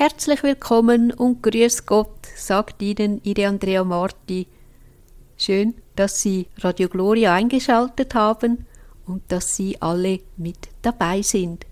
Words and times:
Herzlich 0.00 0.44
willkommen 0.44 1.12
und 1.12 1.42
grüß 1.42 1.84
Gott, 1.84 2.24
sagt 2.36 2.80
Ihnen 2.82 3.20
Ihre 3.24 3.48
Andrea 3.48 3.82
Marti. 3.82 4.46
Schön, 5.36 5.74
dass 5.96 6.22
Sie 6.22 6.46
Radio 6.58 6.88
Gloria 6.88 7.34
eingeschaltet 7.34 8.14
haben 8.14 8.64
und 9.06 9.22
dass 9.26 9.56
Sie 9.56 9.82
alle 9.82 10.20
mit 10.36 10.68
dabei 10.82 11.22
sind. 11.22 11.66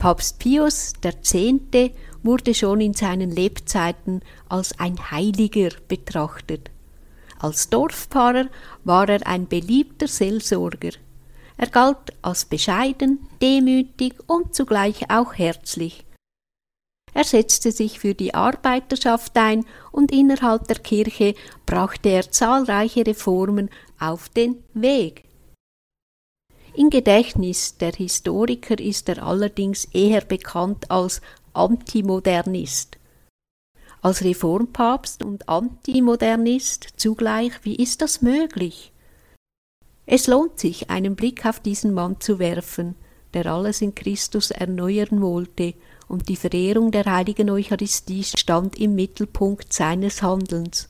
Papst 0.00 0.40
Pius 0.40 0.94
X. 1.00 1.32
wurde 2.24 2.54
schon 2.54 2.80
in 2.80 2.94
seinen 2.94 3.30
Lebzeiten 3.30 4.22
als 4.48 4.76
ein 4.80 5.12
Heiliger 5.12 5.68
betrachtet. 5.86 6.72
Als 7.38 7.70
Dorfpfarrer 7.70 8.48
war 8.82 9.08
er 9.08 9.24
ein 9.28 9.46
beliebter 9.46 10.08
Seelsorger. 10.08 10.90
Er 11.56 11.68
galt 11.68 12.12
als 12.20 12.46
bescheiden, 12.46 13.28
demütig 13.40 14.16
und 14.26 14.56
zugleich 14.56 15.08
auch 15.08 15.34
herzlich. 15.34 16.04
Er 17.14 17.24
setzte 17.24 17.72
sich 17.72 17.98
für 17.98 18.14
die 18.14 18.34
Arbeiterschaft 18.34 19.36
ein 19.36 19.64
und 19.92 20.12
innerhalb 20.12 20.68
der 20.68 20.78
Kirche 20.78 21.34
brachte 21.66 22.10
er 22.10 22.30
zahlreiche 22.30 23.06
Reformen 23.06 23.70
auf 23.98 24.28
den 24.28 24.62
Weg. 24.74 25.24
Im 26.74 26.90
Gedächtnis 26.90 27.76
der 27.76 27.92
Historiker 27.92 28.78
ist 28.78 29.08
er 29.08 29.22
allerdings 29.24 29.86
eher 29.86 30.20
bekannt 30.20 30.90
als 30.90 31.20
Antimodernist. 31.52 32.98
Als 34.00 34.22
Reformpapst 34.22 35.24
und 35.24 35.48
Antimodernist 35.48 36.88
zugleich, 36.96 37.52
wie 37.64 37.74
ist 37.74 38.00
das 38.00 38.22
möglich? 38.22 38.92
Es 40.06 40.28
lohnt 40.28 40.60
sich, 40.60 40.88
einen 40.88 41.16
Blick 41.16 41.44
auf 41.44 41.58
diesen 41.58 41.92
Mann 41.92 42.20
zu 42.20 42.38
werfen, 42.38 42.94
der 43.34 43.46
alles 43.46 43.82
in 43.82 43.94
Christus 43.94 44.52
erneuern 44.52 45.20
wollte 45.20 45.74
und 46.08 46.28
die 46.28 46.36
Verehrung 46.36 46.90
der 46.90 47.04
heiligen 47.04 47.50
Eucharistie 47.50 48.24
stand 48.24 48.80
im 48.80 48.94
Mittelpunkt 48.94 49.72
seines 49.72 50.22
Handelns. 50.22 50.88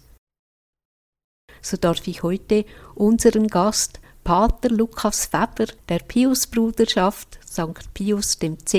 So 1.61 1.77
darf 1.77 2.07
ich 2.07 2.23
heute 2.23 2.65
unseren 2.95 3.49
Gast 3.49 4.01
Pater 4.23 4.69
Lukas 4.69 5.33
Weber 5.33 5.73
der 5.89 6.01
Piusbruderschaft 6.07 7.39
St. 7.43 7.93
Pius 7.95 8.39
X. 8.41 8.77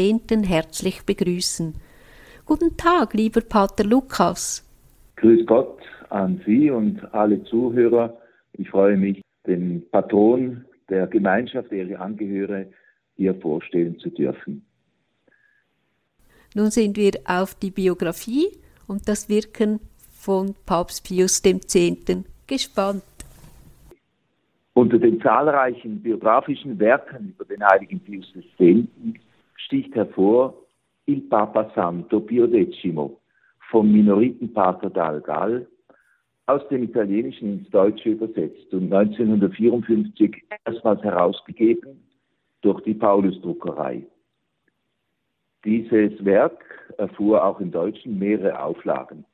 herzlich 0.47 1.03
begrüßen. 1.05 1.73
Guten 2.45 2.77
Tag, 2.77 3.13
lieber 3.13 3.41
Pater 3.41 3.83
Lukas. 3.83 4.63
Grüß 5.17 5.45
Gott 5.45 5.81
an 6.09 6.41
Sie 6.45 6.69
und 6.71 7.01
alle 7.13 7.43
Zuhörer. 7.43 8.17
Ich 8.53 8.69
freue 8.69 8.95
mich, 8.95 9.21
den 9.45 9.83
Patron 9.91 10.65
der 10.89 11.07
Gemeinschaft, 11.07 11.71
der 11.71 11.87
ich 11.87 11.97
angehöre, 11.97 12.67
hier 13.15 13.35
vorstellen 13.35 13.99
zu 13.99 14.09
dürfen. 14.09 14.65
Nun 16.55 16.71
sind 16.71 16.97
wir 16.97 17.11
auf 17.25 17.53
die 17.55 17.69
Biografie 17.69 18.47
und 18.87 19.07
das 19.07 19.29
Wirken 19.29 19.79
von 20.11 20.55
Papst 20.65 21.07
Pius 21.07 21.43
X. 21.45 21.77
gespannt. 22.47 23.03
Unter 24.73 24.97
den 24.97 25.21
zahlreichen 25.21 26.01
biografischen 26.01 26.79
Werken 26.79 27.35
über 27.35 27.45
den 27.45 27.63
heiligen 27.63 27.99
Pius 27.99 28.33
X. 28.57 28.87
sticht 29.57 29.93
hervor 29.93 30.55
Il 31.05 31.21
Papa 31.21 31.71
Santo 31.75 32.19
Pio 32.19 32.45
X 32.45 32.77
vom 33.69 33.91
Minoritenpater 33.91 34.89
Dalgal 34.89 35.67
aus 36.47 36.67
dem 36.69 36.83
Italienischen 36.83 37.59
ins 37.59 37.69
Deutsche 37.69 38.09
übersetzt 38.09 38.73
und 38.73 38.91
1954 38.91 40.43
erstmals 40.65 41.03
herausgegeben 41.03 42.03
durch 42.61 42.81
die 42.81 42.95
Paulusdruckerei. 42.95 44.03
Dieses 45.65 46.23
Werk 46.23 46.63
erfuhr 46.97 47.43
auch 47.43 47.59
im 47.59 47.71
Deutschen 47.71 48.17
mehrere 48.17 48.61
Auflagen. 48.61 49.25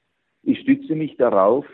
Ich 0.43 0.59
stütze 0.59 0.95
mich 0.95 1.17
darauf, 1.17 1.65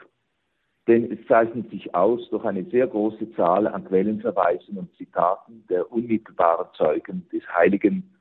denn 0.88 1.12
es 1.12 1.26
zeichnet 1.28 1.70
sich 1.70 1.94
aus 1.94 2.30
durch 2.30 2.44
eine 2.44 2.64
sehr 2.66 2.88
große 2.88 3.32
Zahl 3.36 3.68
an 3.68 3.86
Quellenverweisen 3.86 4.78
und 4.78 4.96
Zitaten 4.98 5.64
der 5.70 5.92
unmittelbaren 5.92 6.68
Zeugen 6.76 7.28
des 7.32 7.44
Heiligen 7.56 8.12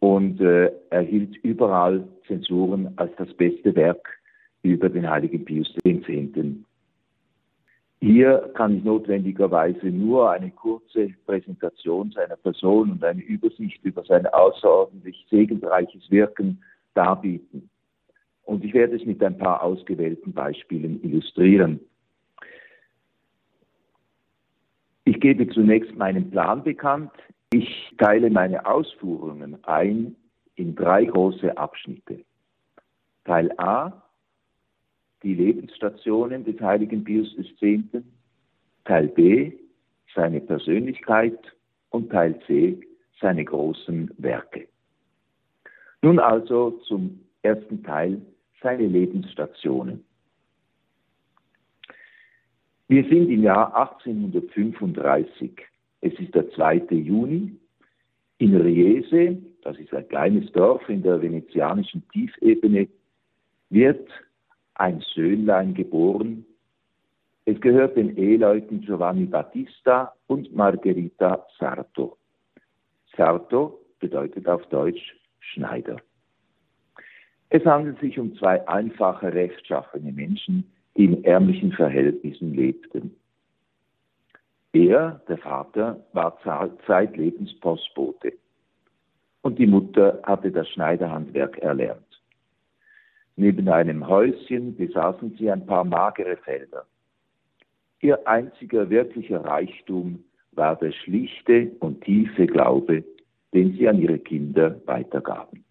und 0.00 0.40
äh, 0.40 0.72
erhielt 0.90 1.36
überall 1.44 2.06
Zensuren 2.26 2.92
als 2.96 3.12
das 3.16 3.32
beste 3.34 3.74
Werk 3.76 4.08
über 4.62 4.88
den 4.88 5.08
heiligen 5.08 5.44
Pius 5.44 5.72
X. 5.84 6.06
Hier 8.02 8.50
kann 8.54 8.78
ich 8.78 8.82
notwendigerweise 8.82 9.86
nur 9.86 10.28
eine 10.32 10.50
kurze 10.50 11.10
Präsentation 11.24 12.10
seiner 12.10 12.34
Person 12.34 12.90
und 12.90 13.04
eine 13.04 13.22
Übersicht 13.22 13.78
über 13.84 14.02
sein 14.02 14.26
außerordentlich 14.26 15.24
segensreiches 15.30 16.10
Wirken 16.10 16.60
darbieten. 16.94 17.70
Und 18.42 18.64
ich 18.64 18.74
werde 18.74 18.96
es 18.96 19.04
mit 19.04 19.22
ein 19.22 19.38
paar 19.38 19.62
ausgewählten 19.62 20.32
Beispielen 20.32 21.00
illustrieren. 21.04 21.78
Ich 25.04 25.20
gebe 25.20 25.48
zunächst 25.50 25.94
meinen 25.94 26.28
Plan 26.28 26.64
bekannt. 26.64 27.12
Ich 27.52 27.94
teile 27.98 28.30
meine 28.30 28.66
Ausführungen 28.66 29.62
ein 29.62 30.16
in 30.56 30.74
drei 30.74 31.04
große 31.04 31.56
Abschnitte. 31.56 32.24
Teil 33.24 33.52
A 33.58 34.02
die 35.22 35.34
Lebensstationen 35.34 36.44
des 36.44 36.60
heiligen 36.60 37.04
Pius 37.04 37.34
X., 37.38 38.04
Teil 38.84 39.08
B 39.08 39.52
seine 40.14 40.40
Persönlichkeit 40.40 41.38
und 41.90 42.10
Teil 42.10 42.38
C 42.46 42.80
seine 43.20 43.44
großen 43.44 44.10
Werke. 44.18 44.66
Nun 46.02 46.18
also 46.18 46.72
zum 46.88 47.20
ersten 47.42 47.82
Teil 47.82 48.20
seine 48.60 48.86
Lebensstationen. 48.86 50.04
Wir 52.88 53.04
sind 53.04 53.30
im 53.30 53.42
Jahr 53.42 53.74
1835. 53.76 55.52
Es 56.00 56.12
ist 56.18 56.34
der 56.34 56.50
2. 56.50 56.86
Juni. 56.90 57.56
In 58.38 58.56
Riese, 58.56 59.38
das 59.62 59.78
ist 59.78 59.94
ein 59.94 60.08
kleines 60.08 60.50
Dorf 60.52 60.88
in 60.88 61.02
der 61.02 61.22
venezianischen 61.22 62.02
Tiefebene, 62.08 62.88
wird 63.70 64.08
ein 64.74 65.00
Söhnlein 65.14 65.74
geboren. 65.74 66.46
Es 67.44 67.60
gehört 67.60 67.96
den 67.96 68.16
Eheleuten 68.16 68.80
Giovanni 68.80 69.26
Battista 69.26 70.14
und 70.26 70.54
Margherita 70.54 71.46
Sarto. 71.58 72.16
Sarto 73.16 73.80
bedeutet 73.98 74.48
auf 74.48 74.64
Deutsch 74.66 75.16
Schneider. 75.40 75.96
Es 77.50 77.64
handelt 77.66 78.00
sich 78.00 78.18
um 78.18 78.34
zwei 78.36 78.66
einfache, 78.66 79.34
rechtschaffene 79.34 80.12
Menschen, 80.12 80.72
die 80.96 81.04
in 81.04 81.24
ärmlichen 81.24 81.72
Verhältnissen 81.72 82.54
lebten. 82.54 83.16
Er, 84.72 85.20
der 85.28 85.38
Vater, 85.38 86.02
war 86.12 86.38
zeitlebens 86.86 87.58
Postbote 87.60 88.32
und 89.42 89.58
die 89.58 89.66
Mutter 89.66 90.20
hatte 90.22 90.50
das 90.50 90.68
Schneiderhandwerk 90.70 91.58
erlernt. 91.58 92.11
Neben 93.42 93.68
einem 93.68 94.06
Häuschen 94.06 94.76
besaßen 94.76 95.34
sie 95.36 95.50
ein 95.50 95.66
paar 95.66 95.82
magere 95.82 96.36
Felder. 96.36 96.86
Ihr 98.00 98.24
einziger 98.28 98.88
wirklicher 98.88 99.44
Reichtum 99.44 100.22
war 100.52 100.76
der 100.76 100.92
schlichte 100.92 101.72
und 101.80 102.04
tiefe 102.04 102.46
Glaube, 102.46 103.02
den 103.52 103.72
sie 103.72 103.88
an 103.88 104.00
ihre 104.00 104.20
Kinder 104.20 104.80
weitergaben. 104.86 105.64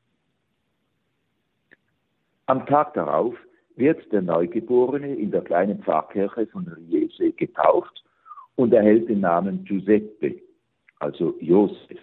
Am 2.48 2.66
Tag 2.66 2.94
darauf 2.94 3.36
wird 3.78 4.12
der 4.12 4.22
Neugeborene 4.22 5.16
in 5.16 5.32
der 5.32 5.42
kleinen 5.42 5.82
Pfarrkirche 5.82 6.48
von 6.48 6.68
Riese 6.68 7.32
getauft 7.32 8.04
und 8.58 8.74
erhält 8.74 9.08
den 9.08 9.22
Namen 9.22 9.64
Giuseppe, 9.64 10.42
also 11.00 11.38
Josef. 11.40 12.02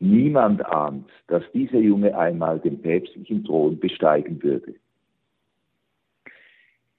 Niemand 0.00 0.64
ahnt, 0.66 1.08
dass 1.28 1.42
dieser 1.52 1.78
Junge 1.78 2.16
einmal 2.16 2.58
den 2.58 2.80
päpstlichen 2.82 3.44
Thron 3.44 3.78
besteigen 3.78 4.42
würde. 4.42 4.74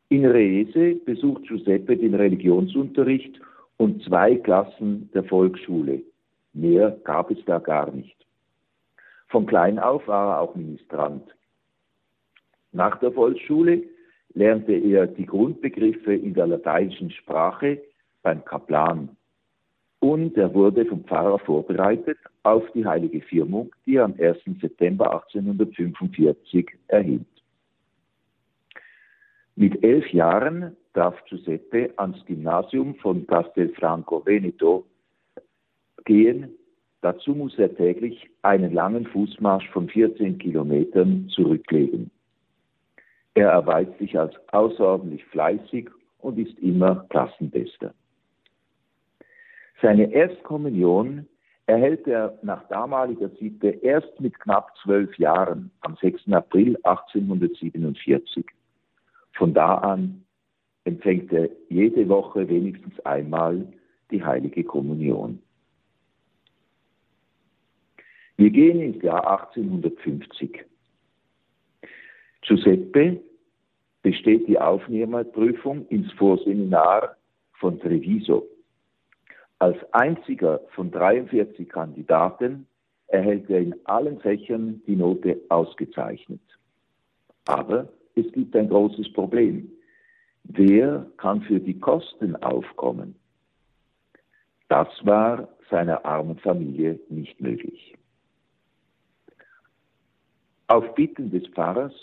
In 0.10 0.26
Reese 0.26 0.96
besucht 1.06 1.48
Giuseppe 1.48 1.98
den 1.98 2.14
Religionsunterricht 2.14 3.40
und 3.78 4.04
zwei 4.04 4.36
Klassen 4.36 5.10
der 5.14 5.24
Volksschule. 5.24 6.02
Mehr 6.54 6.98
gab 7.04 7.32
es 7.32 7.44
da 7.46 7.60
gar 7.60 7.92
nicht. 7.92 8.16
Von 9.28 9.46
klein 9.46 9.80
auf 9.80 10.08
war 10.08 10.36
er 10.36 10.42
auch 10.42 10.56
Ministrant. 10.56 11.36
Nach 12.72 13.00
der 13.00 13.12
Volksschule 13.12 13.84
lernte 14.34 14.74
er 14.74 15.08
die 15.08 15.26
Grundbegriffe 15.26 16.14
in 16.14 16.34
der 16.34 16.48
lateinischen 16.48 17.12
Sprache 17.12 17.82
beim 18.22 18.44
Kaplan 18.46 19.10
und 20.00 20.38
er 20.38 20.54
wurde 20.54 20.86
vom 20.86 21.04
Pfarrer 21.04 21.40
vorbereitet 21.40 22.18
auf 22.46 22.64
die 22.74 22.86
heilige 22.86 23.22
Firmung, 23.22 23.74
die 23.86 23.96
er 23.96 24.06
am 24.06 24.16
1. 24.20 24.38
September 24.62 25.12
1845 25.14 26.68
erhielt. 26.88 27.26
Mit 29.56 29.84
elf 29.84 30.08
Jahren 30.12 30.76
darf 30.94 31.16
Giuseppe 31.26 31.94
ans 31.98 32.24
Gymnasium 32.26 32.96
von 32.96 33.26
Castelfranco 33.26 34.26
Veneto 34.26 34.86
gehen 36.04 36.56
Dazu 37.06 37.36
muss 37.36 37.56
er 37.60 37.72
täglich 37.76 38.32
einen 38.42 38.74
langen 38.74 39.06
Fußmarsch 39.06 39.70
von 39.70 39.88
14 39.88 40.40
Kilometern 40.40 41.30
zurücklegen. 41.30 42.10
Er 43.36 43.50
erweist 43.50 43.96
sich 44.00 44.18
als 44.18 44.34
außerordentlich 44.52 45.24
fleißig 45.26 45.92
und 46.18 46.40
ist 46.40 46.58
immer 46.58 47.06
Klassenbester. 47.10 47.94
Seine 49.84 50.12
Erstkommunion 50.12 51.28
erhält 51.68 52.08
er 52.08 52.38
nach 52.44 52.68
damaliger 52.68 53.30
Sitte 53.40 53.70
erst 53.70 54.20
mit 54.20 54.40
knapp 54.40 54.72
zwölf 54.84 55.18
Jahren 55.18 55.72
am 55.82 55.98
6. 56.00 56.32
April 56.32 56.78
1847. 56.84 58.46
Von 59.34 59.54
da 59.54 59.76
an 59.76 60.24
empfängt 60.84 61.34
er 61.34 61.50
jede 61.70 62.08
Woche 62.08 62.48
wenigstens 62.48 63.00
einmal 63.02 63.68
die 64.12 64.24
heilige 64.24 64.64
Kommunion. 64.64 65.42
Wir 68.38 68.52
gehen 68.52 68.82
ins 68.82 69.02
Jahr 69.02 69.28
1850. 69.40 70.66
Giuseppe 72.42 73.22
besteht 74.04 74.48
die 74.48 74.60
Aufnehmerprüfung 74.60 75.88
ins 75.88 76.12
Vorseminar 76.14 77.16
von 77.54 77.80
Treviso. 77.80 78.46
Als 79.60 79.78
einziger 79.94 80.62
von 80.74 80.92
43 80.92 81.70
Kandidaten 81.70 82.68
erhält 83.08 83.50
er 83.50 83.60
in 83.60 83.76
allen 83.86 84.20
Fächern 84.20 84.82
die 84.86 84.96
Note 84.96 85.40
ausgezeichnet. 85.50 86.42
Aber 87.46 87.88
es 88.16 88.32
gibt 88.32 88.56
ein 88.56 88.70
großes 88.70 89.14
Problem. 89.14 89.72
Wer 90.44 91.06
kann 91.18 91.42
für 91.44 91.60
die 91.60 91.80
Kosten 91.80 92.36
aufkommen? 92.38 93.16
Das 94.68 94.88
war 95.04 95.48
seiner 95.70 96.04
armen 96.06 96.38
Familie 96.40 97.00
nicht 97.10 97.40
möglich. 97.40 97.96
Auf 100.68 100.96
Bitten 100.96 101.30
des 101.30 101.48
Pfarrers 101.50 101.94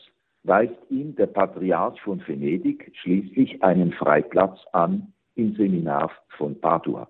weist 0.45 0.75
ihm 0.89 1.15
der 1.17 1.27
Patriarch 1.27 2.01
von 2.01 2.23
Venedig 2.27 2.93
schließlich 3.01 3.63
einen 3.63 3.93
Freiplatz 3.93 4.59
an 4.73 5.13
im 5.35 5.55
Seminar 5.55 6.11
von 6.37 6.61
Padua. 6.61 7.09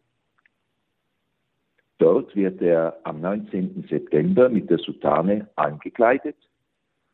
Dort 2.03 2.35
wird 2.35 2.61
er 2.61 2.99
am 3.05 3.21
19. 3.21 3.87
September 3.89 4.49
mit 4.49 4.69
der 4.69 4.79
Soutane 4.79 5.49
angekleidet 5.55 6.35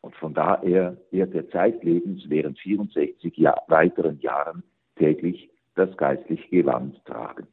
und 0.00 0.16
von 0.16 0.32
daher 0.32 0.96
wird 1.10 1.34
er 1.34 1.46
zeitlebens 1.50 2.24
während 2.30 2.58
64 2.58 3.36
Jahr, 3.36 3.62
weiteren 3.68 4.18
Jahren 4.20 4.62
täglich 4.96 5.50
das 5.74 5.94
geistliche 5.98 6.48
Gewand 6.48 7.04
tragen. 7.04 7.46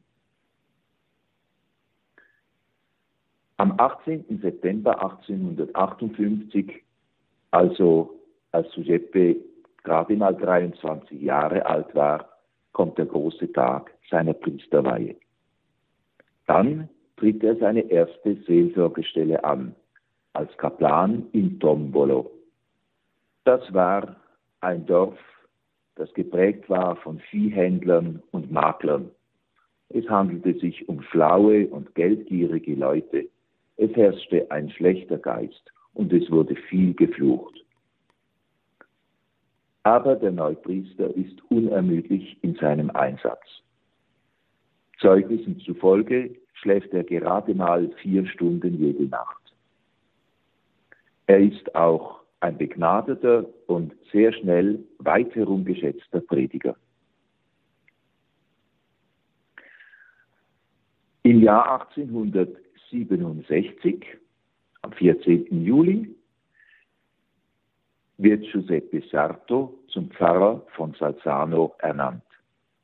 Am 3.58 3.74
18. 3.76 4.40
September 4.40 4.98
1858, 5.02 6.82
also 7.50 8.18
als 8.52 8.72
Giuseppe 8.72 9.36
gerade 9.84 10.16
mal 10.16 10.34
23 10.34 11.20
Jahre 11.20 11.66
alt 11.66 11.94
war, 11.94 12.30
kommt 12.72 12.96
der 12.96 13.04
große 13.04 13.52
Tag 13.52 13.92
seiner 14.08 14.32
Priesterweihe. 14.32 15.16
Dann 16.46 16.88
tritt 17.16 17.42
er 17.42 17.56
seine 17.56 17.90
erste 17.90 18.36
Seelsorgestelle 18.46 19.42
an, 19.44 19.74
als 20.32 20.54
Kaplan 20.58 21.26
in 21.32 21.58
Tombolo. 21.58 22.30
Das 23.44 23.72
war 23.72 24.16
ein 24.60 24.86
Dorf, 24.86 25.18
das 25.94 26.12
geprägt 26.12 26.68
war 26.68 26.96
von 26.96 27.18
Viehhändlern 27.30 28.22
und 28.32 28.52
Maklern. 28.52 29.10
Es 29.88 30.08
handelte 30.08 30.58
sich 30.58 30.88
um 30.88 31.02
schlaue 31.02 31.68
und 31.68 31.94
geldgierige 31.94 32.74
Leute. 32.74 33.28
Es 33.76 33.94
herrschte 33.94 34.50
ein 34.50 34.70
schlechter 34.70 35.18
Geist 35.18 35.72
und 35.94 36.12
es 36.12 36.30
wurde 36.30 36.56
viel 36.56 36.92
geflucht. 36.94 37.64
Aber 39.84 40.16
der 40.16 40.32
Neupriester 40.32 41.14
ist 41.14 41.40
unermüdlich 41.50 42.36
in 42.42 42.56
seinem 42.56 42.90
Einsatz. 42.90 43.62
Zeugnissen 44.98 45.60
zufolge 45.60 46.34
schläft 46.56 46.92
er 46.92 47.04
gerade 47.04 47.54
mal 47.54 47.88
vier 48.02 48.26
Stunden 48.26 48.76
jede 48.78 49.04
Nacht. 49.04 49.54
Er 51.26 51.38
ist 51.40 51.74
auch 51.74 52.20
ein 52.40 52.58
begnadeter 52.58 53.46
und 53.66 53.94
sehr 54.12 54.32
schnell 54.32 54.84
weit 54.98 55.34
herum 55.34 55.64
geschätzter 55.64 56.20
Prediger. 56.20 56.76
Im 61.22 61.42
Jahr 61.42 61.88
1867, 61.92 64.06
am 64.82 64.92
14. 64.92 65.64
Juli, 65.64 66.14
wird 68.18 68.44
Giuseppe 68.50 69.02
Sarto 69.10 69.78
zum 69.88 70.10
Pfarrer 70.10 70.64
von 70.76 70.94
Salzano 70.94 71.74
ernannt. 71.78 72.22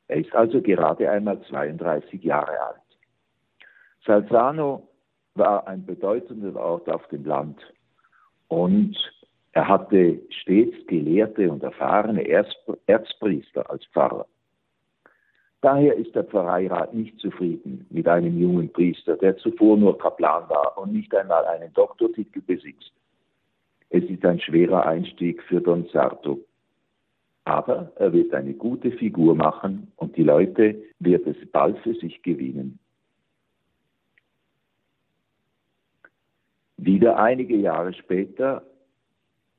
Er 0.09 0.17
ist 0.17 0.35
also 0.35 0.61
gerade 0.61 1.09
einmal 1.09 1.41
32 1.43 2.21
Jahre 2.21 2.59
alt. 2.59 2.82
Salzano 4.05 4.87
war 5.35 5.67
ein 5.67 5.85
bedeutender 5.85 6.55
Ort 6.59 6.89
auf 6.89 7.07
dem 7.07 7.25
Land 7.25 7.59
und 8.47 8.95
er 9.53 9.67
hatte 9.67 10.19
stets 10.29 10.75
gelehrte 10.87 11.51
und 11.51 11.63
erfahrene 11.63 12.27
Erzpriester 12.27 13.69
als 13.69 13.85
Pfarrer. 13.93 14.25
Daher 15.61 15.95
ist 15.95 16.13
der 16.13 16.25
Pfarreirat 16.25 16.93
nicht 16.93 17.17
zufrieden 17.19 17.85
mit 17.89 18.07
einem 18.07 18.37
jungen 18.37 18.71
Priester, 18.73 19.15
der 19.15 19.37
zuvor 19.37 19.77
nur 19.77 19.97
Kaplan 19.97 20.49
war 20.49 20.77
und 20.77 20.91
nicht 20.91 21.15
einmal 21.15 21.45
einen 21.45 21.71
Doktortitel 21.73 22.41
besitzt. 22.41 22.91
Es 23.89 24.03
ist 24.03 24.25
ein 24.25 24.39
schwerer 24.41 24.85
Einstieg 24.85 25.41
für 25.43 25.61
Don 25.61 25.87
Sarto. 25.93 26.39
Aber 27.45 27.91
er 27.95 28.11
wird 28.11 28.33
eine 28.33 28.53
gute 28.53 28.91
Figur 28.91 29.35
machen 29.35 29.91
und 29.95 30.17
die 30.17 30.23
Leute 30.23 30.81
wird 30.99 31.27
es 31.27 31.37
bald 31.51 31.77
für 31.79 31.93
sich 31.93 32.21
gewinnen. 32.23 32.79
Wieder 36.85 37.17
einige 37.17 37.55
Jahre 37.55 37.93
später 37.93 38.61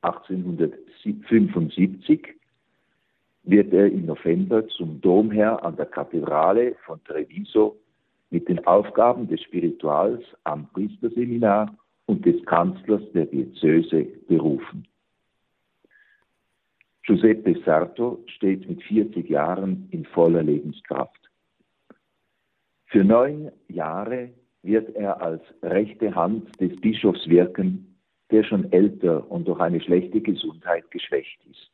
1875 0.03 2.35
wird 3.45 3.73
er 3.73 3.87
im 3.87 4.05
November 4.05 4.69
zum 4.69 5.01
Domherr 5.01 5.65
an 5.65 5.75
der 5.77 5.87
Kathedrale 5.87 6.75
von 6.85 7.03
Treviso 7.05 7.79
mit 8.29 8.47
den 8.51 8.67
Aufgaben 8.67 9.27
des 9.27 9.41
Spirituals 9.41 10.23
am 10.45 10.69
Priesterseminar 10.75 11.75
und 12.05 12.27
des 12.27 12.45
Kanzlers 12.45 13.01
der 13.15 13.25
Diözese 13.25 14.05
berufen. 14.29 14.87
Giuseppe 17.05 17.59
Sarto 17.65 18.23
steht 18.27 18.69
mit 18.69 18.83
40 18.83 19.31
Jahren 19.31 19.89
in 19.93 20.05
voller 20.05 20.43
Lebenskraft. 20.43 21.31
Für 22.85 23.03
neun 23.03 23.51
Jahre 23.69 24.29
wird 24.65 24.95
er 24.97 25.21
als 25.23 25.43
rechte 25.63 26.15
Hand 26.15 26.61
des 26.61 26.81
Bischofs 26.81 27.29
wirken 27.29 27.95
der 28.31 28.43
schon 28.43 28.73
älter 28.73 29.31
und 29.31 29.47
durch 29.47 29.61
eine 29.61 29.81
schlechte 29.81 30.21
Gesundheit 30.21 30.91
geschwächt 30.91 31.39
ist. 31.51 31.71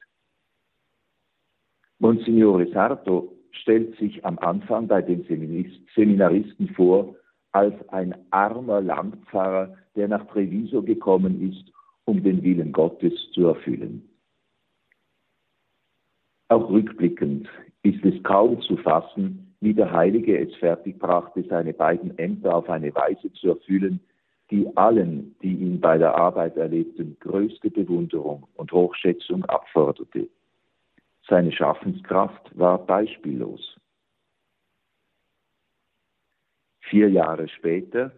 Monsignore 1.99 2.67
Sarto 2.73 3.33
stellt 3.53 3.97
sich 3.99 4.25
am 4.25 4.39
Anfang 4.39 4.87
bei 4.87 5.03
den 5.03 5.25
Seminaristen 5.95 6.69
vor 6.75 7.17
als 7.53 7.75
ein 7.89 8.15
armer 8.31 8.81
Landpfarrer, 8.81 9.77
der 9.97 10.09
nach 10.09 10.27
Treviso 10.29 10.83
gekommen 10.83 11.51
ist, 11.51 11.73
um 12.05 12.23
den 12.23 12.43
Willen 12.43 12.73
Gottes 12.73 13.13
zu 13.33 13.47
erfüllen. 13.47 14.09
Auch 16.49 16.69
rückblickend 16.71 17.49
ist 17.83 18.05
es 18.05 18.23
kaum 18.23 18.61
zu 18.63 18.77
fassen, 18.77 19.50
wie 19.61 19.75
der 19.75 19.93
Heilige 19.93 20.39
es 20.39 20.55
fertigbrachte, 20.57 21.45
seine 21.49 21.75
beiden 21.75 22.19
Ämter 22.19 22.55
auf 22.55 22.69
eine 22.69 22.95
Weise 22.95 23.33
zu 23.35 23.51
erfüllen, 23.51 24.01
die 24.51 24.67
allen, 24.77 25.37
die 25.43 25.55
ihn 25.55 25.81
bei 25.81 25.99
der 25.99 26.15
Arbeit 26.15 26.57
erlebten, 26.57 27.17
größte 27.21 27.71
Bewunderung 27.71 28.49
und 28.55 28.73
Hochschätzung 28.73 29.45
abforderte. 29.45 30.29
Seine 31.29 31.53
Schaffenskraft 31.53 32.59
war 32.59 32.79
beispiellos. 32.79 33.77
Vier 36.81 37.09
Jahre 37.09 37.47
später, 37.49 38.11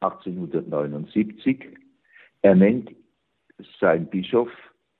1879, 0.00 1.78
ernennt 2.42 2.94
sein 3.80 4.06
Bischof 4.06 4.50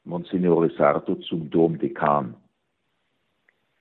Monsignore 0.04 0.70
Sarto 0.70 1.16
zum 1.16 1.50
Domdekan. 1.50 2.34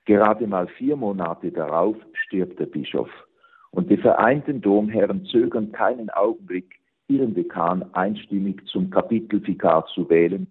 Gerade 0.04 0.46
mal 0.46 0.66
vier 0.66 0.96
Monate 0.96 1.52
darauf 1.52 1.96
stirbt 2.14 2.58
der 2.58 2.66
Bischof 2.66 3.10
und 3.70 3.90
die 3.90 3.96
vereinten 3.96 4.60
Domherren 4.60 5.24
zögern 5.26 5.72
keinen 5.72 6.10
Augenblick, 6.10 6.80
ihren 7.08 7.34
Dekan 7.34 7.94
einstimmig 7.94 8.66
zum 8.66 8.90
Kapitelvikar 8.90 9.86
zu 9.86 10.08
wählen, 10.08 10.46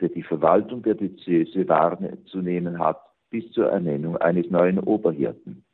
der 0.00 0.08
die 0.08 0.22
Verwaltung 0.22 0.82
der 0.82 0.94
Diözese 0.94 1.68
wahrzunehmen 1.68 2.78
hat 2.78 3.00
bis 3.30 3.50
zur 3.52 3.70
Ernennung 3.70 4.16
eines 4.16 4.50
neuen 4.50 4.78
Oberhirten. 4.78 5.64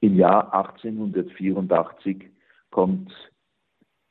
Im 0.00 0.16
Jahr 0.16 0.52
1884 0.52 2.28
kommt 2.70 3.12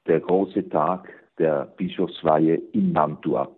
der 0.07 0.19
große 0.19 0.69
Tag 0.69 1.09
der 1.37 1.65
Bischofsweihe 1.65 2.55
in 2.55 2.93
Mantua. 2.93 3.49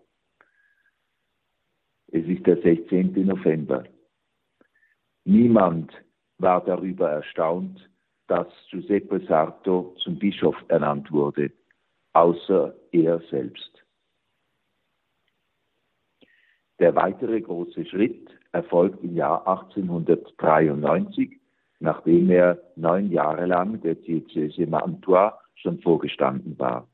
Es 2.16 2.24
ist 2.28 2.46
der 2.46 2.62
16. 2.62 3.26
November. 3.26 3.86
Niemand 5.26 5.92
war 6.38 6.64
darüber 6.64 7.10
erstaunt, 7.10 7.90
dass 8.28 8.46
Giuseppe 8.70 9.20
Sarto 9.26 9.96
zum 10.04 10.20
Bischof 10.20 10.56
ernannt 10.68 11.12
wurde, 11.12 11.52
außer 12.14 12.76
er 12.92 13.20
selbst. 13.32 13.84
Der 16.78 16.94
weitere 16.96 17.42
große 17.42 17.84
Schritt 17.88 18.30
erfolgt 18.52 19.04
im 19.04 19.16
Jahr 19.16 19.48
1893, 19.48 21.40
nachdem 21.80 22.30
er 22.30 22.62
neun 22.76 23.10
Jahre 23.10 23.48
lang 23.48 23.82
der 23.82 23.96
Diözese 23.96 24.68
Mantua 24.68 25.40
schon 25.56 25.82
vorgestanden 25.82 26.60
war. 26.60 26.88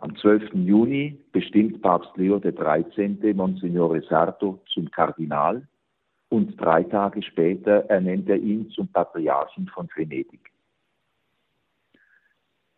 Am 0.00 0.16
12. 0.16 0.54
Juni 0.54 1.18
bestimmt 1.30 1.82
Papst 1.82 2.16
Leo 2.16 2.40
XIII. 2.40 3.34
Monsignore 3.34 4.00
Sarto 4.08 4.58
zum 4.72 4.90
Kardinal 4.90 5.66
und 6.30 6.58
drei 6.58 6.84
Tage 6.84 7.22
später 7.22 7.84
ernennt 7.90 8.26
er 8.30 8.38
ihn 8.38 8.70
zum 8.70 8.88
Patriarchen 8.88 9.68
von 9.68 9.90
Venedig. 9.94 10.40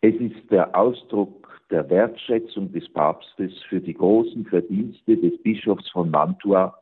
Es 0.00 0.16
ist 0.16 0.50
der 0.50 0.76
Ausdruck 0.76 1.60
der 1.70 1.88
Wertschätzung 1.88 2.72
des 2.72 2.92
Papstes 2.92 3.52
für 3.68 3.80
die 3.80 3.94
großen 3.94 4.44
Verdienste 4.46 5.16
des 5.16 5.40
Bischofs 5.44 5.88
von 5.90 6.10
Mantua, 6.10 6.76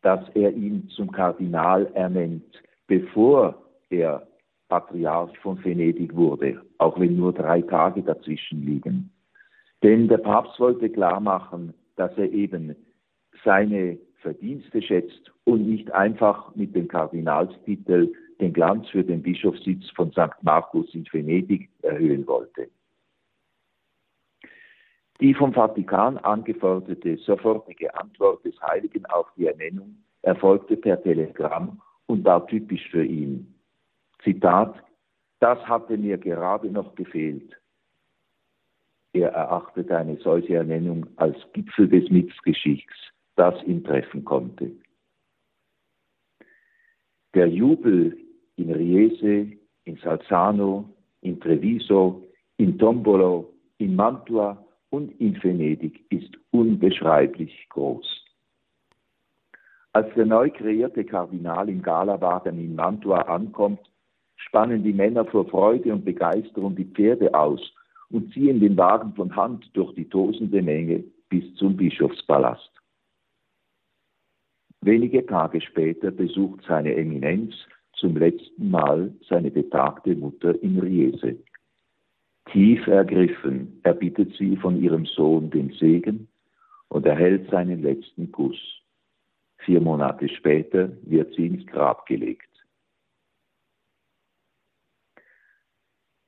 dass 0.00 0.26
er 0.30 0.54
ihn 0.54 0.88
zum 0.88 1.12
Kardinal 1.12 1.92
ernennt, 1.92 2.62
bevor 2.86 3.62
er 3.90 4.26
Patriarch 4.68 5.36
von 5.38 5.62
Venedig 5.62 6.14
wurde, 6.14 6.60
auch 6.78 6.98
wenn 6.98 7.16
nur 7.16 7.32
drei 7.32 7.62
Tage 7.62 8.02
dazwischen 8.02 8.64
liegen. 8.64 9.10
Denn 9.82 10.08
der 10.08 10.18
Papst 10.18 10.58
wollte 10.58 10.88
klar 10.88 11.20
machen, 11.20 11.74
dass 11.96 12.16
er 12.16 12.32
eben 12.32 12.74
seine 13.44 13.98
Verdienste 14.20 14.80
schätzt 14.80 15.32
und 15.44 15.68
nicht 15.68 15.92
einfach 15.92 16.54
mit 16.54 16.74
dem 16.74 16.88
Kardinalstitel 16.88 18.12
den 18.40 18.52
Glanz 18.52 18.88
für 18.88 19.04
den 19.04 19.22
Bischofssitz 19.22 19.90
von 19.90 20.10
St. 20.12 20.42
Markus 20.42 20.92
in 20.94 21.04
Venedig 21.12 21.68
erhöhen 21.82 22.26
wollte. 22.26 22.68
Die 25.20 25.34
vom 25.34 25.52
Vatikan 25.52 26.18
angeforderte 26.18 27.16
sofortige 27.18 27.94
Antwort 27.98 28.44
des 28.44 28.60
Heiligen 28.60 29.06
auf 29.06 29.26
die 29.36 29.46
Ernennung 29.46 29.96
erfolgte 30.22 30.76
per 30.76 31.00
Telegramm 31.02 31.80
und 32.06 32.24
war 32.24 32.46
typisch 32.46 32.88
für 32.90 33.04
ihn. 33.04 33.53
Zitat, 34.24 34.74
das 35.40 35.58
hatte 35.68 35.96
mir 35.98 36.18
gerade 36.18 36.70
noch 36.70 36.94
gefehlt. 36.94 37.54
Er 39.12 39.28
erachtet 39.30 39.92
eine 39.92 40.16
solche 40.16 40.56
Ernennung 40.56 41.06
als 41.16 41.36
Gipfel 41.52 41.88
des 41.88 42.10
Missgeschicks, 42.10 42.94
das 43.36 43.54
ihn 43.64 43.84
treffen 43.84 44.24
konnte. 44.24 44.72
Der 47.34 47.46
Jubel 47.46 48.16
in 48.56 48.72
Riese, 48.72 49.56
in 49.84 49.96
Salzano, 49.98 50.88
in 51.20 51.40
Treviso, 51.40 52.22
in 52.56 52.78
Tombolo, 52.78 53.52
in 53.78 53.94
Mantua 53.94 54.64
und 54.90 55.10
in 55.20 55.40
Venedig 55.42 56.04
ist 56.10 56.36
unbeschreiblich 56.50 57.68
groß. 57.68 58.24
Als 59.92 60.12
der 60.14 60.26
neu 60.26 60.50
kreierte 60.50 61.04
Kardinal 61.04 61.68
im 61.68 61.82
Galawagen 61.82 62.58
in 62.58 62.74
Mantua 62.74 63.22
ankommt, 63.22 63.80
spannen 64.36 64.82
die 64.82 64.92
Männer 64.92 65.24
vor 65.24 65.48
Freude 65.48 65.92
und 65.92 66.04
Begeisterung 66.04 66.76
die 66.76 66.84
Pferde 66.84 67.34
aus 67.34 67.60
und 68.10 68.32
ziehen 68.32 68.60
den 68.60 68.76
Wagen 68.76 69.12
von 69.14 69.34
Hand 69.34 69.68
durch 69.74 69.94
die 69.94 70.08
tosende 70.08 70.62
Menge 70.62 71.04
bis 71.28 71.54
zum 71.56 71.76
Bischofspalast. 71.76 72.70
Wenige 74.80 75.24
Tage 75.24 75.60
später 75.60 76.10
besucht 76.10 76.62
seine 76.68 76.94
Eminenz 76.94 77.54
zum 77.94 78.16
letzten 78.16 78.70
Mal 78.70 79.12
seine 79.28 79.50
betagte 79.50 80.14
Mutter 80.14 80.62
in 80.62 80.78
Riese. 80.78 81.38
Tief 82.52 82.86
ergriffen 82.86 83.80
erbittet 83.82 84.34
sie 84.36 84.56
von 84.56 84.82
ihrem 84.82 85.06
Sohn 85.06 85.50
den 85.50 85.70
Segen 85.72 86.28
und 86.88 87.06
erhält 87.06 87.50
seinen 87.50 87.82
letzten 87.82 88.30
Kuss. 88.30 88.58
Vier 89.58 89.80
Monate 89.80 90.28
später 90.28 90.90
wird 91.02 91.34
sie 91.34 91.46
ins 91.46 91.66
Grab 91.66 92.04
gelegt. 92.06 92.53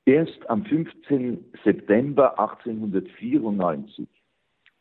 Erst 0.09 0.49
am 0.49 0.65
15. 0.65 1.45
September 1.65 2.39
1894, 2.39 4.07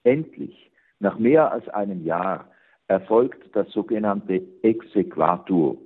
endlich, 0.04 0.72
nach 1.00 1.18
mehr 1.18 1.52
als 1.52 1.68
einem 1.70 2.06
Jahr, 2.06 2.48
erfolgt 2.88 3.44
das 3.56 3.68
sogenannte 3.72 4.44
Exequatur. 4.62 5.80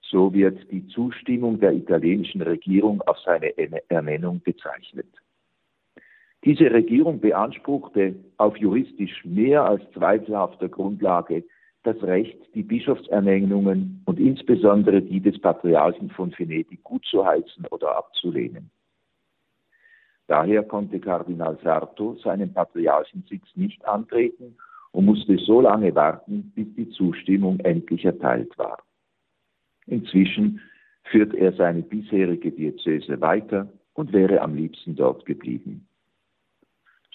So 0.00 0.32
wird 0.32 0.70
die 0.70 0.86
Zustimmung 0.86 1.58
der 1.58 1.72
italienischen 1.72 2.40
Regierung 2.40 3.02
auf 3.02 3.18
seine 3.18 3.52
Ernennung 3.88 4.40
bezeichnet. 4.44 5.08
Diese 6.44 6.70
Regierung 6.70 7.18
beanspruchte 7.18 8.14
auf 8.36 8.56
juristisch 8.58 9.24
mehr 9.24 9.64
als 9.64 9.82
zweifelhafter 9.90 10.68
Grundlage 10.68 11.42
das 11.82 12.02
Recht, 12.02 12.38
die 12.54 12.62
Bischofsernennungen 12.62 14.02
und 14.04 14.18
insbesondere 14.18 15.00
die 15.00 15.20
des 15.20 15.40
Patriarchen 15.40 16.10
von 16.10 16.32
Venedig 16.36 16.82
gutzuheißen 16.82 17.66
oder 17.70 17.96
abzulehnen. 17.96 18.70
Daher 20.26 20.62
konnte 20.62 21.00
Kardinal 21.00 21.58
Sarto 21.62 22.14
seinen 22.16 22.52
Patriarchensitz 22.52 23.46
nicht 23.54 23.84
antreten 23.86 24.56
und 24.92 25.06
musste 25.06 25.38
so 25.38 25.60
lange 25.60 25.94
warten, 25.94 26.52
bis 26.54 26.66
die 26.74 26.90
Zustimmung 26.90 27.60
endlich 27.60 28.04
erteilt 28.04 28.56
war. 28.58 28.78
Inzwischen 29.86 30.60
führt 31.04 31.32
er 31.34 31.52
seine 31.52 31.82
bisherige 31.82 32.52
Diözese 32.52 33.20
weiter 33.20 33.68
und 33.94 34.12
wäre 34.12 34.42
am 34.42 34.54
liebsten 34.54 34.94
dort 34.96 35.24
geblieben. 35.24 35.88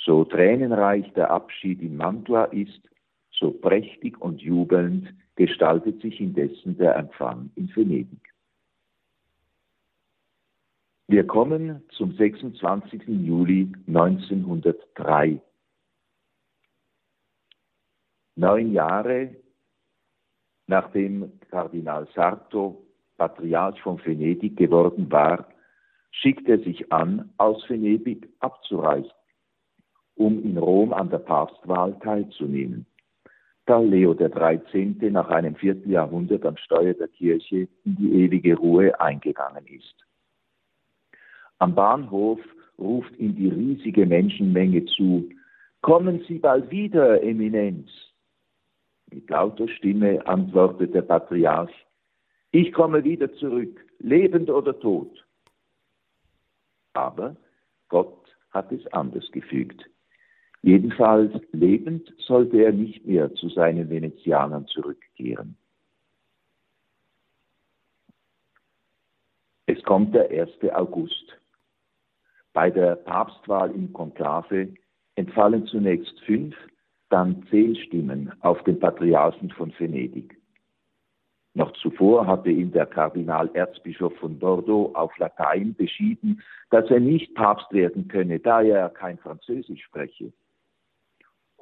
So 0.03 0.25
tränenreich 0.25 1.13
der 1.13 1.29
Abschied 1.29 1.81
in 1.81 1.95
Mantua 1.95 2.45
ist, 2.45 2.89
so 3.39 3.51
prächtig 3.51 4.19
und 4.21 4.41
jubelnd 4.41 5.13
gestaltet 5.35 6.01
sich 6.01 6.19
indessen 6.19 6.77
der 6.77 6.95
Empfang 6.95 7.51
in 7.55 7.73
Venedig. 7.75 8.33
Wir 11.07 11.27
kommen 11.27 11.83
zum 11.89 12.13
26. 12.13 13.03
Juli 13.07 13.71
1903. 13.87 15.41
Neun 18.35 18.71
Jahre 18.73 19.35
nachdem 20.67 21.39
Kardinal 21.49 22.07
Sarto 22.15 22.83
Patriarch 23.17 23.79
von 23.81 24.03
Venedig 24.03 24.57
geworden 24.57 25.11
war, 25.11 25.47
schickt 26.11 26.47
er 26.47 26.59
sich 26.59 26.91
an, 26.91 27.31
aus 27.37 27.67
Venedig 27.69 28.29
abzureisen, 28.39 29.11
um 30.15 30.41
in 30.43 30.57
Rom 30.57 30.93
an 30.93 31.09
der 31.09 31.19
Papstwahl 31.19 31.97
teilzunehmen 31.99 32.85
da 33.65 33.79
Leo 33.79 34.13
XIII. 34.13 35.09
nach 35.09 35.29
einem 35.29 35.55
Vierteljahrhundert 35.55 36.45
am 36.45 36.57
Steuer 36.57 36.93
der 36.93 37.07
Kirche 37.07 37.67
in 37.85 37.95
die 37.95 38.23
ewige 38.23 38.55
Ruhe 38.55 38.99
eingegangen 38.99 39.65
ist. 39.67 39.95
Am 41.59 41.73
Bahnhof 41.75 42.39
ruft 42.77 43.17
ihm 43.17 43.35
die 43.35 43.49
riesige 43.49 44.05
Menschenmenge 44.05 44.85
zu, 44.85 45.29
Kommen 45.81 46.23
Sie 46.29 46.39
bald 46.39 46.71
wieder, 46.71 47.21
Eminenz. 47.21 47.89
Mit 49.11 49.29
lauter 49.29 49.67
Stimme 49.67 50.25
antwortet 50.25 50.93
der 50.93 51.01
Patriarch, 51.01 51.73
ich 52.51 52.71
komme 52.71 53.03
wieder 53.03 53.33
zurück, 53.33 53.85
lebend 53.99 54.49
oder 54.49 54.79
tot. 54.79 55.25
Aber 56.93 57.35
Gott 57.89 58.33
hat 58.51 58.71
es 58.71 58.87
anders 58.93 59.29
gefügt. 59.31 59.89
Jedenfalls 60.63 61.33
lebend 61.51 62.13
sollte 62.19 62.63
er 62.63 62.71
nicht 62.71 63.05
mehr 63.05 63.33
zu 63.35 63.49
seinen 63.49 63.89
Venezianern 63.89 64.65
zurückkehren. 64.67 65.57
Es 69.65 69.83
kommt 69.83 70.15
der 70.15 70.29
1. 70.31 70.49
August. 70.73 71.37
Bei 72.53 72.69
der 72.69 72.95
Papstwahl 72.95 73.71
im 73.71 73.91
Konklave 73.91 74.69
entfallen 75.15 75.67
zunächst 75.67 76.17
fünf, 76.21 76.55
dann 77.09 77.45
zehn 77.49 77.75
Stimmen 77.75 78.31
auf 78.39 78.63
den 78.63 78.79
Patriarchen 78.79 79.51
von 79.51 79.73
Venedig. 79.77 80.37
Noch 81.55 81.73
zuvor 81.73 82.25
hatte 82.25 82.49
ihm 82.49 82.71
der 82.71 82.85
Kardinal 82.85 83.49
Erzbischof 83.53 84.15
von 84.15 84.39
Bordeaux 84.39 84.95
auf 84.95 85.15
Latein 85.17 85.75
beschieden, 85.75 86.41
dass 86.69 86.89
er 86.89 87.01
nicht 87.01 87.35
Papst 87.35 87.71
werden 87.73 88.07
könne, 88.07 88.39
da 88.39 88.61
er 88.61 88.89
kein 88.89 89.17
Französisch 89.17 89.83
spreche. 89.83 90.31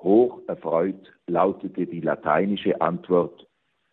Hoch 0.03 0.41
erfreut 0.47 1.11
lautete 1.27 1.85
die 1.85 2.01
lateinische 2.01 2.79
Antwort, 2.81 3.47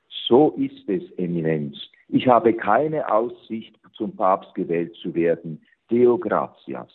so 0.09 0.51
ist 0.57 0.89
es, 0.89 1.03
Eminenz, 1.19 1.77
Ich 2.09 2.27
habe 2.27 2.55
keine 2.55 3.13
Aussicht, 3.13 3.79
zum 3.93 4.17
Papst 4.17 4.55
gewählt 4.55 4.95
zu 5.03 5.15
werden. 5.15 5.63
Deo 5.91 6.17
gratias. 6.17 6.93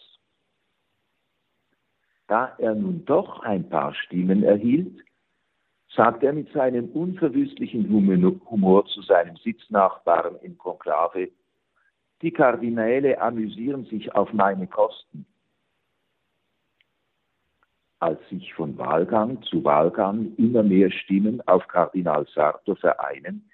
Da 2.27 2.55
er 2.57 2.73
nun 2.73 3.05
doch 3.05 3.41
ein 3.41 3.69
paar 3.69 3.93
Stimmen 3.93 4.43
erhielt, 4.43 4.99
sagt 5.95 6.23
er 6.23 6.33
mit 6.33 6.51
seinem 6.53 6.89
unverwüstlichen 6.89 7.89
Humor 7.89 8.85
zu 8.85 9.01
seinem 9.01 9.35
Sitznachbarn 9.37 10.37
im 10.41 10.57
Konklave, 10.57 11.29
die 12.21 12.31
Kardinäle 12.31 13.19
amüsieren 13.21 13.85
sich 13.85 14.15
auf 14.15 14.31
meine 14.31 14.65
Kosten. 14.65 15.25
Als 18.03 18.19
sich 18.27 18.53
von 18.53 18.77
Wahlgang 18.77 19.41
zu 19.43 19.63
Wahlgang 19.63 20.35
immer 20.35 20.61
mehr 20.61 20.91
Stimmen 20.91 21.39
auf 21.47 21.65
Kardinal 21.69 22.27
Sarto 22.35 22.75
vereinen, 22.75 23.49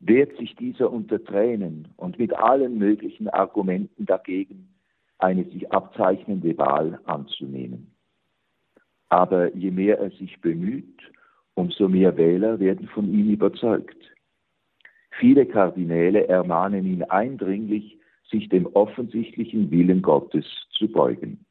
wehrt 0.00 0.34
sich 0.38 0.56
dieser 0.56 0.90
unter 0.90 1.22
Tränen 1.22 1.88
und 1.98 2.18
mit 2.18 2.32
allen 2.32 2.78
möglichen 2.78 3.28
Argumenten 3.28 4.06
dagegen, 4.06 4.74
eine 5.18 5.44
sich 5.44 5.70
abzeichnende 5.70 6.56
Wahl 6.56 6.98
anzunehmen. 7.04 7.94
Aber 9.10 9.54
je 9.54 9.70
mehr 9.70 9.98
er 9.98 10.12
sich 10.12 10.40
bemüht, 10.40 11.02
umso 11.52 11.90
mehr 11.90 12.16
Wähler 12.16 12.60
werden 12.60 12.88
von 12.88 13.12
ihm 13.12 13.28
überzeugt. 13.28 14.02
Viele 15.10 15.44
Kardinäle 15.44 16.26
ermahnen 16.26 16.86
ihn 16.86 17.02
eindringlich, 17.02 17.98
sich 18.30 18.48
dem 18.48 18.64
offensichtlichen 18.64 19.70
Willen 19.70 20.00
Gottes 20.00 20.46
zu 20.70 20.88
beugen. 20.90 21.44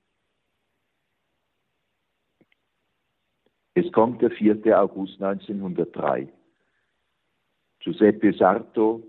Es 3.80 3.92
kommt 3.92 4.24
der 4.24 4.32
4. 4.32 4.76
August 4.76 5.22
1903. 5.22 6.28
Giuseppe 7.78 8.34
Sarto 8.34 9.04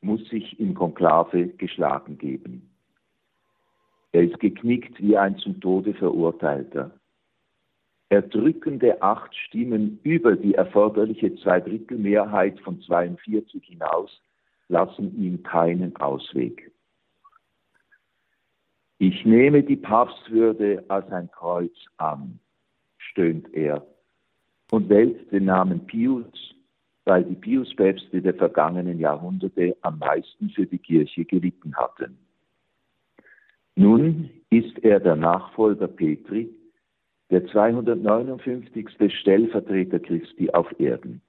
muss 0.00 0.26
sich 0.30 0.58
im 0.58 0.72
Konklave 0.72 1.48
geschlagen 1.48 2.16
geben. 2.16 2.74
Er 4.12 4.22
ist 4.22 4.40
geknickt 4.40 4.98
wie 5.02 5.18
ein 5.18 5.36
zum 5.36 5.60
Tode 5.60 5.92
verurteilter. 5.92 6.98
Erdrückende 8.08 9.02
acht 9.02 9.36
Stimmen 9.36 10.00
über 10.02 10.34
die 10.34 10.54
erforderliche 10.54 11.34
Zweidrittelmehrheit 11.36 12.58
von 12.60 12.80
42 12.80 13.62
hinaus 13.66 14.22
lassen 14.68 15.14
ihm 15.22 15.42
keinen 15.42 15.94
Ausweg. 15.96 16.72
Ich 18.96 19.26
nehme 19.26 19.62
die 19.62 19.76
Papstwürde 19.76 20.86
als 20.88 21.12
ein 21.12 21.30
Kreuz 21.30 21.76
an, 21.98 22.40
stöhnt 23.10 23.52
er 23.54 23.86
und 24.70 24.88
wählt 24.88 25.30
den 25.32 25.46
Namen 25.46 25.86
Pius 25.86 26.50
weil 27.10 27.24
die 27.24 27.34
Piuspäpste 27.34 28.22
der 28.22 28.34
vergangenen 28.34 29.00
Jahrhunderte 29.00 29.76
am 29.82 29.98
meisten 29.98 30.50
für 30.50 30.66
die 30.66 30.78
Kirche 30.78 31.24
gelitten 31.24 31.74
hatten. 31.74 32.16
Nun 33.74 34.30
ist 34.50 34.78
er 34.84 35.00
der 35.00 35.16
Nachfolger 35.16 35.88
Petri, 35.88 36.50
der 37.30 37.46
259. 37.46 38.88
Stellvertreter 39.20 39.98
Christi 39.98 40.50
auf 40.50 40.68
Erden. 40.78 41.20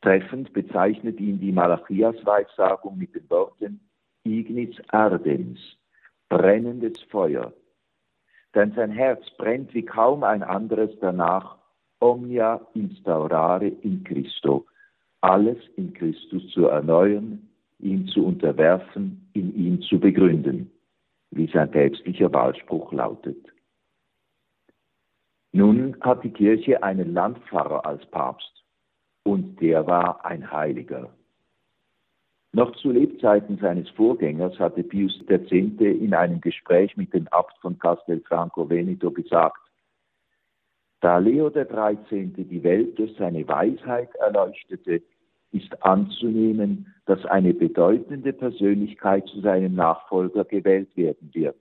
Treffend 0.00 0.52
bezeichnet 0.52 1.20
ihn 1.20 1.38
die 1.38 1.52
Malachias-Weissagung 1.52 2.96
mit 2.98 3.14
den 3.14 3.28
Worten 3.30 3.80
Ignis 4.24 4.76
ardens, 4.88 5.58
brennendes 6.28 7.00
Feuer. 7.04 7.52
Denn 8.58 8.72
sein 8.72 8.90
Herz 8.90 9.22
brennt 9.36 9.72
wie 9.72 9.84
kaum 9.84 10.24
ein 10.24 10.42
anderes 10.42 10.90
danach, 11.00 11.58
omnia 12.00 12.60
instaurare 12.74 13.68
in 13.68 14.02
Christo, 14.02 14.66
alles 15.20 15.58
in 15.76 15.94
Christus 15.94 16.42
zu 16.50 16.66
erneuern, 16.66 17.48
ihn 17.78 18.08
zu 18.08 18.26
unterwerfen, 18.26 19.30
in 19.32 19.54
ihm 19.54 19.80
zu 19.82 20.00
begründen, 20.00 20.72
wie 21.30 21.46
sein 21.46 21.70
päpstlicher 21.70 22.32
Wahlspruch 22.32 22.92
lautet. 22.92 23.46
Nun 25.52 25.96
hat 26.00 26.24
die 26.24 26.32
Kirche 26.32 26.82
einen 26.82 27.14
Landpfarrer 27.14 27.86
als 27.86 28.04
Papst 28.06 28.64
und 29.22 29.60
der 29.60 29.86
war 29.86 30.24
ein 30.24 30.50
Heiliger. 30.50 31.14
Noch 32.52 32.74
zu 32.76 32.90
Lebzeiten 32.90 33.58
seines 33.58 33.88
Vorgängers 33.90 34.58
hatte 34.58 34.82
Pius 34.82 35.20
X. 35.28 35.50
in 35.50 36.14
einem 36.14 36.40
Gespräch 36.40 36.96
mit 36.96 37.12
dem 37.12 37.28
Abt 37.28 37.58
von 37.60 37.78
Castelfranco 37.78 38.68
Veneto 38.68 39.10
gesagt, 39.10 39.60
da 41.00 41.18
Leo 41.18 41.50
XIII. 41.50 42.32
die 42.44 42.62
Welt 42.64 42.98
durch 42.98 43.14
seine 43.16 43.46
Weisheit 43.46 44.12
erleuchtete, 44.16 45.02
ist 45.52 45.82
anzunehmen, 45.82 46.92
dass 47.06 47.24
eine 47.26 47.54
bedeutende 47.54 48.32
Persönlichkeit 48.32 49.26
zu 49.28 49.40
seinem 49.40 49.74
Nachfolger 49.74 50.44
gewählt 50.44 50.94
werden 50.96 51.30
wird. 51.32 51.56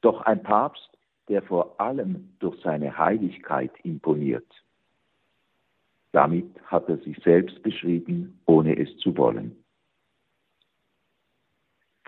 Doch 0.00 0.22
ein 0.22 0.42
Papst, 0.42 0.90
der 1.28 1.42
vor 1.42 1.78
allem 1.80 2.30
durch 2.38 2.60
seine 2.62 2.96
Heiligkeit 2.96 3.72
imponiert. 3.82 4.46
Damit 6.12 6.48
hat 6.64 6.88
er 6.88 6.98
sich 6.98 7.18
selbst 7.22 7.62
beschrieben, 7.62 8.40
ohne 8.46 8.76
es 8.78 8.96
zu 8.98 9.16
wollen. 9.16 9.56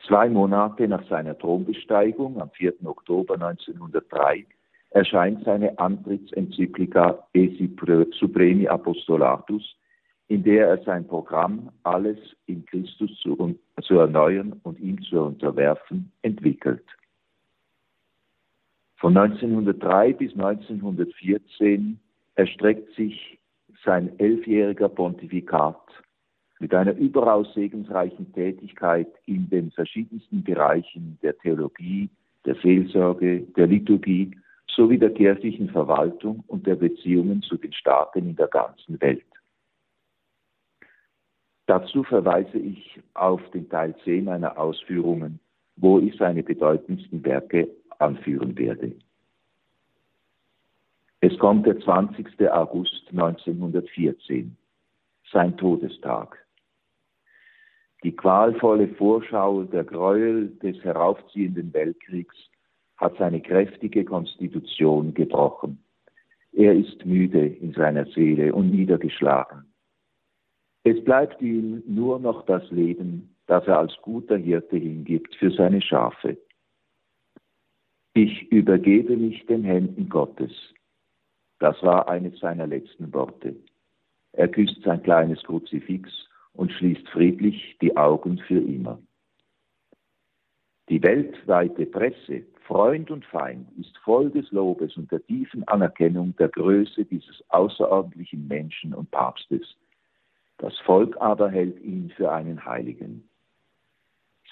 Zwei 0.06 0.28
Monate 0.28 0.86
nach 0.86 1.06
seiner 1.08 1.36
Thronbesteigung 1.36 2.40
am 2.40 2.50
4. 2.50 2.74
Oktober 2.84 3.34
1903 3.34 4.46
erscheint 4.90 5.44
seine 5.44 5.78
Antrittsenzyklika 5.78 7.26
Esi 7.32 7.74
Supremi 8.18 8.68
Apostolatus, 8.68 9.76
in 10.28 10.44
der 10.44 10.68
er 10.68 10.84
sein 10.84 11.06
Programm, 11.06 11.70
alles 11.82 12.18
in 12.46 12.64
Christus 12.66 13.10
zu, 13.20 13.58
zu 13.82 13.98
erneuern 13.98 14.60
und 14.62 14.78
ihm 14.78 15.02
zu 15.02 15.20
unterwerfen, 15.20 16.12
entwickelt. 16.22 16.84
Von 18.96 19.16
1903 19.16 20.12
bis 20.14 20.32
1914 20.32 21.98
erstreckt 22.34 22.94
sich 22.94 23.38
sein 23.84 24.18
elfjähriger 24.18 24.88
Pontifikat 24.88 25.80
mit 26.60 26.74
einer 26.74 26.94
überaus 26.96 27.52
segensreichen 27.54 28.32
Tätigkeit 28.32 29.08
in 29.26 29.48
den 29.48 29.70
verschiedensten 29.70 30.42
Bereichen 30.42 31.18
der 31.22 31.36
Theologie, 31.38 32.08
der 32.44 32.56
Seelsorge, 32.56 33.40
der 33.56 33.66
Liturgie 33.66 34.32
sowie 34.66 34.98
der 34.98 35.10
kirchlichen 35.10 35.70
Verwaltung 35.70 36.44
und 36.46 36.66
der 36.66 36.76
Beziehungen 36.76 37.42
zu 37.42 37.56
den 37.56 37.72
Staaten 37.72 38.30
in 38.30 38.36
der 38.36 38.48
ganzen 38.48 39.00
Welt. 39.00 39.24
Dazu 41.66 42.02
verweise 42.02 42.58
ich 42.58 42.98
auf 43.14 43.42
den 43.50 43.68
Teil 43.68 43.94
10 44.04 44.24
meiner 44.24 44.58
Ausführungen, 44.58 45.38
wo 45.76 45.98
ich 45.98 46.16
seine 46.16 46.42
bedeutendsten 46.42 47.22
Werke 47.24 47.68
anführen 47.98 48.56
werde. 48.56 48.92
Es 51.20 51.36
kommt 51.38 51.66
der 51.66 51.78
20. 51.80 52.26
August 52.50 53.08
1914, 53.10 54.56
sein 55.32 55.56
Todestag. 55.56 56.38
Die 58.04 58.14
qualvolle 58.14 58.88
Vorschau 58.88 59.64
der 59.64 59.84
Gräuel 59.84 60.48
des 60.62 60.76
heraufziehenden 60.84 61.72
Weltkriegs 61.72 62.36
hat 62.96 63.16
seine 63.18 63.40
kräftige 63.40 64.04
Konstitution 64.04 65.14
gebrochen. 65.14 65.82
Er 66.52 66.74
ist 66.74 67.04
müde 67.04 67.44
in 67.46 67.72
seiner 67.72 68.06
Seele 68.06 68.54
und 68.54 68.70
niedergeschlagen. 68.70 69.72
Es 70.84 71.02
bleibt 71.04 71.42
ihm 71.42 71.82
nur 71.86 72.18
noch 72.18 72.46
das 72.46 72.68
Leben, 72.70 73.34
das 73.46 73.66
er 73.66 73.78
als 73.78 73.94
guter 74.02 74.36
Hirte 74.36 74.76
hingibt 74.76 75.34
für 75.34 75.50
seine 75.50 75.82
Schafe. 75.82 76.38
Ich 78.14 78.50
übergebe 78.50 79.16
mich 79.16 79.44
den 79.46 79.64
Händen 79.64 80.08
Gottes. 80.08 80.52
Das 81.58 81.80
war 81.82 82.08
eines 82.08 82.38
seiner 82.38 82.66
letzten 82.66 83.12
Worte. 83.12 83.56
Er 84.32 84.48
küsst 84.48 84.82
sein 84.82 85.02
kleines 85.02 85.42
Kruzifix 85.42 86.10
und 86.58 86.72
schließt 86.72 87.08
friedlich 87.10 87.76
die 87.80 87.96
Augen 87.96 88.38
für 88.38 88.58
immer. 88.58 88.98
Die 90.88 91.00
weltweite 91.00 91.86
Presse 91.86 92.42
Freund 92.66 93.12
und 93.12 93.24
Feind 93.26 93.70
ist 93.78 93.96
voll 93.98 94.28
des 94.30 94.50
Lobes 94.50 94.96
und 94.96 95.10
der 95.12 95.24
tiefen 95.24 95.66
Anerkennung 95.68 96.34
der 96.36 96.48
Größe 96.48 97.04
dieses 97.04 97.44
außerordentlichen 97.48 98.48
Menschen 98.48 98.92
und 98.92 99.10
Papstes. 99.12 99.76
Das 100.58 100.76
Volk 100.80 101.16
aber 101.20 101.48
hält 101.48 101.80
ihn 101.80 102.10
für 102.16 102.32
einen 102.32 102.64
Heiligen. 102.64 103.28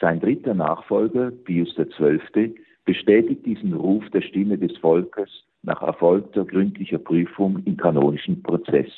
Sein 0.01 0.21
dritter 0.21 0.55
Nachfolger, 0.55 1.33
Pius 1.33 1.75
XII., 1.75 2.55
bestätigt 2.85 3.45
diesen 3.45 3.73
Ruf 3.75 4.09
der 4.11 4.23
Stimme 4.23 4.57
des 4.57 4.79
Volkes 4.79 5.29
nach 5.63 5.83
erfolgter 5.83 6.45
gründlicher 6.45 6.99
Prüfung 6.99 7.65
im 7.65 7.77
kanonischen 7.77 8.45
Prozess. 8.45 8.93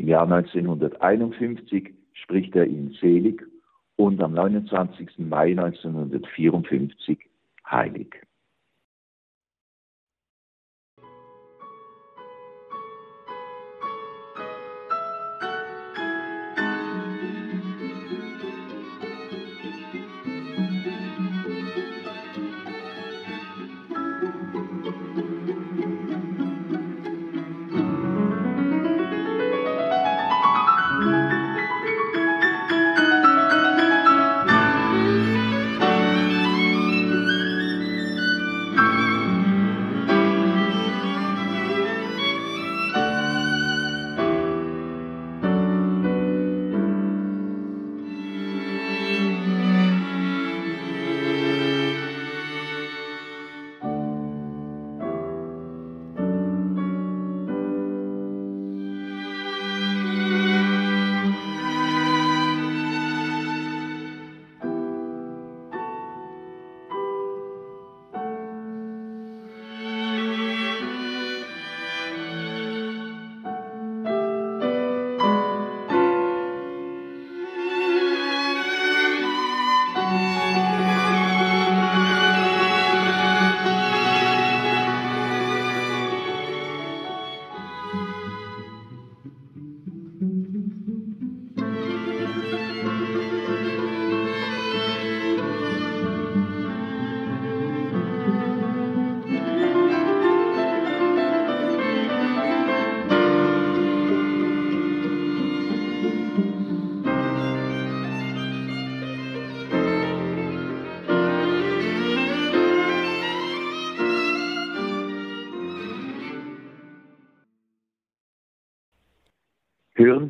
Im 0.00 0.08
Jahr 0.08 0.22
1951 0.22 1.92
spricht 2.14 2.56
er 2.56 2.66
ihn 2.66 2.96
selig 3.02 3.42
und 3.96 4.22
am 4.22 4.32
29. 4.32 5.18
Mai 5.18 5.50
1954 5.50 7.18
heilig. 7.70 8.16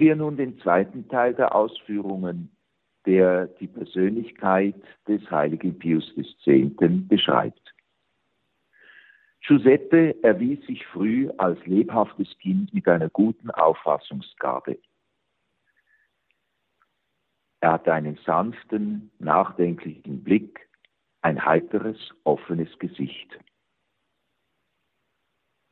Wir 0.01 0.17
nun 0.17 0.39
den 0.39 0.59
zweiten 0.61 1.07
Teil 1.09 1.35
der 1.35 1.55
Ausführungen, 1.55 2.51
der 3.05 3.49
die 3.49 3.67
Persönlichkeit 3.67 4.83
des 5.07 5.31
heiligen 5.31 5.79
Pius 5.79 6.11
X. 6.17 6.35
beschreibt. 7.07 7.75
Giuseppe 9.43 10.17
erwies 10.23 10.65
sich 10.65 10.87
früh 10.87 11.29
als 11.37 11.59
lebhaftes 11.67 12.35
Kind 12.39 12.73
mit 12.73 12.89
einer 12.89 13.11
guten 13.11 13.51
Auffassungsgabe. 13.51 14.79
Er 17.61 17.73
hatte 17.73 17.93
einen 17.93 18.19
sanften, 18.25 19.11
nachdenklichen 19.19 20.25
Blick, 20.25 20.67
ein 21.21 21.45
heiteres, 21.45 21.99
offenes 22.25 22.71
Gesicht. 22.79 23.39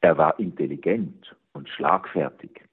Er 0.02 0.18
war 0.18 0.38
intelligent 0.38 1.34
und 1.54 1.66
schlagfertig. 1.70 2.67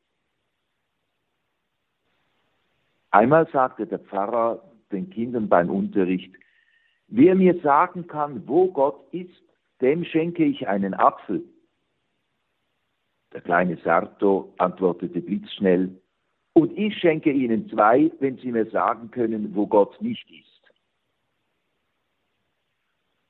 Einmal 3.15 3.47
sagte 3.49 3.87
der 3.87 3.99
Pfarrer 3.99 4.61
den 4.91 5.09
Kindern 5.09 5.47
beim 5.47 5.69
Unterricht, 5.69 6.35
wer 7.07 7.33
mir 7.33 7.57
sagen 7.61 8.07
kann, 8.07 8.45
wo 8.45 8.69
Gott 8.69 9.07
ist, 9.13 9.41
dem 9.79 10.03
schenke 10.03 10.43
ich 10.43 10.67
einen 10.67 10.93
Apfel. 10.93 11.41
Der 13.31 13.39
kleine 13.39 13.77
Sarto 13.85 14.53
antwortete 14.57 15.21
blitzschnell, 15.21 15.97
und 16.51 16.77
ich 16.77 16.97
schenke 16.97 17.31
Ihnen 17.31 17.69
zwei, 17.69 18.11
wenn 18.19 18.37
Sie 18.39 18.51
mir 18.51 18.69
sagen 18.69 19.09
können, 19.11 19.55
wo 19.55 19.65
Gott 19.65 20.01
nicht 20.01 20.29
ist. 20.29 20.73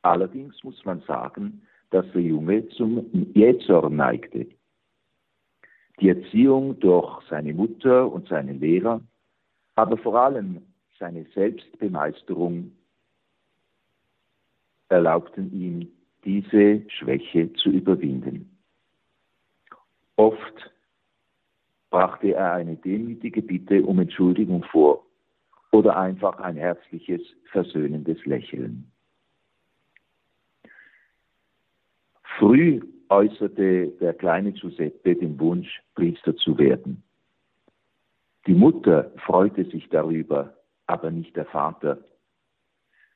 Allerdings 0.01 0.63
muss 0.63 0.83
man 0.83 1.01
sagen, 1.01 1.61
dass 1.91 2.11
der 2.11 2.23
Junge 2.23 2.67
zum 2.69 3.05
Jähzorn 3.35 3.95
neigte. 3.95 4.47
Die 5.99 6.09
Erziehung 6.09 6.79
durch 6.79 7.21
seine 7.29 7.53
Mutter 7.53 8.11
und 8.11 8.27
seine 8.27 8.53
Lehrer, 8.53 8.99
aber 9.75 9.97
vor 9.97 10.15
allem 10.15 10.61
seine 10.97 11.25
Selbstbemeisterung 11.33 12.71
erlaubten 14.89 15.51
ihm, 15.51 15.91
diese 16.23 16.81
Schwäche 16.89 17.53
zu 17.53 17.69
überwinden. 17.69 18.57
Oft 20.15 20.71
brachte 21.89 22.33
er 22.33 22.53
eine 22.53 22.77
demütige 22.77 23.41
Bitte 23.41 23.83
um 23.83 23.99
Entschuldigung 23.99 24.63
vor 24.63 25.05
oder 25.71 25.97
einfach 25.97 26.39
ein 26.39 26.55
herzliches, 26.55 27.21
versöhnendes 27.51 28.25
Lächeln. 28.25 28.91
Früh 32.39 32.81
äußerte 33.09 33.88
der 33.99 34.13
kleine 34.13 34.53
Giuseppe 34.53 35.15
den 35.15 35.39
Wunsch, 35.39 35.81
Priester 35.93 36.35
zu 36.35 36.57
werden. 36.57 37.04
Die 38.47 38.53
Mutter 38.53 39.12
freute 39.25 39.65
sich 39.65 39.89
darüber, 39.89 40.53
aber 40.86 41.10
nicht 41.12 41.36
der 41.36 41.45
Vater. 41.45 41.99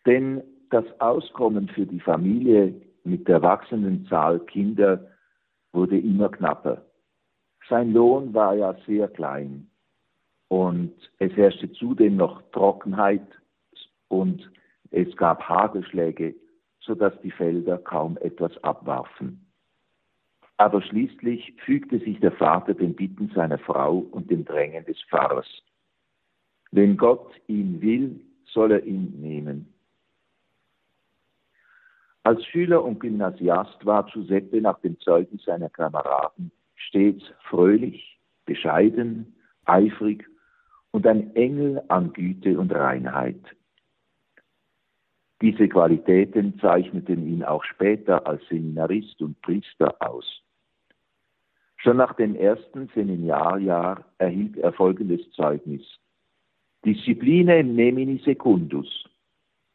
Denn 0.06 0.42
das 0.72 0.86
Auskommen 1.00 1.70
für 1.70 1.86
die 1.86 2.00
Familie 2.00 2.82
mit 3.04 3.28
der 3.28 3.42
wachsenden 3.42 4.06
Zahl 4.08 4.40
Kinder 4.40 5.08
wurde 5.72 6.00
immer 6.00 6.30
knapper. 6.30 6.86
Sein 7.70 7.94
Lohn 7.94 8.34
war 8.34 8.56
ja 8.56 8.76
sehr 8.88 9.08
klein 9.08 9.70
und 10.48 10.94
es 11.20 11.32
herrschte 11.34 11.72
zudem 11.74 12.18
noch 12.18 12.42
Trockenheit 12.52 13.28
und 14.08 14.52
es 14.90 15.16
gab 15.16 15.48
Hagelschläge, 15.48 16.36
sodass 16.80 17.14
die 17.22 17.32
Felder 17.32 17.78
kaum 17.78 18.18
etwas 18.18 18.52
abwarfen. 18.64 19.49
Aber 20.60 20.82
schließlich 20.82 21.54
fügte 21.64 22.00
sich 22.00 22.20
der 22.20 22.34
Vater 22.34 22.74
den 22.74 22.94
Bitten 22.94 23.32
seiner 23.34 23.58
Frau 23.60 24.00
und 24.00 24.30
dem 24.30 24.44
Drängen 24.44 24.84
des 24.84 25.02
Pfarrers. 25.04 25.48
Wenn 26.72 26.98
Gott 26.98 27.32
ihn 27.48 27.82
will, 27.82 28.20
soll 28.46 28.74
er 28.74 28.84
ihn 28.84 29.22
nehmen. 29.22 29.74
Als 32.24 32.46
Schüler 32.46 32.84
und 32.84 33.00
Gymnasiast 33.00 33.86
war 33.86 34.06
Giuseppe 34.08 34.60
nach 34.60 34.78
dem 34.82 35.00
Zeugnis 35.00 35.46
seiner 35.46 35.70
Kameraden 35.70 36.52
stets 36.76 37.24
fröhlich, 37.50 38.20
bescheiden, 38.46 39.34
eifrig 39.64 40.26
und 40.92 41.08
ein 41.08 41.34
Engel 41.38 41.82
an 41.88 42.12
Güte 42.12 42.60
und 42.60 42.74
Reinheit. 42.74 43.40
Diese 45.42 45.70
Qualitäten 45.70 46.60
zeichneten 46.60 47.26
ihn 47.26 47.46
auch 47.46 47.64
später 47.64 48.28
als 48.28 48.46
Seminarist 48.50 49.22
und 49.22 49.42
Priester 49.42 49.96
aus. 50.02 50.44
Schon 51.82 51.96
nach 51.96 52.14
dem 52.16 52.36
ersten 52.36 52.90
Seminarjahr 52.94 54.04
erhielt 54.18 54.58
er 54.58 54.74
folgendes 54.74 55.22
Zeugnis. 55.32 55.82
Discipline 56.86 57.64
nemini 57.64 58.22
secundus, 58.24 59.06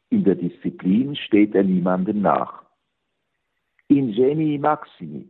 in 0.09 0.23
der 0.23 0.35
Disziplin 0.35 1.15
steht 1.15 1.55
er 1.55 1.63
niemandem 1.63 2.21
nach. 2.21 2.63
Ingenii 3.87 4.59
maximi, 4.59 5.27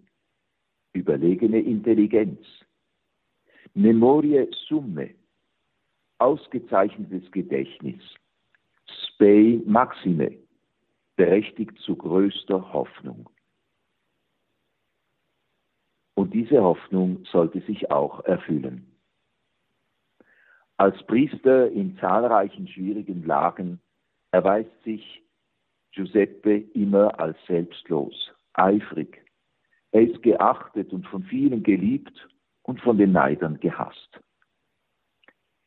überlegene 0.93 1.59
Intelligenz. 1.59 2.39
Memorie 3.73 4.47
summe, 4.67 5.11
ausgezeichnetes 6.17 7.31
Gedächtnis. 7.31 8.01
Spei 8.85 9.61
maxime, 9.65 10.37
berechtigt 11.15 11.77
zu 11.79 11.95
größter 11.95 12.73
Hoffnung. 12.73 13.29
Und 16.15 16.33
diese 16.33 16.63
Hoffnung 16.63 17.25
sollte 17.25 17.61
sich 17.61 17.91
auch 17.91 18.23
erfüllen. 18.25 18.91
Als 20.77 21.01
Priester 21.03 21.69
in 21.71 21.97
zahlreichen 21.99 22.67
schwierigen 22.67 23.25
Lagen 23.25 23.79
erweist 24.31 24.83
sich 24.83 25.23
Giuseppe 25.91 26.57
immer 26.73 27.17
als 27.19 27.37
selbstlos, 27.47 28.31
eifrig. 28.53 29.21
Er 29.91 30.01
ist 30.01 30.21
geachtet 30.23 30.91
und 30.91 31.07
von 31.07 31.23
vielen 31.23 31.63
geliebt 31.63 32.27
und 32.63 32.81
von 32.81 32.97
den 32.97 33.13
Neidern 33.13 33.59
gehasst. 33.61 34.19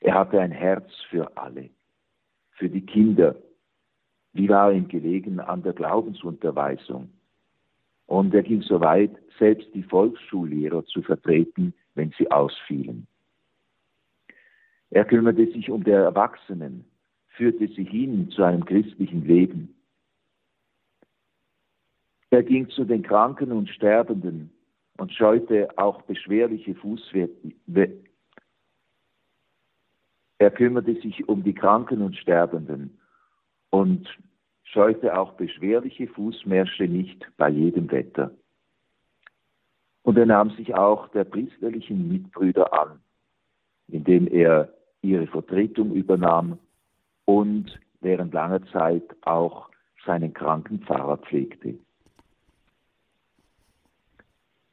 Er 0.01 0.15
hatte 0.15 0.41
ein 0.41 0.53
Herz 0.53 0.91
für 1.09 1.37
alle, 1.37 1.71
für 2.53 2.69
die 2.69 2.85
Kinder. 2.85 3.37
Wie 4.35 4.49
war 4.49 4.73
ihm 4.73 4.89
gelegen 4.89 5.41
an 5.41 5.63
der 5.63 5.73
Glaubensunterweisung? 5.73 7.11
Und 8.09 8.35
er 8.35 8.43
ging 8.43 8.63
so 8.63 8.81
weit, 8.81 9.11
selbst 9.39 9.69
die 9.75 9.83
Volksschullehrer 9.83 10.83
zu 10.87 11.03
vertreten, 11.03 11.75
wenn 11.95 12.11
sie 12.17 12.31
ausfielen. 12.31 13.07
Er 14.89 15.05
kümmerte 15.05 15.47
sich 15.53 15.71
um 15.71 15.85
die 15.85 15.91
Erwachsenen, 15.91 16.87
führte 17.27 17.69
sie 17.69 17.85
hin 17.85 18.31
zu 18.31 18.43
einem 18.43 18.65
christlichen 18.65 19.27
Leben. 19.27 19.75
Er 22.31 22.43
ging 22.43 22.71
zu 22.71 22.87
den 22.87 23.03
Kranken 23.03 23.53
und 23.53 23.69
Sterbenden 23.69 24.53
und 24.97 25.13
scheute 25.13 25.69
auch 25.77 26.01
beschwerliche 26.03 26.75
Fußwerte. 26.77 27.53
Er 30.39 30.51
kümmerte 30.51 30.95
sich 30.95 31.29
um 31.29 31.43
die 31.43 31.55
Kranken 31.55 32.01
und 32.01 32.17
Sterbenden 32.17 32.99
und 33.69 34.09
scheute 34.73 35.19
auch 35.19 35.33
beschwerliche 35.33 36.09
Fußmärsche 36.09 36.85
nicht 36.85 37.27
bei 37.37 37.49
jedem 37.49 37.91
Wetter. 37.91 38.31
Und 40.03 40.17
er 40.19 40.27
nahm 40.27 40.51
sich 40.51 40.75
auch 40.75 41.09
der 41.09 41.25
priesterlichen 41.25 42.09
Mitbrüder 42.09 42.73
an, 42.73 43.01
indem 43.89 44.27
er 44.27 44.73
ihre 45.03 45.27
Vertretung 45.27 45.93
übernahm 45.93 46.59
und 47.25 47.79
während 48.01 48.33
langer 48.33 48.65
Zeit 48.69 49.05
auch 49.23 49.69
seinen 50.05 50.33
kranken 50.33 50.81
Pfarrer 50.81 51.19
pflegte. 51.19 51.79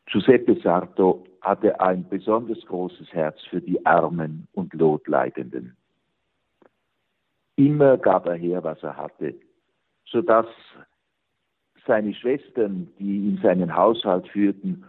Giuseppe 0.05 0.59
Sarto 0.61 1.25
hatte 1.41 1.79
ein 1.79 2.07
besonders 2.07 2.63
großes 2.65 3.11
Herz 3.11 3.41
für 3.49 3.61
die 3.61 3.85
Armen 3.85 4.47
und 4.53 4.73
Notleidenden. 4.73 5.75
Immer 7.57 7.97
gab 7.97 8.25
er 8.27 8.35
her, 8.35 8.63
was 8.63 8.81
er 8.83 8.95
hatte, 8.97 9.35
sodass 10.05 10.47
seine 11.85 12.13
Schwestern, 12.13 12.87
die 12.99 13.27
ihm 13.27 13.39
seinen 13.43 13.75
Haushalt 13.75 14.27
führten, 14.29 14.85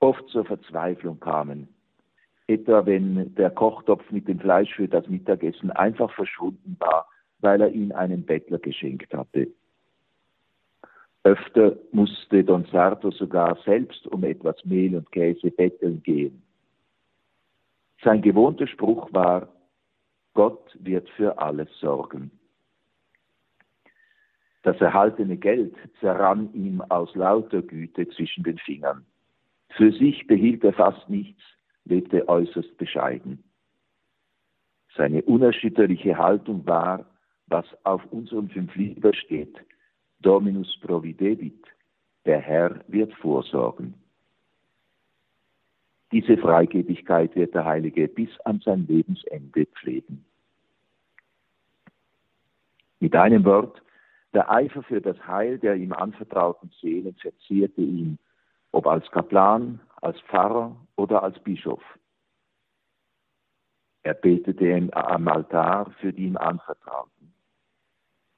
oft 0.00 0.28
zur 0.28 0.44
Verzweiflung 0.44 1.18
kamen 1.20 1.68
etwa 2.48 2.84
wenn 2.86 3.34
der 3.34 3.50
Kochtopf 3.50 4.10
mit 4.10 4.26
dem 4.26 4.40
Fleisch 4.40 4.74
für 4.74 4.88
das 4.88 5.06
Mittagessen 5.06 5.70
einfach 5.70 6.10
verschwunden 6.12 6.76
war, 6.80 7.06
weil 7.40 7.60
er 7.60 7.70
ihn 7.70 7.92
einem 7.92 8.24
Bettler 8.24 8.58
geschenkt 8.58 9.12
hatte. 9.14 9.48
Öfter 11.24 11.76
musste 11.92 12.42
Don 12.42 12.64
Sarto 12.72 13.10
sogar 13.10 13.58
selbst 13.64 14.06
um 14.06 14.24
etwas 14.24 14.56
Mehl 14.64 14.96
und 14.96 15.12
Käse 15.12 15.50
betteln 15.50 16.02
gehen. 16.02 16.42
Sein 18.02 18.22
gewohnter 18.22 18.66
Spruch 18.66 19.12
war, 19.12 19.48
Gott 20.32 20.74
wird 20.80 21.08
für 21.10 21.38
alles 21.38 21.68
sorgen. 21.80 22.30
Das 24.62 24.80
erhaltene 24.80 25.36
Geld 25.36 25.74
zerrann 26.00 26.52
ihm 26.52 26.80
aus 26.80 27.14
lauter 27.14 27.62
Güte 27.62 28.08
zwischen 28.08 28.42
den 28.42 28.58
Fingern. 28.58 29.04
Für 29.70 29.92
sich 29.92 30.26
behielt 30.26 30.64
er 30.64 30.72
fast 30.72 31.08
nichts, 31.08 31.42
lebte 31.84 32.28
äußerst 32.28 32.76
bescheiden. 32.76 33.44
Seine 34.96 35.22
unerschütterliche 35.22 36.18
Haltung 36.18 36.66
war, 36.66 37.06
was 37.46 37.66
auf 37.84 38.04
unserem 38.10 38.48
fünf 38.48 38.74
Lieber 38.74 39.14
steht, 39.14 39.56
Dominus 40.20 40.76
providebit, 40.80 41.64
der 42.24 42.40
Herr 42.40 42.80
wird 42.88 43.14
vorsorgen. 43.14 43.94
Diese 46.10 46.36
Freigebigkeit 46.36 47.36
wird 47.36 47.54
der 47.54 47.64
Heilige 47.64 48.08
bis 48.08 48.30
an 48.40 48.60
sein 48.64 48.86
Lebensende 48.86 49.66
pflegen. 49.66 50.24
Mit 52.98 53.14
einem 53.14 53.44
Wort, 53.44 53.80
der 54.34 54.50
Eifer 54.50 54.82
für 54.82 55.00
das 55.00 55.16
Heil 55.26 55.58
der 55.58 55.76
ihm 55.76 55.92
anvertrauten 55.92 56.70
Seelen 56.80 57.14
verzierte 57.14 57.80
ihn, 57.80 58.18
ob 58.72 58.86
als 58.86 59.10
Kaplan, 59.10 59.80
als 60.02 60.20
Pfarrer 60.22 60.76
oder 60.96 61.22
als 61.22 61.38
Bischof. 61.40 61.82
Er 64.02 64.14
betete 64.14 64.88
am 64.92 65.28
Altar 65.28 65.90
für 66.00 66.12
die 66.12 66.26
ihm 66.26 66.36
anvertrauten. 66.36 67.34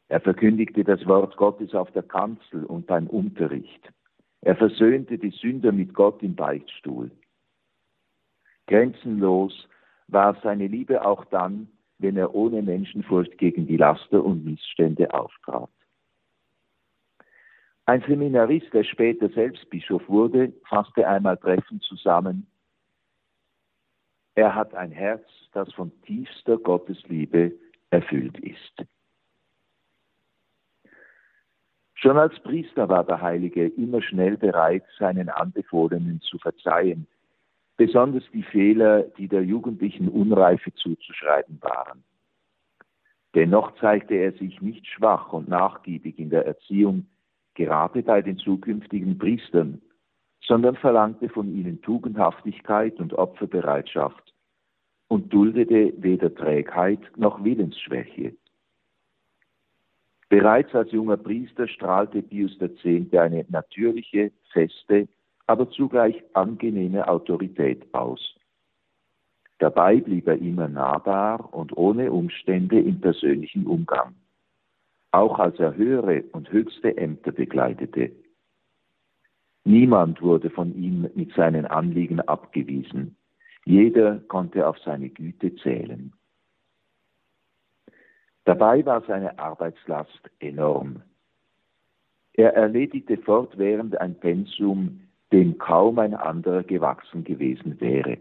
Er 0.09 0.20
verkündigte 0.20 0.83
das 0.83 1.07
Wort 1.07 1.37
Gottes 1.37 1.74
auf 1.74 1.90
der 1.92 2.03
Kanzel 2.03 2.64
und 2.64 2.87
beim 2.87 3.07
Unterricht. 3.07 3.92
Er 4.40 4.57
versöhnte 4.57 5.18
die 5.18 5.31
Sünder 5.31 5.70
mit 5.70 5.94
Gott 5.94 6.22
im 6.22 6.35
Beichtstuhl. 6.35 7.11
Grenzenlos 8.66 9.68
war 10.09 10.37
seine 10.42 10.66
Liebe 10.66 11.05
auch 11.05 11.24
dann, 11.26 11.68
wenn 11.98 12.16
er 12.16 12.35
ohne 12.35 12.62
Menschenfurcht 12.62 13.37
gegen 13.38 13.66
die 13.66 13.76
Laster 13.76 14.24
und 14.24 14.44
Missstände 14.44 15.12
auftrat. 15.12 15.70
Ein 17.86 18.02
Seminarist, 18.06 18.72
der 18.72 18.84
später 18.84 19.28
selbst 19.30 19.68
Bischof 19.70 20.08
wurde, 20.08 20.52
fasste 20.68 21.06
einmal 21.08 21.36
treffend 21.36 21.82
zusammen, 21.82 22.46
er 24.34 24.54
hat 24.54 24.74
ein 24.74 24.92
Herz, 24.92 25.26
das 25.52 25.72
von 25.74 25.92
tiefster 26.02 26.56
Gottesliebe 26.56 27.52
erfüllt 27.90 28.38
ist. 28.38 28.86
Schon 31.94 32.16
als 32.16 32.38
Priester 32.40 32.88
war 32.88 33.04
der 33.04 33.20
Heilige 33.20 33.66
immer 33.66 34.00
schnell 34.00 34.38
bereit, 34.38 34.84
seinen 34.98 35.28
Anbefohlenen 35.28 36.22
zu 36.22 36.38
verzeihen, 36.38 37.06
besonders 37.76 38.24
die 38.32 38.42
Fehler, 38.42 39.02
die 39.18 39.28
der 39.28 39.42
jugendlichen 39.44 40.08
Unreife 40.08 40.72
zuzuschreiben 40.72 41.60
waren. 41.60 42.02
Dennoch 43.34 43.78
zeigte 43.78 44.14
er 44.14 44.32
sich 44.32 44.62
nicht 44.62 44.86
schwach 44.86 45.34
und 45.34 45.48
nachgiebig 45.48 46.18
in 46.18 46.30
der 46.30 46.46
Erziehung, 46.46 47.06
gerade 47.54 48.02
bei 48.02 48.22
den 48.22 48.38
zukünftigen 48.38 49.18
Priestern, 49.18 49.80
sondern 50.42 50.76
verlangte 50.76 51.28
von 51.28 51.54
ihnen 51.54 51.80
Tugendhaftigkeit 51.82 52.98
und 52.98 53.14
Opferbereitschaft 53.14 54.34
und 55.08 55.32
duldete 55.32 55.92
weder 55.98 56.34
Trägheit 56.34 57.00
noch 57.16 57.42
Willensschwäche. 57.44 58.34
Bereits 60.28 60.72
als 60.74 60.92
junger 60.92 61.16
Priester 61.16 61.66
strahlte 61.66 62.22
Pius 62.22 62.56
X. 62.60 63.12
eine 63.14 63.44
natürliche, 63.48 64.30
feste, 64.52 65.08
aber 65.46 65.68
zugleich 65.70 66.22
angenehme 66.34 67.08
Autorität 67.08 67.92
aus. 67.92 68.36
Dabei 69.58 69.96
blieb 70.00 70.28
er 70.28 70.38
immer 70.38 70.68
nahbar 70.68 71.52
und 71.52 71.76
ohne 71.76 72.12
Umstände 72.12 72.78
im 72.78 73.00
persönlichen 73.00 73.66
Umgang, 73.66 74.14
auch 75.12 75.38
als 75.38 75.59
er 75.59 75.77
höhere 75.77 76.25
und 76.33 76.51
höchste 76.53 76.96
Ämter 76.96 77.33
begleitete. 77.33 78.12
Niemand 79.64 80.23
wurde 80.23 80.51
von 80.51 80.75
ihm 80.75 81.11
mit 81.14 81.33
seinen 81.35 81.66
Anliegen 81.66 82.20
abgewiesen. 82.20 83.16
Jeder 83.64 84.18
konnte 84.29 84.66
auf 84.66 84.79
seine 84.79 85.11
Güte 85.11 85.55
zählen. 85.57 86.12
Dabei 88.44 88.85
war 88.87 89.03
seine 89.03 89.38
Arbeitslast 89.38 90.31
enorm. 90.38 91.03
Er 92.33 92.55
erledigte 92.55 93.18
fortwährend 93.18 94.01
ein 94.01 94.18
Pensum, 94.18 95.09
dem 95.31 95.59
kaum 95.59 95.99
ein 95.99 96.14
anderer 96.14 96.62
gewachsen 96.62 97.23
gewesen 97.23 97.81
wäre. 97.81 98.18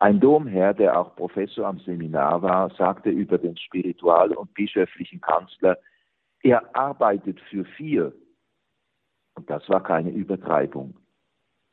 Ein 0.00 0.20
Domherr, 0.20 0.74
der 0.74 0.98
auch 0.98 1.16
Professor 1.16 1.66
am 1.66 1.80
Seminar 1.80 2.40
war, 2.42 2.70
sagte 2.70 3.10
über 3.10 3.36
den 3.36 3.56
spiritual- 3.56 4.32
und 4.32 4.54
bischöflichen 4.54 5.20
Kanzler, 5.20 5.76
er 6.42 6.76
arbeitet 6.76 7.40
für 7.50 7.64
vier. 7.64 8.12
Und 9.34 9.50
das 9.50 9.68
war 9.68 9.82
keine 9.82 10.10
Übertreibung. 10.10 10.94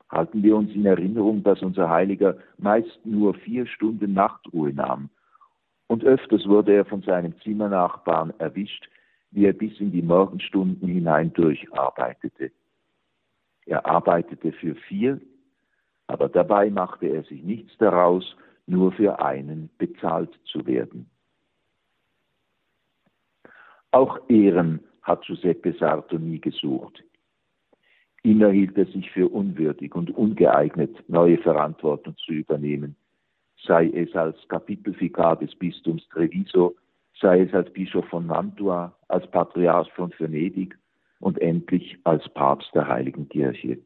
Halten 0.10 0.42
wir 0.42 0.56
uns 0.56 0.74
in 0.74 0.88
Erinnerung, 0.88 1.44
dass 1.44 1.62
unser 1.62 1.90
Heiliger 1.90 2.38
meist 2.58 3.00
nur 3.06 3.36
vier 3.36 3.68
Stunden 3.68 4.14
Nachtruhe 4.14 4.74
nahm. 4.74 5.10
Und 5.88 6.04
öfters 6.04 6.48
wurde 6.48 6.74
er 6.74 6.86
von 6.86 7.04
seinem 7.04 7.40
Zimmernachbarn 7.42 8.34
erwischt, 8.40 8.90
wie 9.30 9.46
er 9.46 9.54
bis 9.54 9.80
in 9.80 9.92
die 9.92 10.02
Morgenstunden 10.02 10.88
hinein 10.88 11.32
durcharbeitete. 11.34 12.52
Er 13.68 13.86
arbeitete 13.86 14.52
für 14.52 14.74
vier, 14.74 15.22
aber 16.08 16.30
dabei 16.30 16.70
machte 16.70 17.08
er 17.08 17.24
sich 17.24 17.44
nichts 17.44 17.78
daraus, 17.78 18.36
nur 18.68 18.92
für 18.92 19.20
einen 19.20 19.70
bezahlt 19.78 20.32
zu 20.46 20.66
werden. 20.66 21.10
Auch 23.92 24.20
Ehren 24.28 24.82
hat 25.04 25.24
Giuseppe 25.26 25.74
Sarto 25.74 26.18
nie 26.18 26.40
gesucht. 26.40 27.04
Immer 28.24 28.50
hielt 28.50 28.78
er 28.78 28.88
sich 28.88 29.10
für 29.12 29.30
unwürdig 29.30 29.94
und 29.94 30.10
ungeeignet, 30.10 31.08
neue 31.08 31.38
Verantwortung 31.38 32.18
zu 32.18 32.34
übernehmen, 32.34 32.96
sei 33.64 33.88
es 33.90 34.14
als 34.16 34.36
Kapitelvikar 34.48 35.38
des 35.38 35.54
Bistums 35.56 36.08
Treviso, 36.10 36.76
sei 37.22 37.42
es 37.42 37.54
als 37.54 37.72
Bischof 37.72 38.06
von 38.08 38.26
Mantua, 38.26 38.96
als 39.08 39.30
Patriarch 39.30 39.92
von 39.94 40.12
Venedig 40.18 40.76
und 41.20 41.40
endlich 41.40 41.98
als 42.04 42.28
Papst 42.30 42.74
der 42.74 42.88
Heiligen 42.88 43.30
Kirche. 43.30 43.78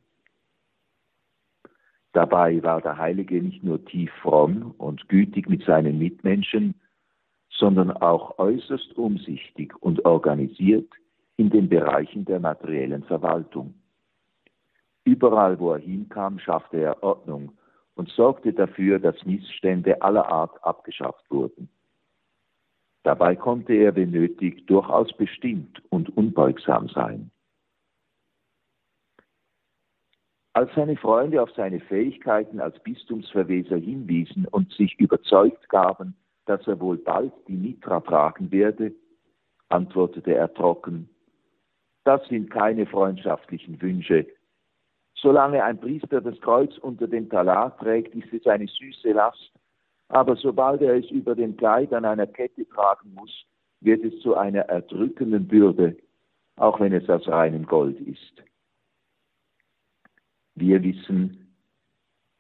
Dabei 2.13 2.61
war 2.63 2.81
der 2.81 2.97
Heilige 2.97 3.41
nicht 3.41 3.63
nur 3.63 3.83
tief 3.85 4.11
fromm 4.21 4.73
und 4.77 5.07
gütig 5.09 5.47
mit 5.47 5.63
seinen 5.63 5.99
Mitmenschen, 5.99 6.73
sondern 7.49 7.91
auch 7.91 8.39
äußerst 8.39 8.97
umsichtig 8.97 9.75
und 9.81 10.05
organisiert 10.05 10.91
in 11.37 11.49
den 11.49 11.69
Bereichen 11.69 12.25
der 12.25 12.39
materiellen 12.39 13.03
Verwaltung. 13.03 13.75
Überall, 15.03 15.59
wo 15.59 15.73
er 15.73 15.79
hinkam, 15.79 16.39
schaffte 16.39 16.77
er 16.77 17.03
Ordnung 17.03 17.51
und 17.95 18.09
sorgte 18.09 18.53
dafür, 18.53 18.99
dass 18.99 19.25
Missstände 19.25 20.01
aller 20.01 20.27
Art 20.31 20.63
abgeschafft 20.63 21.29
wurden. 21.29 21.69
Dabei 23.03 23.35
konnte 23.35 23.73
er, 23.73 23.95
wenn 23.95 24.11
nötig, 24.11 24.67
durchaus 24.67 25.11
bestimmt 25.13 25.81
und 25.89 26.15
unbeugsam 26.15 26.89
sein. 26.89 27.31
Als 30.53 30.73
seine 30.75 30.97
Freunde 30.97 31.41
auf 31.41 31.51
seine 31.55 31.79
Fähigkeiten 31.79 32.59
als 32.59 32.79
Bistumsverweser 32.79 33.77
hinwiesen 33.77 34.45
und 34.45 34.71
sich 34.73 34.99
überzeugt 34.99 35.69
gaben, 35.69 36.15
dass 36.45 36.65
er 36.67 36.79
wohl 36.79 36.97
bald 36.97 37.31
die 37.47 37.55
Mitra 37.55 37.99
tragen 37.99 38.51
werde, 38.51 38.93
antwortete 39.69 40.33
er 40.33 40.51
trocken, 40.53 41.09
das 42.03 42.25
sind 42.27 42.49
keine 42.49 42.87
freundschaftlichen 42.87 43.79
Wünsche. 43.81 44.25
Solange 45.13 45.63
ein 45.63 45.79
Priester 45.79 46.21
das 46.21 46.39
Kreuz 46.41 46.75
unter 46.79 47.07
dem 47.07 47.29
Talar 47.29 47.77
trägt, 47.77 48.15
ist 48.15 48.33
es 48.33 48.47
eine 48.47 48.67
süße 48.67 49.11
Last, 49.11 49.51
aber 50.07 50.35
sobald 50.35 50.81
er 50.81 50.95
es 50.95 51.09
über 51.11 51.35
dem 51.35 51.55
Kleid 51.57 51.93
an 51.93 52.05
einer 52.05 52.25
Kette 52.25 52.67
tragen 52.67 53.13
muss, 53.13 53.45
wird 53.81 54.03
es 54.03 54.19
zu 54.21 54.35
einer 54.35 54.61
erdrückenden 54.61 55.47
Bürde, 55.47 55.97
auch 56.55 56.79
wenn 56.79 56.93
es 56.93 57.07
aus 57.09 57.27
reinem 57.27 57.65
Gold 57.67 57.99
ist. 58.01 58.43
Wir 60.59 60.83
wissen, 60.83 61.55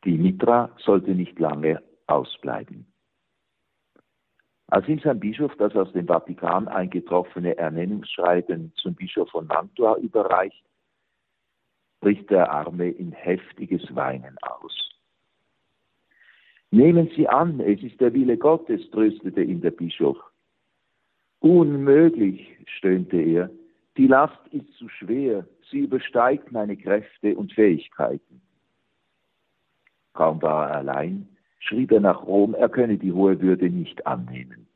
die 0.03 0.17
Mitra 0.17 0.75
sollte 0.77 1.11
nicht 1.11 1.39
lange 1.39 1.81
ausbleiben. 2.05 2.85
Als 4.67 4.87
ihm 4.89 4.99
sein 4.99 5.21
Bischof 5.21 5.55
das 5.57 5.73
aus 5.75 5.91
dem 5.93 6.05
Vatikan 6.05 6.67
eingetroffene 6.67 7.57
Ernennungsschreiben 7.57 8.73
zum 8.75 8.93
Bischof 8.93 9.29
von 9.29 9.47
Mantua 9.47 9.95
überreicht, 9.97 10.63
bricht 12.01 12.29
der 12.29 12.51
Arme 12.51 12.89
in 12.89 13.13
heftiges 13.13 13.95
Weinen 13.95 14.37
aus. 14.41 14.99
Nehmen 16.71 17.09
Sie 17.15 17.27
an, 17.27 17.61
es 17.61 17.81
ist 17.81 18.01
der 18.01 18.13
Wille 18.13 18.37
Gottes, 18.37 18.81
tröstete 18.91 19.41
ihn 19.41 19.61
der 19.61 19.71
Bischof. 19.71 20.17
Unmöglich, 21.39 22.57
stöhnte 22.67 23.17
er, 23.17 23.49
die 23.97 24.07
Last 24.07 24.39
ist 24.51 24.71
zu 24.73 24.87
schwer, 24.89 25.45
sie 25.69 25.79
übersteigt 25.79 26.51
meine 26.51 26.77
Kräfte 26.77 27.35
und 27.35 27.53
Fähigkeiten. 27.53 28.41
Kaum 30.13 30.41
war 30.41 30.69
er 30.69 30.77
allein, 30.77 31.27
schrieb 31.59 31.91
er 31.91 31.99
nach 31.99 32.23
Rom, 32.23 32.53
er 32.53 32.69
könne 32.69 32.97
die 32.97 33.11
hohe 33.11 33.39
Würde 33.41 33.69
nicht 33.69 34.05
annehmen. 34.07 34.67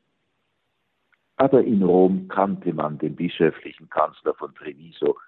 Aber 1.36 1.64
in 1.64 1.82
Rom 1.82 2.28
kannte 2.28 2.72
man 2.72 2.98
den 2.98 3.16
bischöflichen 3.16 3.88
Kanzler 3.90 4.34
von 4.34 4.54
Treviso. 4.54 5.18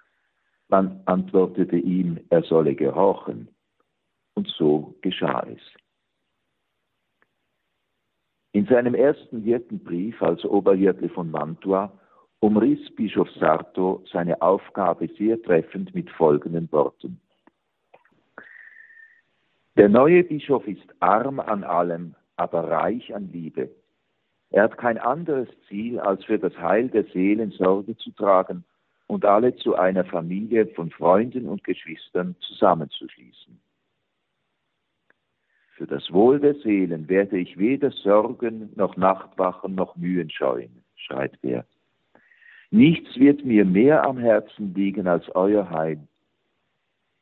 Man 0.69 1.01
antwortete 1.05 1.77
ihm, 1.77 2.19
er 2.29 2.43
solle 2.43 2.75
gehorchen. 2.75 3.49
Und 4.35 4.47
so 4.47 4.95
geschah 5.01 5.45
es. 5.49 5.61
In 8.53 8.65
seinem 8.65 8.95
ersten 8.95 9.41
Hirtenbrief 9.41 10.21
als 10.21 10.45
Oberhirte 10.45 11.09
von 11.09 11.29
Mantua 11.29 11.91
umriss 12.39 12.93
Bischof 12.95 13.29
Sarto 13.39 14.03
seine 14.11 14.41
Aufgabe 14.41 15.07
sehr 15.17 15.41
treffend 15.41 15.93
mit 15.95 16.09
folgenden 16.11 16.71
Worten. 16.71 17.19
Der 19.75 19.89
neue 19.89 20.23
Bischof 20.23 20.67
ist 20.67 20.87
arm 20.99 21.39
an 21.39 21.63
allem, 21.63 22.15
aber 22.35 22.69
reich 22.69 23.13
an 23.13 23.31
Liebe. 23.31 23.69
Er 24.49 24.63
hat 24.63 24.77
kein 24.77 24.97
anderes 24.97 25.49
Ziel, 25.67 25.99
als 25.99 26.23
für 26.25 26.39
das 26.39 26.57
Heil 26.57 26.89
der 26.89 27.03
Seelen 27.05 27.51
Sorge 27.51 27.95
zu 27.97 28.11
tragen 28.11 28.63
und 29.07 29.25
alle 29.25 29.55
zu 29.55 29.75
einer 29.75 30.05
Familie 30.05 30.67
von 30.67 30.89
Freunden 30.89 31.47
und 31.47 31.63
Geschwistern 31.63 32.35
zusammenzuschließen. 32.39 33.59
Für 35.75 35.85
das 35.85 36.11
Wohl 36.11 36.39
der 36.39 36.55
Seelen 36.55 37.07
werde 37.07 37.37
ich 37.37 37.57
weder 37.57 37.91
Sorgen 37.91 38.71
noch 38.75 38.97
Nachtwachen 38.97 39.75
noch 39.75 39.95
Mühen 39.95 40.29
scheuen, 40.29 40.83
schreibt 40.95 41.43
er. 41.43 41.65
Nichts 42.71 43.17
wird 43.17 43.45
mir 43.45 43.63
mehr 43.63 44.05
am 44.05 44.17
Herzen 44.17 44.73
liegen 44.73 45.07
als 45.07 45.29
euer 45.35 45.69
Heil. 45.69 45.99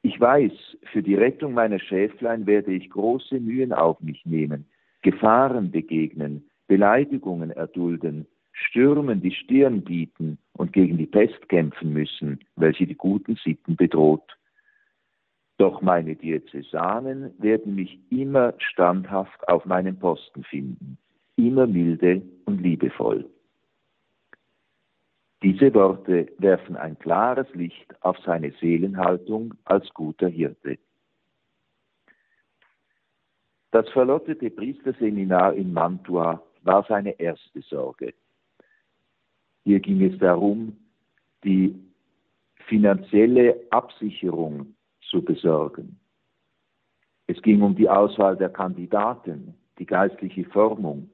Ich 0.01 0.19
weiß, 0.19 0.51
für 0.91 1.03
die 1.03 1.15
Rettung 1.15 1.53
meiner 1.53 1.79
Schäflein 1.79 2.45
werde 2.45 2.73
ich 2.73 2.89
große 2.89 3.39
Mühen 3.39 3.73
auf 3.73 3.99
mich 4.01 4.25
nehmen, 4.25 4.65
Gefahren 5.01 5.71
begegnen, 5.71 6.49
Beleidigungen 6.67 7.51
erdulden, 7.51 8.27
Stürmen 8.51 9.21
die 9.21 9.33
Stirn 9.33 9.83
bieten 9.83 10.37
und 10.53 10.73
gegen 10.73 10.97
die 10.97 11.05
Pest 11.05 11.49
kämpfen 11.49 11.93
müssen, 11.93 12.39
welche 12.55 12.87
die 12.87 12.95
guten 12.95 13.35
Sitten 13.35 13.75
bedroht. 13.75 14.37
Doch 15.57 15.81
meine 15.81 16.15
Diözesanen 16.15 17.31
werden 17.37 17.75
mich 17.75 17.99
immer 18.09 18.53
standhaft 18.57 19.47
auf 19.47 19.65
meinem 19.65 19.97
Posten 19.99 20.43
finden, 20.43 20.97
immer 21.35 21.67
milde 21.67 22.21
und 22.45 22.61
liebevoll. 22.61 23.25
Diese 25.45 25.71
Worte 25.75 26.33
werfen 26.39 26.75
ein 26.75 26.97
klares 26.97 27.45
Licht 27.53 27.95
auf 28.01 28.17
seine 28.25 28.51
Seelenhaltung 28.53 29.53
als 29.63 29.87
guter 29.93 30.27
Hirte. 30.27 30.79
Das 33.69 33.87
verlottete 33.89 34.49
Priesterseminar 34.49 35.53
in 35.53 35.71
Mantua 35.71 36.41
war 36.63 36.83
seine 36.89 37.19
erste 37.19 37.61
Sorge. 37.61 38.15
Hier 39.65 39.79
ging 39.81 40.01
es 40.01 40.17
darum, 40.17 40.77
die 41.43 41.75
finanzielle 42.65 43.67
Absicherung 43.69 44.73
zu 45.11 45.23
besorgen. 45.23 45.99
Es 47.27 47.39
ging 47.43 47.61
um 47.61 47.75
die 47.75 47.87
Auswahl 47.87 48.35
der 48.35 48.49
Kandidaten, 48.49 49.53
die 49.77 49.85
geistliche 49.85 50.45
Formung, 50.45 51.11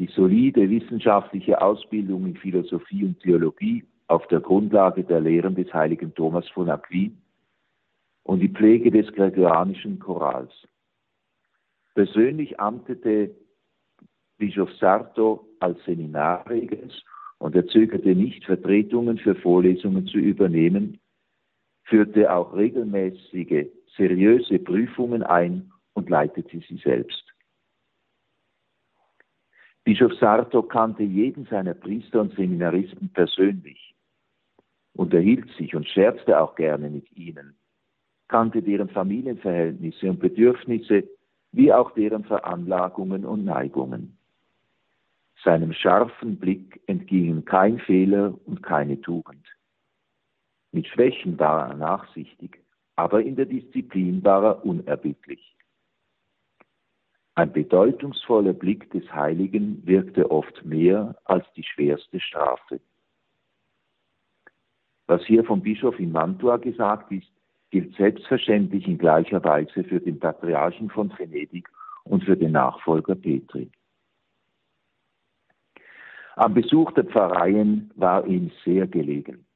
die 0.00 0.08
solide 0.16 0.70
wissenschaftliche 0.70 1.60
Ausbildung 1.60 2.24
in 2.24 2.34
Philosophie 2.34 3.04
und 3.04 3.20
Theologie 3.20 3.84
auf 4.06 4.26
der 4.28 4.40
Grundlage 4.40 5.04
der 5.04 5.20
Lehren 5.20 5.54
des 5.54 5.70
heiligen 5.74 6.14
Thomas 6.14 6.48
von 6.48 6.70
Aquin 6.70 7.20
und 8.22 8.40
die 8.40 8.48
Pflege 8.48 8.90
des 8.90 9.12
gregorianischen 9.12 9.98
Chorals. 9.98 10.50
Persönlich 11.94 12.58
amtete 12.58 13.34
Bischof 14.38 14.72
Sarto 14.76 15.46
als 15.60 15.78
Seminarregens 15.84 17.04
und 17.36 17.54
er 17.54 17.66
zögerte 17.66 18.14
nicht, 18.14 18.46
Vertretungen 18.46 19.18
für 19.18 19.34
Vorlesungen 19.34 20.06
zu 20.06 20.16
übernehmen, 20.16 20.98
führte 21.82 22.32
auch 22.32 22.56
regelmäßige, 22.56 23.66
seriöse 23.98 24.60
Prüfungen 24.60 25.22
ein 25.22 25.70
und 25.92 26.08
leitete 26.08 26.58
sie 26.66 26.78
selbst. 26.78 27.29
Bischof 29.84 30.12
Sarto 30.20 30.62
kannte 30.62 31.02
jeden 31.02 31.46
seiner 31.46 31.74
Priester 31.74 32.20
und 32.20 32.34
Seminaristen 32.34 33.08
persönlich, 33.10 33.94
unterhielt 34.94 35.50
sich 35.56 35.74
und 35.74 35.88
scherzte 35.88 36.38
auch 36.38 36.54
gerne 36.54 36.90
mit 36.90 37.10
ihnen, 37.16 37.54
kannte 38.28 38.62
deren 38.62 38.90
Familienverhältnisse 38.90 40.10
und 40.10 40.20
Bedürfnisse 40.20 41.04
wie 41.52 41.72
auch 41.72 41.92
deren 41.92 42.24
Veranlagungen 42.24 43.24
und 43.24 43.44
Neigungen. 43.44 44.16
Seinem 45.42 45.72
scharfen 45.72 46.38
Blick 46.38 46.80
entgingen 46.86 47.44
kein 47.44 47.78
Fehler 47.78 48.34
und 48.44 48.62
keine 48.62 49.00
Tugend. 49.00 49.46
Mit 50.72 50.86
Schwächen 50.86 51.38
war 51.38 51.70
er 51.70 51.74
nachsichtig, 51.74 52.62
aber 52.96 53.22
in 53.22 53.34
der 53.36 53.46
Disziplin 53.46 54.22
war 54.22 54.44
er 54.44 54.64
unerbittlich. 54.64 55.56
Ein 57.40 57.54
bedeutungsvoller 57.54 58.52
Blick 58.52 58.90
des 58.90 59.10
Heiligen 59.14 59.86
wirkte 59.86 60.30
oft 60.30 60.62
mehr 60.62 61.16
als 61.24 61.46
die 61.56 61.64
schwerste 61.64 62.20
Strafe. 62.20 62.80
Was 65.06 65.24
hier 65.24 65.42
vom 65.44 65.62
Bischof 65.62 65.98
in 65.98 66.12
Mantua 66.12 66.58
gesagt 66.58 67.10
ist, 67.12 67.32
gilt 67.70 67.96
selbstverständlich 67.96 68.86
in 68.86 68.98
gleicher 68.98 69.42
Weise 69.42 69.84
für 69.84 70.00
den 70.00 70.20
Patriarchen 70.20 70.90
von 70.90 71.10
Venedig 71.18 71.66
und 72.04 72.24
für 72.24 72.36
den 72.36 72.52
Nachfolger 72.52 73.14
Petri. 73.14 73.70
Am 76.36 76.52
Besuch 76.52 76.92
der 76.92 77.04
Pfarreien 77.04 77.90
war 77.96 78.26
ihm 78.26 78.50
sehr 78.66 78.86
gelegen. 78.86 79.46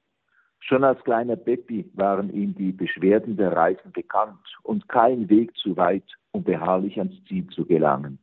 Schon 0.66 0.82
als 0.82 1.04
kleiner 1.04 1.36
Beppi 1.36 1.90
waren 1.92 2.32
ihm 2.32 2.54
die 2.54 2.72
Beschwerden 2.72 3.36
der 3.36 3.52
Reisen 3.52 3.92
bekannt 3.92 4.40
und 4.62 4.88
kein 4.88 5.28
Weg 5.28 5.54
zu 5.58 5.76
weit, 5.76 6.10
um 6.32 6.42
beharrlich 6.42 6.96
ans 6.98 7.22
Ziel 7.24 7.46
zu 7.48 7.66
gelangen. 7.66 8.18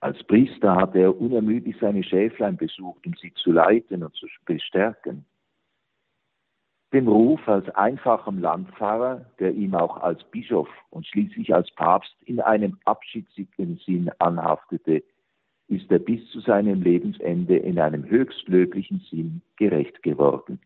Als 0.00 0.22
Priester 0.24 0.74
hatte 0.74 0.98
er 0.98 1.20
unermüdlich 1.20 1.76
seine 1.80 2.02
Schäflein 2.02 2.56
besucht, 2.56 3.06
um 3.06 3.14
sie 3.14 3.32
zu 3.34 3.52
leiten 3.52 4.02
und 4.02 4.12
zu 4.16 4.26
bestärken. 4.44 5.24
Dem 6.92 7.06
Ruf 7.06 7.46
als 7.46 7.68
einfachem 7.70 8.40
Landpfarrer, 8.40 9.30
der 9.38 9.52
ihm 9.52 9.76
auch 9.76 9.98
als 9.98 10.24
Bischof 10.24 10.68
und 10.90 11.06
schließlich 11.06 11.54
als 11.54 11.70
Papst 11.76 12.16
in 12.24 12.40
einem 12.40 12.78
abschiedsigen 12.86 13.76
Sinn 13.86 14.10
anhaftete, 14.18 15.04
ist 15.68 15.92
er 15.92 16.00
bis 16.00 16.28
zu 16.30 16.40
seinem 16.40 16.82
Lebensende 16.82 17.56
in 17.56 17.78
einem 17.78 18.04
höchst 18.04 18.48
löblichen 18.48 18.98
Sinn 19.10 19.42
gerecht 19.56 20.02
geworden. 20.02 20.60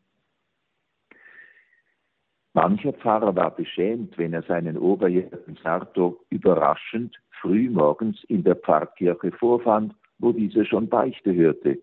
Mancher 2.53 2.92
Pfarrer 2.92 3.34
war 3.36 3.55
beschämt, 3.55 4.18
wenn 4.18 4.32
er 4.32 4.42
seinen 4.42 4.76
Oberhirten 4.76 5.57
Sarto 5.62 6.24
überraschend 6.30 7.16
früh 7.40 7.70
morgens 7.70 8.22
in 8.24 8.42
der 8.42 8.57
Pfarrkirche 8.57 9.30
vorfand, 9.32 9.94
wo 10.18 10.32
dieser 10.32 10.64
schon 10.64 10.88
Beichte 10.88 11.32
hörte, 11.32 11.78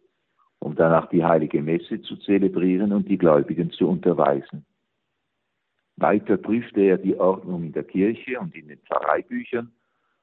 um 0.59 0.75
danach 0.75 1.07
die 1.09 1.23
heilige 1.23 1.61
Messe 1.61 2.01
zu 2.01 2.17
zelebrieren 2.17 2.91
und 2.91 3.07
die 3.07 3.17
Gläubigen 3.17 3.71
zu 3.71 3.87
unterweisen. 3.87 4.65
Weiter 5.95 6.37
prüfte 6.37 6.81
er 6.81 6.97
die 6.97 7.17
Ordnung 7.17 7.63
in 7.63 7.71
der 7.71 7.83
Kirche 7.83 8.39
und 8.39 8.55
in 8.55 8.67
den 8.67 8.79
Pfarreibüchern 8.79 9.71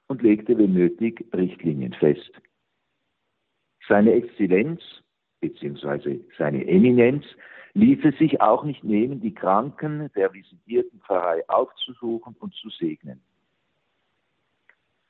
und 0.07 0.22
legte, 0.22 0.57
wenn 0.59 0.74
nötig, 0.74 1.26
Richtlinien 1.32 1.95
fest. 1.95 2.30
Seine 3.88 4.12
Exzellenz 4.12 4.80
bzw. 5.40 6.20
seine 6.38 6.66
Eminenz 6.66 7.24
ließ 7.75 8.05
es 8.05 8.16
sich 8.18 8.41
auch 8.41 8.64
nicht 8.64 8.85
nehmen, 8.85 9.20
die 9.20 9.35
Kranken 9.35 10.11
der 10.14 10.33
visitierten 10.33 11.01
Pfarrei 11.01 11.49
aufzusuchen 11.49 12.37
und 12.39 12.55
zu 12.55 12.70
segnen. 12.70 13.20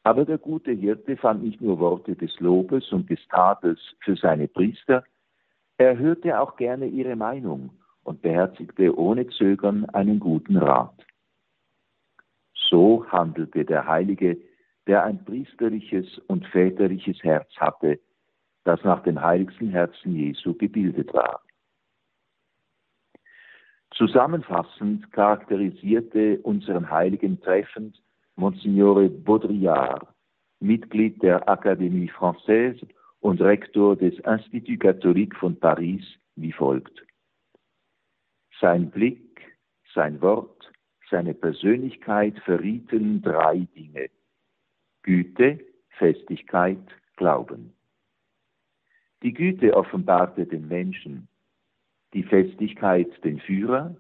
Aber 0.02 0.24
der 0.24 0.38
gute 0.38 0.72
Hirte 0.72 1.16
fand 1.16 1.42
nicht 1.42 1.60
nur 1.60 1.78
Worte 1.78 2.14
des 2.14 2.38
Lobes 2.40 2.92
und 2.92 3.08
des 3.08 3.20
Tadels 3.28 3.80
für 4.00 4.16
seine 4.16 4.48
Priester, 4.48 5.04
er 5.78 5.98
hörte 5.98 6.38
auch 6.40 6.56
gerne 6.56 6.86
ihre 6.86 7.16
Meinung 7.16 7.70
und 8.02 8.22
beherzigte 8.22 8.96
ohne 8.96 9.26
Zögern 9.28 9.86
einen 9.86 10.20
guten 10.20 10.56
Rat. 10.56 10.94
So 12.54 13.04
handelte 13.08 13.64
der 13.64 13.86
Heilige, 13.86 14.38
der 14.86 15.04
ein 15.04 15.24
priesterliches 15.24 16.18
und 16.28 16.46
väterliches 16.46 17.22
Herz 17.22 17.48
hatte, 17.56 17.98
das 18.64 18.82
nach 18.84 19.02
dem 19.02 19.20
heiligsten 19.20 19.70
Herzen 19.70 20.14
Jesu 20.14 20.54
gebildet 20.54 21.12
war. 21.12 21.43
Zusammenfassend 23.96 25.10
charakterisierte 25.12 26.40
unseren 26.42 26.90
Heiligen 26.90 27.40
treffend 27.40 28.02
Monsignore 28.34 29.08
Baudrillard, 29.08 30.08
Mitglied 30.58 31.22
der 31.22 31.48
Académie 31.48 32.10
Française 32.10 32.84
und 33.20 33.40
Rektor 33.40 33.94
des 33.94 34.18
Institut 34.18 34.80
Catholique 34.80 35.36
von 35.36 35.56
Paris, 35.58 36.02
wie 36.34 36.50
folgt. 36.50 37.06
Sein 38.60 38.90
Blick, 38.90 39.40
sein 39.94 40.20
Wort, 40.20 40.72
seine 41.08 41.34
Persönlichkeit 41.34 42.36
verrieten 42.40 43.22
drei 43.22 43.68
Dinge. 43.76 44.10
Güte, 45.02 45.60
Festigkeit, 45.90 46.82
Glauben. 47.16 47.72
Die 49.22 49.32
Güte 49.32 49.76
offenbarte 49.76 50.46
den 50.46 50.66
Menschen, 50.66 51.28
die 52.14 52.22
Festigkeit 52.22 53.08
den 53.24 53.40
Führer, 53.40 53.94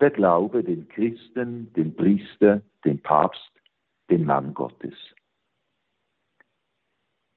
der 0.00 0.10
Glaube 0.10 0.62
den 0.62 0.88
Christen, 0.88 1.72
den 1.74 1.94
Priester, 1.94 2.62
den 2.84 3.00
Papst, 3.00 3.50
den 4.08 4.24
Mann 4.24 4.54
Gottes. 4.54 4.94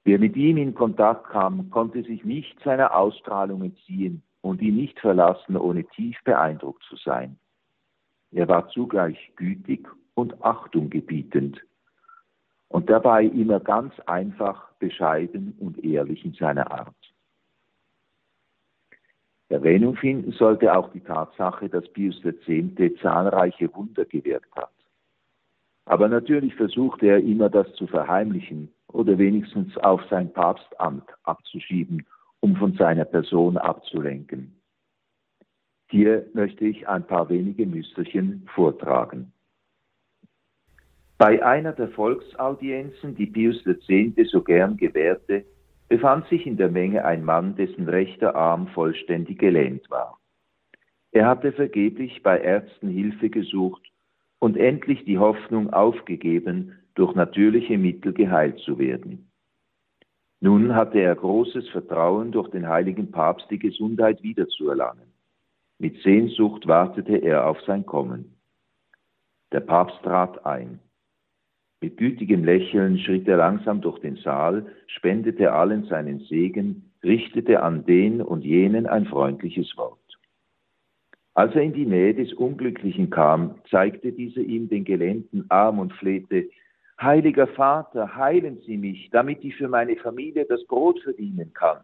Wer 0.04 0.18
mit 0.18 0.36
ihm 0.36 0.56
in 0.56 0.74
Kontakt 0.74 1.28
kam, 1.30 1.70
konnte 1.70 2.02
sich 2.02 2.24
nicht 2.24 2.58
seiner 2.64 2.96
Ausstrahlung 2.96 3.62
entziehen 3.62 4.22
und 4.40 4.62
ihn 4.62 4.76
nicht 4.76 4.98
verlassen, 4.98 5.56
ohne 5.56 5.84
tief 5.84 6.16
beeindruckt 6.24 6.82
zu 6.84 6.96
sein. 6.96 7.38
Er 8.30 8.48
war 8.48 8.68
zugleich 8.68 9.32
gütig 9.36 9.88
und 10.14 10.42
achtunggebietend 10.42 11.60
und 12.68 12.88
dabei 12.88 13.24
immer 13.24 13.60
ganz 13.60 13.92
einfach, 14.06 14.72
bescheiden 14.74 15.56
und 15.58 15.84
ehrlich 15.84 16.24
in 16.24 16.32
seiner 16.34 16.70
Art. 16.70 17.09
Erwähnung 19.50 19.96
finden 19.96 20.30
sollte 20.32 20.74
auch 20.76 20.92
die 20.92 21.00
Tatsache, 21.00 21.68
dass 21.68 21.88
Pius 21.88 22.22
X. 22.24 23.00
zahlreiche 23.02 23.74
Wunder 23.74 24.04
gewirkt 24.04 24.54
hat. 24.54 24.70
Aber 25.86 26.08
natürlich 26.08 26.54
versuchte 26.54 27.06
er 27.06 27.18
immer 27.18 27.50
das 27.50 27.72
zu 27.74 27.88
verheimlichen 27.88 28.72
oder 28.86 29.18
wenigstens 29.18 29.76
auf 29.78 30.02
sein 30.08 30.32
Papstamt 30.32 31.08
abzuschieben, 31.24 32.06
um 32.38 32.54
von 32.56 32.74
seiner 32.74 33.04
Person 33.04 33.58
abzulenken. 33.58 34.54
Hier 35.90 36.26
möchte 36.32 36.64
ich 36.64 36.88
ein 36.88 37.04
paar 37.04 37.28
wenige 37.28 37.66
Müsterchen 37.66 38.48
vortragen. 38.54 39.32
Bei 41.18 41.44
einer 41.44 41.72
der 41.72 41.88
Volksaudienzen, 41.88 43.16
die 43.16 43.26
Pius 43.26 43.66
X. 43.66 44.30
so 44.30 44.42
gern 44.42 44.76
gewährte, 44.76 45.44
befand 45.90 46.26
sich 46.28 46.46
in 46.46 46.56
der 46.56 46.70
Menge 46.70 47.04
ein 47.04 47.24
Mann, 47.24 47.56
dessen 47.56 47.88
rechter 47.88 48.36
Arm 48.36 48.68
vollständig 48.68 49.38
gelähmt 49.38 49.90
war. 49.90 50.18
Er 51.10 51.26
hatte 51.26 51.50
vergeblich 51.50 52.22
bei 52.22 52.38
Ärzten 52.38 52.88
Hilfe 52.88 53.28
gesucht 53.28 53.82
und 54.38 54.56
endlich 54.56 55.04
die 55.04 55.18
Hoffnung 55.18 55.72
aufgegeben, 55.72 56.78
durch 56.94 57.14
natürliche 57.16 57.76
Mittel 57.76 58.12
geheilt 58.12 58.58
zu 58.60 58.78
werden. 58.78 59.32
Nun 60.38 60.76
hatte 60.76 61.00
er 61.00 61.16
großes 61.16 61.68
Vertrauen, 61.70 62.30
durch 62.30 62.48
den 62.50 62.68
heiligen 62.68 63.10
Papst 63.10 63.50
die 63.50 63.58
Gesundheit 63.58 64.22
wiederzuerlangen. 64.22 65.12
Mit 65.78 66.00
Sehnsucht 66.02 66.68
wartete 66.68 67.16
er 67.16 67.48
auf 67.48 67.60
sein 67.62 67.84
Kommen. 67.84 68.36
Der 69.52 69.60
Papst 69.60 70.00
trat 70.04 70.46
ein. 70.46 70.78
Mit 71.82 71.96
gütigem 71.96 72.44
Lächeln 72.44 72.98
schritt 72.98 73.26
er 73.26 73.38
langsam 73.38 73.80
durch 73.80 73.98
den 74.00 74.16
Saal, 74.16 74.66
spendete 74.86 75.52
allen 75.52 75.84
seinen 75.84 76.20
Segen, 76.20 76.90
richtete 77.02 77.62
an 77.62 77.86
den 77.86 78.20
und 78.20 78.44
jenen 78.44 78.86
ein 78.86 79.06
freundliches 79.06 79.74
Wort. 79.78 79.98
Als 81.32 81.54
er 81.54 81.62
in 81.62 81.72
die 81.72 81.86
Nähe 81.86 82.14
des 82.14 82.34
Unglücklichen 82.34 83.08
kam, 83.08 83.54
zeigte 83.70 84.12
dieser 84.12 84.42
ihm 84.42 84.68
den 84.68 84.84
gelähmten 84.84 85.46
Arm 85.48 85.78
und 85.78 85.94
flehte, 85.94 86.50
Heiliger 87.00 87.46
Vater, 87.46 88.14
heilen 88.14 88.60
Sie 88.66 88.76
mich, 88.76 89.08
damit 89.10 89.42
ich 89.42 89.56
für 89.56 89.68
meine 89.68 89.96
Familie 89.96 90.44
das 90.44 90.62
Brot 90.66 91.00
verdienen 91.00 91.50
kann. 91.54 91.78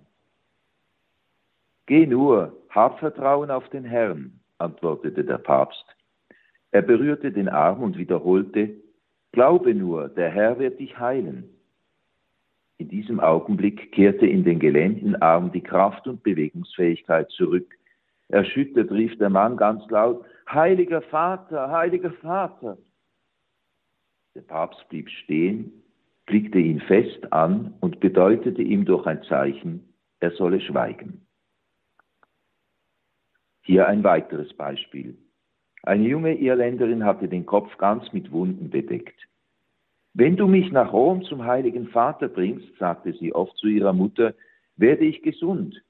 Geh 1.87 2.07
nur, 2.07 2.55
hab 2.69 2.99
Vertrauen 2.99 3.51
auf 3.51 3.67
den 3.71 3.85
Herrn, 3.85 4.41
antwortete 4.59 5.25
der 5.25 5.39
Papst. 5.39 5.87
Er 6.71 6.83
berührte 6.83 7.33
den 7.33 7.49
Arm 7.49 7.83
und 7.83 7.97
wiederholte, 7.97 8.75
Glaube 9.37 9.75
nur, 9.75 10.09
der 10.09 10.31
Herr 10.31 10.59
wird 10.59 10.81
dich 10.81 10.99
heilen. 10.99 11.51
In 12.79 12.89
diesem 12.89 13.21
Augenblick 13.21 13.93
kehrte 13.93 14.27
in 14.27 14.45
den 14.45 14.59
gelähmten 14.59 15.15
Arm 15.17 15.53
die 15.53 15.61
Kraft 15.61 16.09
und 16.09 16.23
Bewegungsfähigkeit 16.23 17.29
zurück. 17.33 17.77
Erschüttert 18.29 18.91
rief 18.91 19.15
der 19.19 19.29
Mann 19.29 19.59
ganz 19.59 19.87
laut, 19.91 20.25
Heiliger 20.51 21.03
Vater, 21.03 21.71
heiliger 21.71 22.13
Vater. 22.13 22.79
Der 24.35 24.41
Papst 24.41 24.89
blieb 24.89 25.11
stehen, 25.11 25.71
blickte 26.25 26.59
ihn 26.59 26.81
fest 26.81 27.31
an 27.31 27.75
und 27.81 28.01
bedeutete 28.01 28.63
ihm 28.63 28.87
durch 28.87 29.05
ein 29.05 29.23
Zeichen, 29.25 29.93
er 30.21 30.31
solle 30.31 30.63
schweigen. 30.63 31.27
Hier 33.61 33.87
ein 33.87 34.03
weiteres 34.03 34.55
Beispiel. 34.55 35.19
Eine 35.87 36.09
junge 36.09 36.35
Irländerin 36.35 37.05
hatte 37.05 37.29
den 37.29 37.47
Kopf 37.47 37.79
ganz 37.79 38.13
mit 38.13 38.33
Wunden 38.33 38.71
bedeckt. 38.71 39.29
Wenn 40.15 40.37
du 40.37 40.49
mich 40.49 40.73
nach 40.73 40.93
Rom 40.93 41.23
zum 41.23 41.45
heiligen 41.45 41.87
Vater 41.87 42.27
bringst, 42.27 42.67
sagte 42.77 43.13
sie 43.13 43.33
oft 43.33 43.57
zu 43.57 43.69
ihrer 43.69 43.93
Mutter, 43.93 44.35
werde 44.77 45.05
ich 45.05 45.23
gesund. 45.23 45.81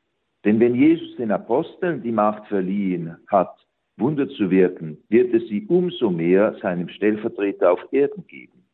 Denn 0.44 0.60
wenn 0.60 0.74
Jesus 0.74 1.16
den 1.16 1.30
Aposteln 1.30 2.02
die 2.02 2.12
Macht 2.12 2.46
verliehen 2.48 3.16
hat, 3.28 3.56
Wunder 3.96 4.28
zu 4.28 4.50
wirken, 4.50 4.98
wird 5.08 5.32
es 5.32 5.48
sie 5.48 5.64
umso 5.66 6.10
mehr 6.10 6.54
seinem 6.60 6.90
Stellvertreter 6.90 7.72
auf 7.72 7.80
Erden 7.90 8.26
geben. 8.26 8.64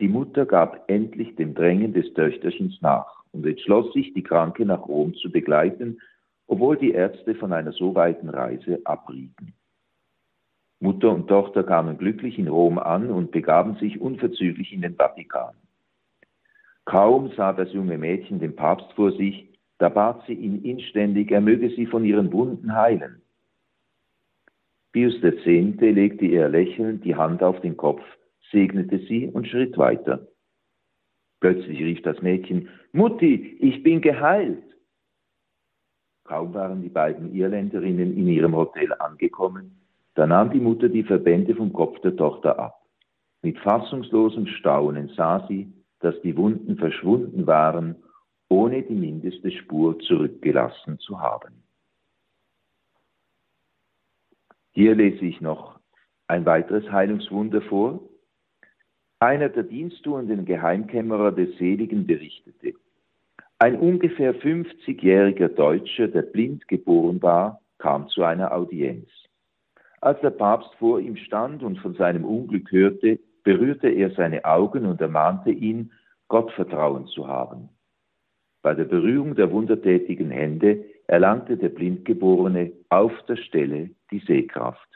Die 0.00 0.08
Mutter 0.08 0.46
gab 0.46 0.90
endlich 0.90 1.36
dem 1.36 1.52
Drängen 1.52 1.92
des 1.92 2.14
Töchterchens 2.14 2.80
nach 2.80 3.24
und 3.32 3.44
entschloss 3.44 3.92
sich, 3.92 4.14
die 4.14 4.22
Kranke 4.22 4.64
nach 4.64 4.88
Rom 4.88 5.14
zu 5.16 5.30
begleiten 5.30 5.98
obwohl 6.52 6.76
die 6.76 6.90
Ärzte 6.90 7.34
von 7.34 7.50
einer 7.54 7.72
so 7.72 7.94
weiten 7.94 8.28
Reise 8.28 8.82
abrieten. 8.84 9.54
Mutter 10.80 11.10
und 11.10 11.26
Tochter 11.26 11.64
kamen 11.64 11.96
glücklich 11.96 12.38
in 12.38 12.46
Rom 12.46 12.78
an 12.78 13.10
und 13.10 13.30
begaben 13.30 13.76
sich 13.76 13.98
unverzüglich 13.98 14.70
in 14.70 14.82
den 14.82 14.96
Vatikan. 14.96 15.54
Kaum 16.84 17.30
sah 17.38 17.54
das 17.54 17.72
junge 17.72 17.96
Mädchen 17.96 18.38
den 18.38 18.54
Papst 18.54 18.92
vor 18.92 19.12
sich, 19.12 19.48
da 19.78 19.88
bat 19.88 20.24
sie 20.26 20.34
ihn 20.34 20.62
inständig, 20.62 21.30
er 21.30 21.40
möge 21.40 21.70
sie 21.70 21.86
von 21.86 22.04
ihren 22.04 22.30
Wunden 22.34 22.76
heilen. 22.76 23.22
Pius 24.92 25.22
X. 25.22 25.46
legte 25.46 26.26
ihr 26.26 26.50
lächelnd 26.50 27.02
die 27.06 27.16
Hand 27.16 27.42
auf 27.42 27.62
den 27.62 27.78
Kopf, 27.78 28.02
segnete 28.50 28.98
sie 28.98 29.26
und 29.26 29.48
schritt 29.48 29.78
weiter. 29.78 30.28
Plötzlich 31.40 31.78
rief 31.78 32.02
das 32.02 32.20
Mädchen, 32.20 32.68
Mutti, 32.92 33.56
ich 33.58 33.82
bin 33.82 34.02
geheilt. 34.02 34.71
Kaum 36.24 36.54
waren 36.54 36.82
die 36.82 36.88
beiden 36.88 37.34
Irländerinnen 37.34 38.16
in 38.16 38.28
ihrem 38.28 38.54
Hotel 38.54 38.92
angekommen, 38.94 39.78
da 40.14 40.26
nahm 40.26 40.50
die 40.50 40.60
Mutter 40.60 40.88
die 40.88 41.02
Verbände 41.02 41.54
vom 41.54 41.72
Kopf 41.72 42.00
der 42.00 42.16
Tochter 42.16 42.58
ab. 42.58 42.82
Mit 43.42 43.58
fassungslosem 43.58 44.46
Staunen 44.46 45.08
sah 45.16 45.46
sie, 45.48 45.72
dass 46.00 46.20
die 46.22 46.36
Wunden 46.36 46.76
verschwunden 46.76 47.46
waren, 47.46 47.96
ohne 48.48 48.82
die 48.82 48.94
mindeste 48.94 49.50
Spur 49.50 49.98
zurückgelassen 50.00 50.98
zu 50.98 51.20
haben. 51.20 51.62
Hier 54.72 54.94
lese 54.94 55.24
ich 55.24 55.40
noch 55.40 55.80
ein 56.28 56.46
weiteres 56.46 56.90
Heilungswunder 56.90 57.62
vor. 57.62 58.00
Einer 59.18 59.48
der 59.48 59.64
diensttuenden 59.64 60.44
Geheimkämmerer 60.44 61.32
des 61.32 61.56
Seligen 61.58 62.06
berichtete, 62.06 62.74
ein 63.62 63.78
ungefähr 63.78 64.34
50-jähriger 64.34 65.46
Deutscher, 65.46 66.08
der 66.08 66.22
blind 66.22 66.66
geboren 66.66 67.22
war, 67.22 67.60
kam 67.78 68.08
zu 68.08 68.24
einer 68.24 68.52
Audienz. 68.52 69.06
Als 70.00 70.20
der 70.20 70.30
Papst 70.30 70.74
vor 70.80 70.98
ihm 70.98 71.14
stand 71.14 71.62
und 71.62 71.78
von 71.78 71.94
seinem 71.94 72.24
Unglück 72.24 72.72
hörte, 72.72 73.20
berührte 73.44 73.88
er 73.88 74.10
seine 74.16 74.44
Augen 74.44 74.84
und 74.84 75.00
ermahnte 75.00 75.52
ihn, 75.52 75.92
Gottvertrauen 76.26 77.06
zu 77.06 77.28
haben. 77.28 77.68
Bei 78.62 78.74
der 78.74 78.84
Berührung 78.84 79.36
der 79.36 79.52
wundertätigen 79.52 80.32
Hände 80.32 80.84
erlangte 81.06 81.56
der 81.56 81.68
Blindgeborene 81.68 82.72
auf 82.88 83.12
der 83.28 83.36
Stelle 83.36 83.90
die 84.10 84.24
Sehkraft. 84.26 84.88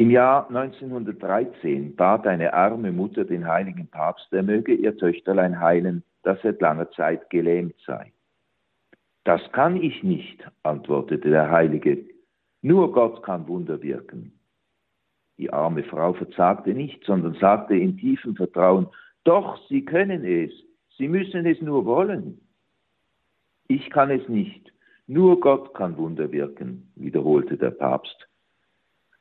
Im 0.00 0.10
Jahr 0.10 0.48
1913 0.48 1.94
bat 1.94 2.26
eine 2.26 2.54
arme 2.54 2.90
Mutter 2.90 3.26
den 3.26 3.46
heiligen 3.46 3.86
Papst, 3.86 4.32
er 4.32 4.42
möge 4.42 4.72
ihr 4.72 4.96
Töchterlein 4.96 5.60
heilen, 5.60 6.02
das 6.22 6.40
seit 6.42 6.62
langer 6.62 6.90
Zeit 6.92 7.28
gelähmt 7.28 7.74
sei. 7.84 8.10
Das 9.24 9.42
kann 9.52 9.76
ich 9.76 10.02
nicht, 10.02 10.42
antwortete 10.62 11.28
der 11.28 11.50
Heilige, 11.50 12.02
nur 12.62 12.92
Gott 12.92 13.22
kann 13.22 13.46
Wunder 13.46 13.82
wirken. 13.82 14.32
Die 15.36 15.52
arme 15.52 15.82
Frau 15.82 16.14
verzagte 16.14 16.70
nicht, 16.72 17.04
sondern 17.04 17.34
sagte 17.34 17.74
in 17.74 17.98
tiefem 17.98 18.36
Vertrauen, 18.36 18.86
doch, 19.24 19.58
Sie 19.68 19.84
können 19.84 20.24
es, 20.24 20.50
Sie 20.96 21.08
müssen 21.08 21.44
es 21.44 21.60
nur 21.60 21.84
wollen. 21.84 22.40
Ich 23.68 23.90
kann 23.90 24.10
es 24.10 24.26
nicht, 24.30 24.72
nur 25.06 25.38
Gott 25.40 25.74
kann 25.74 25.98
Wunder 25.98 26.32
wirken, 26.32 26.90
wiederholte 26.96 27.58
der 27.58 27.72
Papst. 27.72 28.29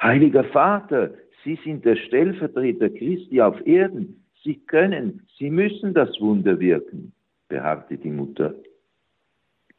Heiliger 0.01 0.45
Vater, 0.45 1.11
Sie 1.43 1.59
sind 1.63 1.85
der 1.85 1.95
Stellvertreter 1.95 2.89
Christi 2.89 3.41
auf 3.41 3.65
Erden. 3.65 4.25
Sie 4.43 4.55
können, 4.55 5.27
Sie 5.37 5.49
müssen 5.49 5.93
das 5.93 6.09
Wunder 6.19 6.59
wirken, 6.59 7.13
beharrte 7.47 7.97
die 7.97 8.11
Mutter. 8.11 8.55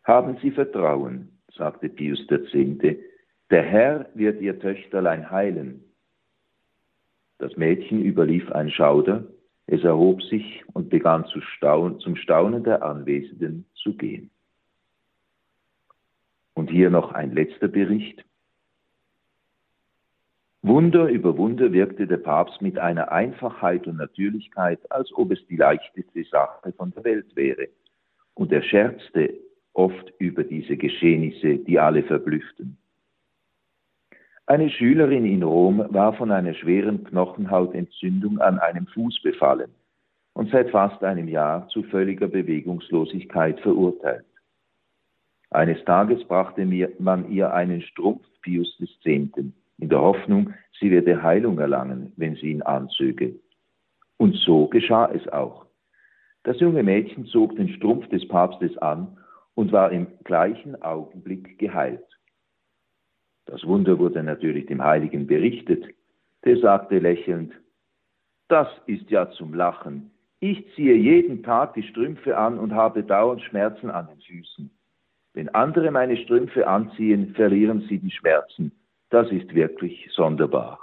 Haben 0.04 0.36
Sie 0.42 0.50
Vertrauen, 0.50 1.28
sagte 1.54 1.88
Pius 1.88 2.26
X. 2.30 2.98
Der 3.50 3.62
Herr 3.62 4.10
wird 4.14 4.40
Ihr 4.40 4.58
Töchterlein 4.58 5.30
heilen. 5.30 5.84
Das 7.38 7.56
Mädchen 7.56 8.04
überlief 8.04 8.50
ein 8.52 8.70
Schauder, 8.70 9.24
es 9.66 9.82
erhob 9.82 10.22
sich 10.22 10.62
und 10.74 10.90
begann 10.90 11.24
zu 11.26 11.40
staunen, 11.40 11.98
zum 12.00 12.16
Staunen 12.16 12.64
der 12.64 12.82
Anwesenden 12.82 13.64
zu 13.74 13.94
gehen. 13.94 14.30
Und 16.54 16.70
hier 16.70 16.90
noch 16.90 17.12
ein 17.12 17.32
letzter 17.32 17.68
Bericht. 17.68 18.24
Wunder 20.62 21.08
über 21.08 21.38
Wunder 21.38 21.72
wirkte 21.72 22.06
der 22.06 22.18
Papst 22.18 22.60
mit 22.60 22.78
einer 22.78 23.10
Einfachheit 23.10 23.86
und 23.86 23.96
Natürlichkeit, 23.96 24.78
als 24.92 25.10
ob 25.14 25.30
es 25.32 25.46
die 25.46 25.56
leichteste 25.56 26.22
Sache 26.24 26.72
von 26.72 26.90
der 26.90 27.04
Welt 27.04 27.34
wäre. 27.34 27.68
Und 28.34 28.52
er 28.52 28.62
scherzte 28.62 29.32
oft 29.72 30.12
über 30.18 30.44
diese 30.44 30.76
Geschehnisse, 30.76 31.56
die 31.56 31.78
alle 31.78 32.02
verblüfften. 32.02 32.76
Eine 34.44 34.68
Schülerin 34.68 35.24
in 35.24 35.42
Rom 35.42 35.86
war 35.90 36.12
von 36.12 36.30
einer 36.30 36.52
schweren 36.52 37.04
Knochenhautentzündung 37.04 38.38
an 38.40 38.58
einem 38.58 38.86
Fuß 38.88 39.22
befallen 39.22 39.70
und 40.34 40.50
seit 40.50 40.70
fast 40.70 41.02
einem 41.02 41.28
Jahr 41.28 41.68
zu 41.68 41.84
völliger 41.84 42.28
Bewegungslosigkeit 42.28 43.60
verurteilt. 43.60 44.26
Eines 45.50 45.82
Tages 45.84 46.22
brachte 46.24 46.66
man 46.98 47.30
ihr 47.30 47.54
einen 47.54 47.80
Strumpf 47.80 48.26
Pius 48.42 48.76
X 48.78 49.59
in 49.80 49.88
der 49.88 50.00
Hoffnung, 50.00 50.54
sie 50.78 50.90
werde 50.90 51.22
Heilung 51.22 51.58
erlangen, 51.58 52.12
wenn 52.16 52.36
sie 52.36 52.50
ihn 52.50 52.62
anzöge. 52.62 53.34
Und 54.18 54.36
so 54.36 54.68
geschah 54.68 55.10
es 55.12 55.26
auch. 55.28 55.66
Das 56.42 56.60
junge 56.60 56.82
Mädchen 56.82 57.26
zog 57.26 57.56
den 57.56 57.68
Strumpf 57.70 58.08
des 58.08 58.26
Papstes 58.28 58.76
an 58.78 59.18
und 59.54 59.72
war 59.72 59.90
im 59.92 60.06
gleichen 60.24 60.80
Augenblick 60.82 61.58
geheilt. 61.58 62.04
Das 63.46 63.66
Wunder 63.66 63.98
wurde 63.98 64.22
natürlich 64.22 64.66
dem 64.66 64.82
Heiligen 64.82 65.26
berichtet. 65.26 65.84
Der 66.44 66.58
sagte 66.58 66.98
lächelnd, 66.98 67.52
das 68.48 68.68
ist 68.86 69.10
ja 69.10 69.30
zum 69.30 69.54
Lachen. 69.54 70.10
Ich 70.40 70.64
ziehe 70.74 70.94
jeden 70.94 71.42
Tag 71.42 71.74
die 71.74 71.82
Strümpfe 71.82 72.36
an 72.36 72.58
und 72.58 72.74
habe 72.74 73.02
dauernd 73.02 73.42
Schmerzen 73.42 73.90
an 73.90 74.08
den 74.08 74.20
Füßen. 74.20 74.70
Wenn 75.34 75.48
andere 75.50 75.90
meine 75.90 76.16
Strümpfe 76.16 76.66
anziehen, 76.66 77.34
verlieren 77.34 77.82
sie 77.88 77.98
die 77.98 78.10
Schmerzen. 78.10 78.72
Das 79.10 79.30
ist 79.30 79.54
wirklich 79.54 80.08
sonderbar. 80.12 80.78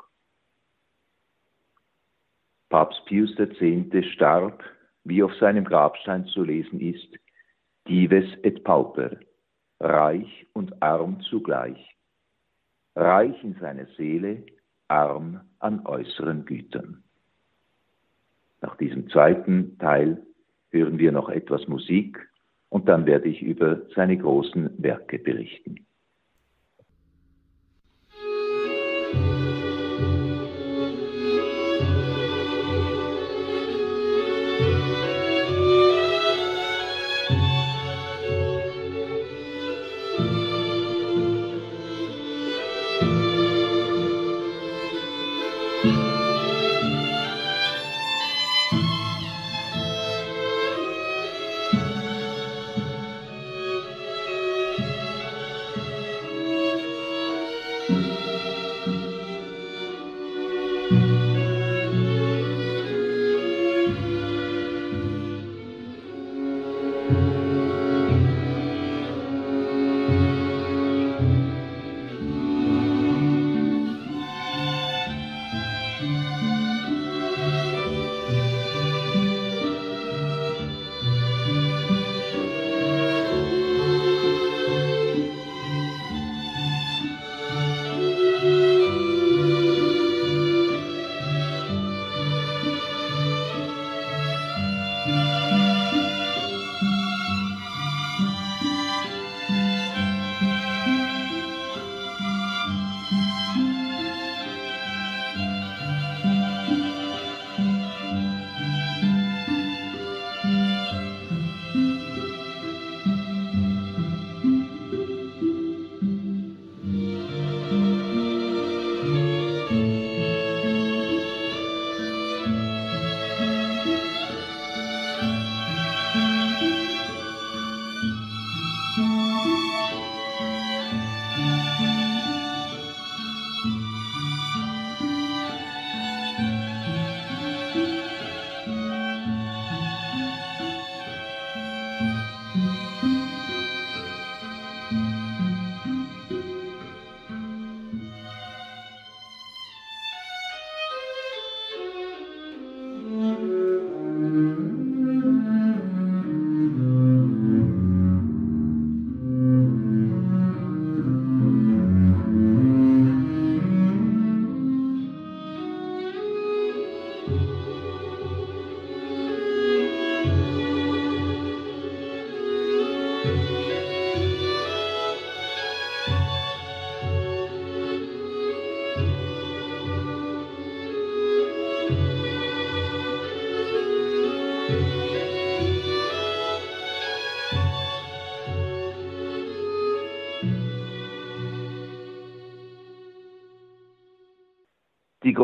Papst 2.70 3.06
Pius 3.06 3.34
X. 3.40 4.06
starb, 4.14 4.64
wie 5.06 5.24
auf 5.24 5.34
seinem 5.36 5.64
Grabstein 5.64 6.26
zu 6.26 6.44
lesen 6.44 6.82
ist, 6.82 7.08
dives 7.88 8.30
et 8.44 8.66
pauper, 8.66 9.18
reich 9.80 10.46
und 10.52 10.82
arm 10.84 11.22
zugleich, 11.22 11.96
reich 12.96 13.42
in 13.44 13.56
seiner 13.56 13.86
Seele, 13.96 14.44
arm 14.90 15.42
an 15.60 15.86
äußeren 15.86 16.44
Gütern. 16.44 17.04
Nach 18.62 18.76
diesem 18.76 19.10
zweiten 19.10 19.78
Teil 19.78 20.22
hören 20.72 21.00
wir 21.00 21.14
noch 21.14 21.30
etwas 21.30 21.66
Musik 21.70 22.20
und 22.68 22.90
dann 22.90 23.06
werde 23.06 23.30
ich 23.30 23.42
über 23.42 23.84
seine 23.96 24.18
großen 24.18 24.84
Werke 24.84 25.20
berichten. 25.20 25.87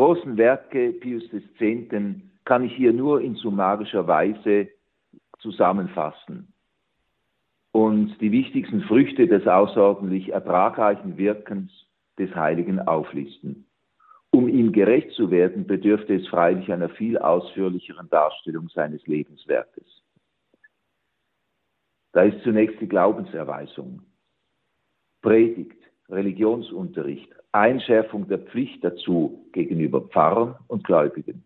Großen 0.04 0.36
Werke 0.36 0.92
Pius 0.92 1.24
X. 1.32 1.90
kann 2.44 2.62
ich 2.62 2.76
hier 2.76 2.92
nur 2.92 3.22
in 3.22 3.36
summarischer 3.36 4.06
Weise 4.06 4.68
zusammenfassen 5.38 6.52
und 7.72 8.20
die 8.20 8.30
wichtigsten 8.30 8.82
Früchte 8.82 9.26
des 9.26 9.46
außerordentlich 9.46 10.28
ertragreichen 10.28 11.16
Wirkens 11.16 11.72
des 12.18 12.34
Heiligen 12.34 12.80
auflisten. 12.80 13.66
Um 14.30 14.46
ihm 14.46 14.72
gerecht 14.72 15.12
zu 15.12 15.30
werden, 15.30 15.66
bedürfte 15.66 16.16
es 16.16 16.28
freilich 16.28 16.70
einer 16.70 16.90
viel 16.90 17.16
ausführlicheren 17.16 18.10
Darstellung 18.10 18.68
seines 18.68 19.06
Lebenswerkes. 19.06 20.02
Da 22.12 22.24
ist 22.24 22.42
zunächst 22.42 22.78
die 22.78 22.88
Glaubenserweisung, 22.88 24.02
Predigt, 25.22 25.82
Religionsunterricht, 26.10 27.34
Einschärfung 27.54 28.26
der 28.26 28.38
Pflicht 28.38 28.82
dazu 28.82 29.46
gegenüber 29.52 30.00
Pfarrern 30.00 30.56
und 30.66 30.82
Gläubigen, 30.82 31.44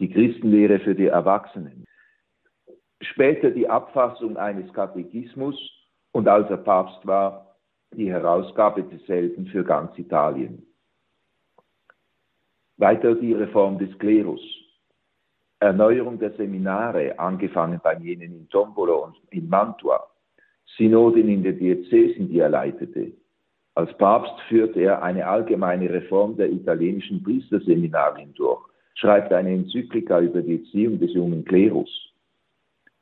die 0.00 0.10
Christenlehre 0.10 0.80
für 0.80 0.96
die 0.96 1.06
Erwachsenen, 1.06 1.84
später 3.00 3.52
die 3.52 3.68
Abfassung 3.68 4.36
eines 4.36 4.72
Katechismus 4.72 5.56
und 6.10 6.26
als 6.26 6.50
er 6.50 6.56
Papst 6.56 7.06
war, 7.06 7.56
die 7.92 8.10
Herausgabe 8.10 8.82
desselben 8.82 9.46
für 9.46 9.62
ganz 9.62 9.96
Italien. 9.96 10.66
Weiter 12.76 13.14
die 13.14 13.32
Reform 13.32 13.78
des 13.78 13.96
Klerus, 13.98 14.42
Erneuerung 15.60 16.18
der 16.18 16.32
Seminare, 16.32 17.16
angefangen 17.16 17.80
beim 17.82 18.02
jenen 18.02 18.32
in 18.32 18.48
Tombolo 18.48 19.04
und 19.04 19.16
in 19.30 19.48
Mantua, 19.48 20.04
Synoden 20.76 21.28
in 21.28 21.44
den 21.44 21.58
Diözesen, 21.58 22.28
die 22.28 22.40
er 22.40 22.48
leitete. 22.48 23.12
Als 23.78 23.96
Papst 23.96 24.34
führte 24.48 24.80
er 24.80 25.04
eine 25.04 25.24
allgemeine 25.24 25.88
Reform 25.88 26.36
der 26.36 26.50
italienischen 26.50 27.22
Priesterseminarien 27.22 28.34
durch, 28.34 28.60
schreibt 28.96 29.32
eine 29.32 29.52
Enzyklika 29.52 30.18
über 30.18 30.42
die 30.42 30.64
Erziehung 30.64 30.98
des 30.98 31.14
jungen 31.14 31.44
Klerus. 31.44 31.88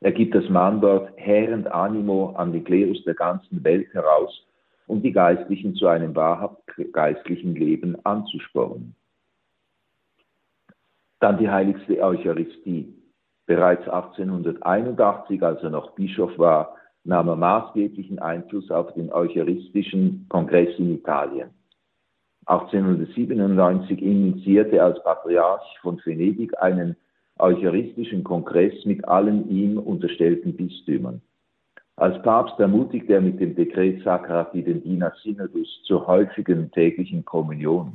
Er 0.01 0.13
gibt 0.13 0.35
das 0.35 0.47
Mahnwort 0.51 1.09
Herrend 1.17 1.67
Animo 1.67 2.35
an 2.37 2.53
den 2.53 2.63
Klerus 2.63 3.03
der 3.05 3.15
ganzen 3.15 3.65
Welt 3.65 3.89
heraus, 3.95 4.47
um 4.87 5.01
die 5.01 5.13
Geistlichen 5.13 5.75
zu 5.77 5.87
einem 5.87 6.15
wahrhaft 6.15 6.61
geistlichen 6.93 7.55
Leben 7.55 7.97
anzuspornen. 8.05 8.95
Dann 11.21 11.39
die 11.39 11.49
heiligste 11.49 12.03
Eucharistie. 12.03 12.93
Bereits 13.47 13.89
1881, 13.89 15.43
als 15.43 15.63
er 15.63 15.71
noch 15.71 15.93
Bischof 15.93 16.39
war, 16.39 16.77
nahm 17.07 17.29
er 17.29 17.37
maßgeblichen 17.37 18.19
Einfluss 18.19 18.71
auf 18.71 18.93
den 18.95 19.13
Eucharistischen 19.13 20.27
Kongress 20.29 20.77
in 20.79 20.95
Italien. 20.95 21.51
1897 22.47 24.01
initiierte 24.03 24.77
er 24.77 24.85
als 24.85 25.03
Patriarch 25.03 25.79
von 25.83 26.01
Venedig 26.05 26.53
einen 26.61 26.97
Eucharistischen 27.39 28.25
Kongress 28.25 28.85
mit 28.85 29.07
allen 29.07 29.49
ihm 29.51 29.79
unterstellten 29.79 30.57
Bistümern. 30.57 31.21
Als 31.97 32.21
Papst 32.23 32.59
ermutigte 32.61 33.15
er 33.15 33.21
mit 33.21 33.41
dem 33.41 33.55
Dekret 33.55 34.03
Sacrati 34.03 34.63
den 34.63 34.83
Diener 34.83 35.13
Synodus 35.23 35.83
zur 35.85 36.07
häufigen 36.07 36.71
täglichen 36.71 37.25
Kommunion. 37.25 37.95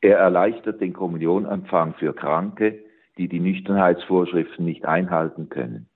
Er 0.00 0.18
erleichtert 0.18 0.80
den 0.80 0.92
Kommunionempfang 0.92 1.94
für 1.94 2.14
Kranke, 2.14 2.78
die 3.18 3.28
die 3.28 3.40
Nüchternheitsvorschriften 3.40 4.64
nicht 4.64 4.86
einhalten 4.86 5.48
können. 5.48 5.89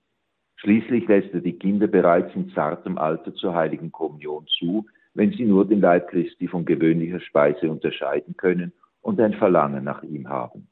Schließlich 0.57 1.07
lässt 1.07 1.33
er 1.33 1.41
die 1.41 1.57
Kinder 1.57 1.87
bereits 1.87 2.33
in 2.35 2.49
zartem 2.51 2.97
Alter 2.97 3.33
zur 3.35 3.53
heiligen 3.53 3.91
Kommunion 3.91 4.47
zu, 4.59 4.85
wenn 5.13 5.31
sie 5.31 5.45
nur 5.45 5.67
den 5.67 5.81
Leib 5.81 6.09
Christi 6.09 6.47
von 6.47 6.65
gewöhnlicher 6.65 7.19
Speise 7.19 7.69
unterscheiden 7.69 8.35
können 8.37 8.73
und 9.01 9.19
ein 9.19 9.33
Verlangen 9.33 9.83
nach 9.83 10.03
ihm 10.03 10.29
haben. 10.29 10.67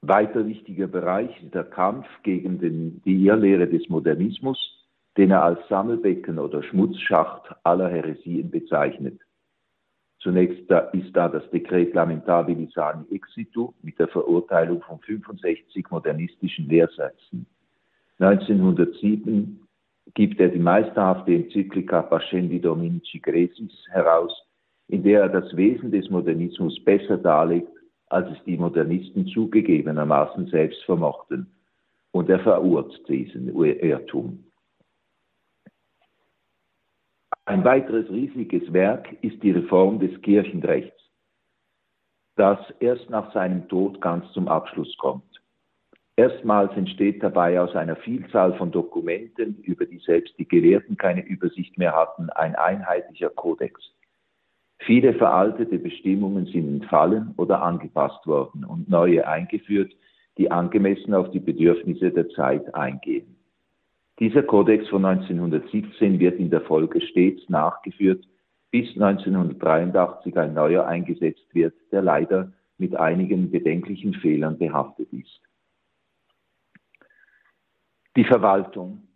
Weiter 0.00 0.46
wichtiger 0.46 0.86
Bereich 0.86 1.42
ist 1.42 1.54
der 1.54 1.64
Kampf 1.64 2.06
gegen 2.22 2.58
den, 2.58 3.02
die 3.04 3.24
Irrlehre 3.24 3.66
des 3.66 3.88
Modernismus, 3.88 4.58
den 5.16 5.30
er 5.30 5.42
als 5.42 5.66
Sammelbecken 5.68 6.38
oder 6.38 6.62
Schmutzschacht 6.62 7.54
aller 7.64 7.88
Heresien 7.88 8.50
bezeichnet. 8.50 9.18
Zunächst 10.24 10.70
ist 10.94 11.14
da 11.14 11.28
das 11.28 11.48
Dekret 11.50 11.92
Lamentabili 11.92 12.66
Sani 12.74 13.04
Exitu 13.10 13.74
mit 13.82 13.98
der 13.98 14.08
Verurteilung 14.08 14.80
von 14.80 14.98
65 15.00 15.90
modernistischen 15.90 16.66
Lehrsätzen. 16.66 17.44
1907 18.18 19.60
gibt 20.14 20.40
er 20.40 20.48
die 20.48 20.58
meisterhafte 20.58 21.34
Enzyklika 21.34 22.00
Pascendi 22.00 22.58
Dominici 22.58 23.20
Gresis 23.20 23.86
heraus, 23.90 24.32
in 24.88 25.02
der 25.02 25.24
er 25.24 25.28
das 25.28 25.54
Wesen 25.54 25.90
des 25.90 26.08
Modernismus 26.08 26.82
besser 26.82 27.18
darlegt, 27.18 27.68
als 28.06 28.26
es 28.30 28.42
die 28.44 28.56
Modernisten 28.56 29.26
zugegebenermaßen 29.26 30.46
selbst 30.46 30.82
vermochten. 30.84 31.48
Und 32.12 32.30
er 32.30 32.38
verurteilt 32.40 33.06
diesen 33.08 33.54
Irrtum. 33.54 34.42
Ein 37.46 37.62
weiteres 37.62 38.08
riesiges 38.08 38.72
Werk 38.72 39.16
ist 39.20 39.42
die 39.42 39.50
Reform 39.50 39.98
des 39.98 40.20
Kirchenrechts, 40.22 40.98
das 42.36 42.58
erst 42.80 43.10
nach 43.10 43.34
seinem 43.34 43.68
Tod 43.68 44.00
ganz 44.00 44.30
zum 44.32 44.48
Abschluss 44.48 44.96
kommt. 44.96 45.42
Erstmals 46.16 46.74
entsteht 46.76 47.22
dabei 47.22 47.60
aus 47.60 47.74
einer 47.74 47.96
Vielzahl 47.96 48.54
von 48.54 48.70
Dokumenten, 48.70 49.58
über 49.58 49.84
die 49.84 49.98
selbst 49.98 50.38
die 50.38 50.48
Gelehrten 50.48 50.96
keine 50.96 51.22
Übersicht 51.22 51.76
mehr 51.76 51.94
hatten, 51.94 52.30
ein 52.30 52.54
einheitlicher 52.54 53.30
Kodex. 53.30 53.78
Viele 54.78 55.12
veraltete 55.14 55.78
Bestimmungen 55.78 56.46
sind 56.46 56.82
entfallen 56.82 57.34
oder 57.36 57.62
angepasst 57.62 58.26
worden 58.26 58.64
und 58.64 58.88
neue 58.88 59.26
eingeführt, 59.26 59.92
die 60.38 60.50
angemessen 60.50 61.12
auf 61.12 61.30
die 61.30 61.40
Bedürfnisse 61.40 62.10
der 62.10 62.28
Zeit 62.30 62.74
eingehen. 62.74 63.36
Dieser 64.20 64.44
Kodex 64.44 64.88
von 64.88 65.04
1917 65.04 66.20
wird 66.20 66.38
in 66.38 66.50
der 66.50 66.60
Folge 66.60 67.00
stets 67.00 67.48
nachgeführt, 67.48 68.24
bis 68.70 68.88
1983 68.90 70.36
ein 70.36 70.54
neuer 70.54 70.86
eingesetzt 70.86 71.46
wird, 71.52 71.74
der 71.90 72.02
leider 72.02 72.52
mit 72.78 72.94
einigen 72.96 73.50
bedenklichen 73.50 74.14
Fehlern 74.14 74.58
behaftet 74.58 75.12
ist. 75.12 75.40
Die 78.16 78.24
Verwaltung. 78.24 79.08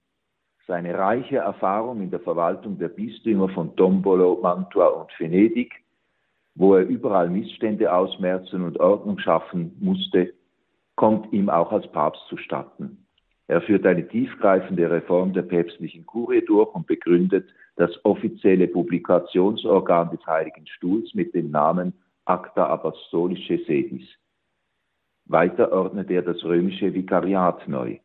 Seine 0.66 0.98
reiche 0.98 1.38
Erfahrung 1.38 2.02
in 2.02 2.10
der 2.10 2.20
Verwaltung 2.20 2.78
der 2.78 2.88
Bistümer 2.88 3.48
von 3.48 3.74
Tombolo, 3.76 4.38
Mantua 4.42 4.88
und 4.88 5.10
Venedig, 5.18 5.72
wo 6.54 6.74
er 6.74 6.86
überall 6.86 7.30
Missstände 7.30 7.92
ausmerzen 7.92 8.62
und 8.62 8.78
Ordnung 8.80 9.18
schaffen 9.18 9.76
musste, 9.80 10.34
kommt 10.96 11.32
ihm 11.32 11.48
auch 11.48 11.72
als 11.72 11.90
Papst 11.92 12.20
zustatten. 12.28 13.07
Er 13.48 13.62
führt 13.62 13.86
eine 13.86 14.06
tiefgreifende 14.06 14.90
Reform 14.90 15.32
der 15.32 15.42
päpstlichen 15.42 16.04
Kurie 16.04 16.44
durch 16.44 16.74
und 16.74 16.86
begründet 16.86 17.48
das 17.76 17.90
offizielle 18.04 18.68
Publikationsorgan 18.68 20.10
des 20.10 20.24
Heiligen 20.26 20.66
Stuhls 20.66 21.14
mit 21.14 21.34
dem 21.34 21.50
Namen 21.50 21.94
Acta 22.26 22.66
Apostolische 22.66 23.58
Sedis. 23.66 24.06
Weiter 25.24 25.72
ordnet 25.72 26.10
er 26.10 26.22
das 26.22 26.44
römische 26.44 26.92
Vikariat 26.92 27.66
neu. 27.68 27.98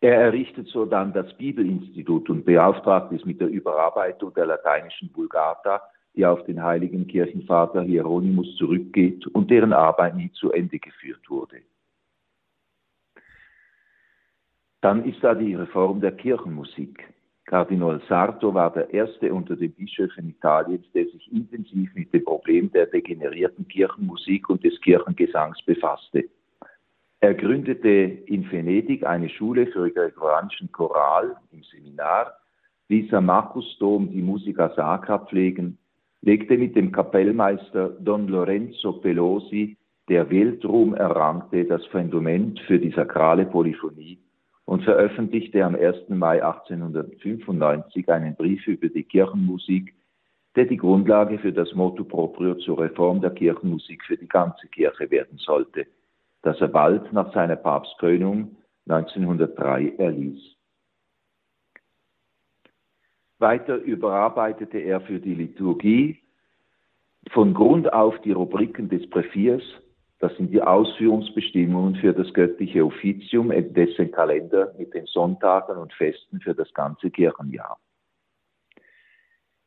Er 0.00 0.14
errichtet 0.14 0.66
so 0.68 0.84
dann 0.84 1.12
das 1.12 1.36
Bibelinstitut 1.36 2.28
und 2.30 2.44
beauftragt 2.44 3.12
es 3.12 3.24
mit 3.24 3.40
der 3.40 3.48
Überarbeitung 3.48 4.34
der 4.34 4.46
lateinischen 4.46 5.10
Vulgata, 5.14 5.82
die 6.16 6.26
auf 6.26 6.44
den 6.44 6.62
heiligen 6.62 7.06
Kirchenvater 7.06 7.82
Hieronymus 7.82 8.56
zurückgeht 8.56 9.24
und 9.28 9.50
deren 9.50 9.72
Arbeit 9.72 10.16
nie 10.16 10.32
zu 10.32 10.50
Ende 10.50 10.80
geführt 10.80 11.28
wurde. 11.28 11.62
Dann 14.80 15.04
ist 15.04 15.22
da 15.24 15.34
die 15.34 15.54
Reform 15.54 16.00
der 16.00 16.12
Kirchenmusik. 16.12 17.12
Kardinal 17.46 18.00
Sarto 18.08 18.54
war 18.54 18.72
der 18.72 18.92
erste 18.92 19.32
unter 19.32 19.56
den 19.56 19.72
Bischöfen 19.72 20.28
Italiens, 20.28 20.86
der 20.92 21.06
sich 21.06 21.32
intensiv 21.32 21.92
mit 21.94 22.12
dem 22.12 22.24
Problem 22.24 22.70
der 22.70 22.86
degenerierten 22.86 23.66
Kirchenmusik 23.66 24.48
und 24.48 24.62
des 24.62 24.80
Kirchengesangs 24.80 25.60
befasste. 25.62 26.28
Er 27.20 27.34
gründete 27.34 27.88
in 27.88 28.48
Venedig 28.48 29.04
eine 29.04 29.28
Schule 29.28 29.66
für 29.66 29.90
gregorianischen 29.90 30.70
Choral 30.70 31.36
im 31.50 31.64
Seminar, 31.64 32.34
ließ 32.88 33.12
am 33.14 33.26
Markusdom 33.26 34.12
die 34.12 34.22
Musica 34.22 34.72
Sacra 34.76 35.18
pflegen, 35.18 35.78
legte 36.20 36.56
mit 36.56 36.76
dem 36.76 36.92
Kapellmeister 36.92 37.88
Don 37.98 38.28
Lorenzo 38.28 38.92
Pelosi, 38.92 39.76
der 40.08 40.30
Weltruhm 40.30 40.94
errangte, 40.94 41.64
das 41.64 41.84
Fundament 41.86 42.60
für 42.60 42.78
die 42.78 42.90
sakrale 42.90 43.46
Polyphonie 43.46 44.18
und 44.68 44.84
veröffentlichte 44.84 45.64
am 45.64 45.74
1. 45.74 46.10
Mai 46.10 46.44
1895 46.44 48.06
einen 48.10 48.36
Brief 48.36 48.66
über 48.66 48.90
die 48.90 49.02
Kirchenmusik, 49.02 49.94
der 50.56 50.66
die 50.66 50.76
Grundlage 50.76 51.38
für 51.38 51.54
das 51.54 51.72
Motto 51.72 52.04
proprio 52.04 52.54
zur 52.56 52.78
Reform 52.78 53.22
der 53.22 53.30
Kirchenmusik 53.30 54.04
für 54.04 54.18
die 54.18 54.28
ganze 54.28 54.68
Kirche 54.68 55.10
werden 55.10 55.38
sollte, 55.38 55.86
das 56.42 56.60
er 56.60 56.68
bald 56.68 57.10
nach 57.14 57.32
seiner 57.32 57.56
Papstkrönung 57.56 58.58
1903 58.86 59.94
erließ. 59.96 60.54
Weiter 63.38 63.76
überarbeitete 63.76 64.80
er 64.80 65.00
für 65.00 65.18
die 65.18 65.34
Liturgie 65.34 66.18
von 67.30 67.54
Grund 67.54 67.90
auf 67.90 68.20
die 68.20 68.32
Rubriken 68.32 68.90
des 68.90 69.08
Präfiers 69.08 69.62
das 70.20 70.34
sind 70.36 70.52
die 70.52 70.62
Ausführungsbestimmungen 70.62 71.94
für 71.96 72.12
das 72.12 72.32
göttliche 72.32 72.84
Offizium, 72.84 73.52
dessen 73.72 74.10
Kalender 74.10 74.74
mit 74.76 74.92
den 74.92 75.06
Sonntagen 75.06 75.76
und 75.76 75.92
Festen 75.92 76.40
für 76.40 76.54
das 76.54 76.72
ganze 76.74 77.10
Kirchenjahr. 77.10 77.78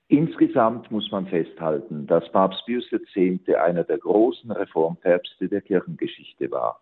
Insgesamt 0.09 0.91
muss 0.91 1.09
man 1.09 1.25
festhalten, 1.27 2.05
dass 2.05 2.29
Papst 2.33 2.65
Pius 2.65 2.85
X. 2.91 3.47
einer 3.55 3.85
der 3.85 3.97
großen 3.97 4.51
Reformpäpste 4.51 5.47
der 5.47 5.61
Kirchengeschichte 5.61 6.51
war. 6.51 6.81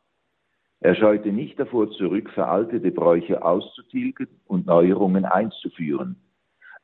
Er 0.80 0.96
scheute 0.96 1.30
nicht 1.30 1.60
davor 1.60 1.92
zurück, 1.92 2.32
veraltete 2.32 2.90
Bräuche 2.90 3.44
auszutilgen 3.44 4.28
und 4.48 4.66
Neuerungen 4.66 5.26
einzuführen, 5.26 6.16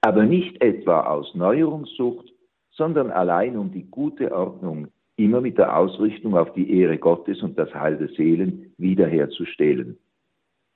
aber 0.01 0.23
nicht 0.23 0.61
etwa 0.61 1.07
aus 1.07 1.33
Neuerungssucht, 1.33 2.31
sondern 2.69 3.09
allein 3.09 3.57
um 3.57 3.71
die 3.71 3.89
gute 3.89 4.31
Ordnung 4.31 4.89
immer 5.17 5.41
mit 5.41 5.57
der 5.57 5.77
Ausrichtung 5.77 6.35
auf 6.35 6.53
die 6.53 6.79
Ehre 6.79 6.97
Gottes 6.97 7.41
und 7.41 7.57
das 7.57 7.73
Heil 7.73 7.97
der 7.97 8.09
Seelen 8.09 8.73
wiederherzustellen, 8.77 9.97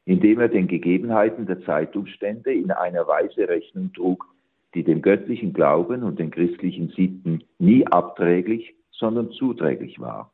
indem 0.05 0.39
er 0.39 0.47
den 0.47 0.67
Gegebenheiten 0.67 1.45
der 1.45 1.61
Zeitumstände 1.63 2.53
in 2.53 2.71
einer 2.71 3.07
Weise 3.07 3.47
Rechnung 3.47 3.91
trug, 3.93 4.25
die 4.73 4.83
dem 4.83 5.01
göttlichen 5.01 5.53
Glauben 5.53 6.03
und 6.03 6.19
den 6.19 6.31
christlichen 6.31 6.89
Sitten 6.89 7.43
nie 7.57 7.85
abträglich, 7.87 8.75
sondern 8.91 9.31
zuträglich 9.31 9.99
war. 9.99 10.31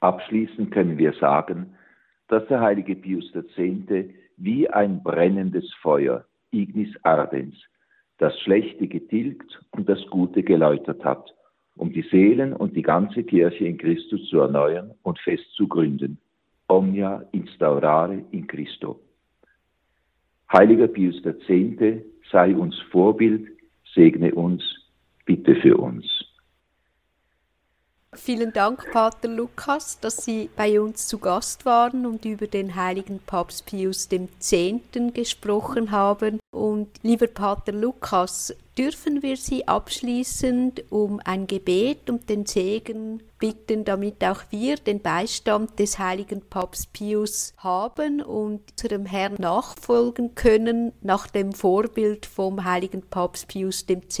Abschließend 0.00 0.72
können 0.72 0.98
wir 0.98 1.12
sagen, 1.14 1.76
dass 2.28 2.46
der 2.48 2.60
heilige 2.60 2.96
Pius 2.96 3.32
X. 3.34 3.46
wie 4.36 4.68
ein 4.68 5.02
brennendes 5.02 5.72
Feuer, 5.80 6.24
Ignis 6.50 6.90
Ardens, 7.04 7.54
das 8.18 8.38
Schlechte 8.40 8.88
getilgt 8.88 9.60
und 9.70 9.88
das 9.88 10.04
Gute 10.08 10.42
geläutert 10.42 11.04
hat, 11.04 11.32
um 11.76 11.92
die 11.92 12.02
Seelen 12.02 12.52
und 12.52 12.76
die 12.76 12.82
ganze 12.82 13.22
Kirche 13.24 13.66
in 13.66 13.78
Christus 13.78 14.28
zu 14.28 14.40
erneuern 14.40 14.92
und 15.02 15.18
fest 15.18 15.44
zu 15.54 15.66
gründen. 15.68 16.18
Omnia 16.68 17.24
instaurare 17.32 18.24
in 18.30 18.46
Christo. 18.46 19.00
Heiliger 20.52 20.88
Pius 20.88 21.22
X. 21.24 22.04
sei 22.30 22.54
uns 22.54 22.78
Vorbild, 22.90 23.48
segne 23.94 24.34
uns, 24.34 24.62
bitte 25.24 25.54
für 25.56 25.76
uns. 25.76 26.21
Vielen 28.14 28.52
Dank, 28.52 28.92
Pater 28.92 29.26
Lukas, 29.26 29.98
dass 29.98 30.18
Sie 30.18 30.50
bei 30.54 30.78
uns 30.78 31.08
zu 31.08 31.16
Gast 31.16 31.64
waren 31.64 32.04
und 32.04 32.26
über 32.26 32.46
den 32.46 32.74
heiligen 32.74 33.20
Papst 33.20 33.64
Pius 33.64 34.06
X. 34.12 34.54
gesprochen 35.14 35.90
haben. 35.90 36.38
Und 36.50 36.88
lieber 37.02 37.26
Pater 37.26 37.72
Lukas, 37.72 38.54
dürfen 38.76 39.22
wir 39.22 39.38
Sie 39.38 39.66
abschließend 39.66 40.84
um 40.90 41.20
ein 41.24 41.46
Gebet 41.46 42.10
und 42.10 42.28
den 42.28 42.44
Segen 42.44 43.22
bitten, 43.38 43.86
damit 43.86 44.22
auch 44.22 44.42
wir 44.50 44.76
den 44.76 45.00
Beistand 45.00 45.78
des 45.78 45.98
heiligen 45.98 46.42
Papst 46.42 46.92
Pius 46.92 47.54
haben 47.56 48.20
und 48.20 48.60
unserem 48.72 49.06
Herrn 49.06 49.36
nachfolgen 49.38 50.34
können 50.34 50.92
nach 51.00 51.28
dem 51.28 51.54
Vorbild 51.54 52.26
vom 52.26 52.62
heiligen 52.62 53.00
Papst 53.00 53.48
Pius 53.48 53.86
X. 53.88 54.20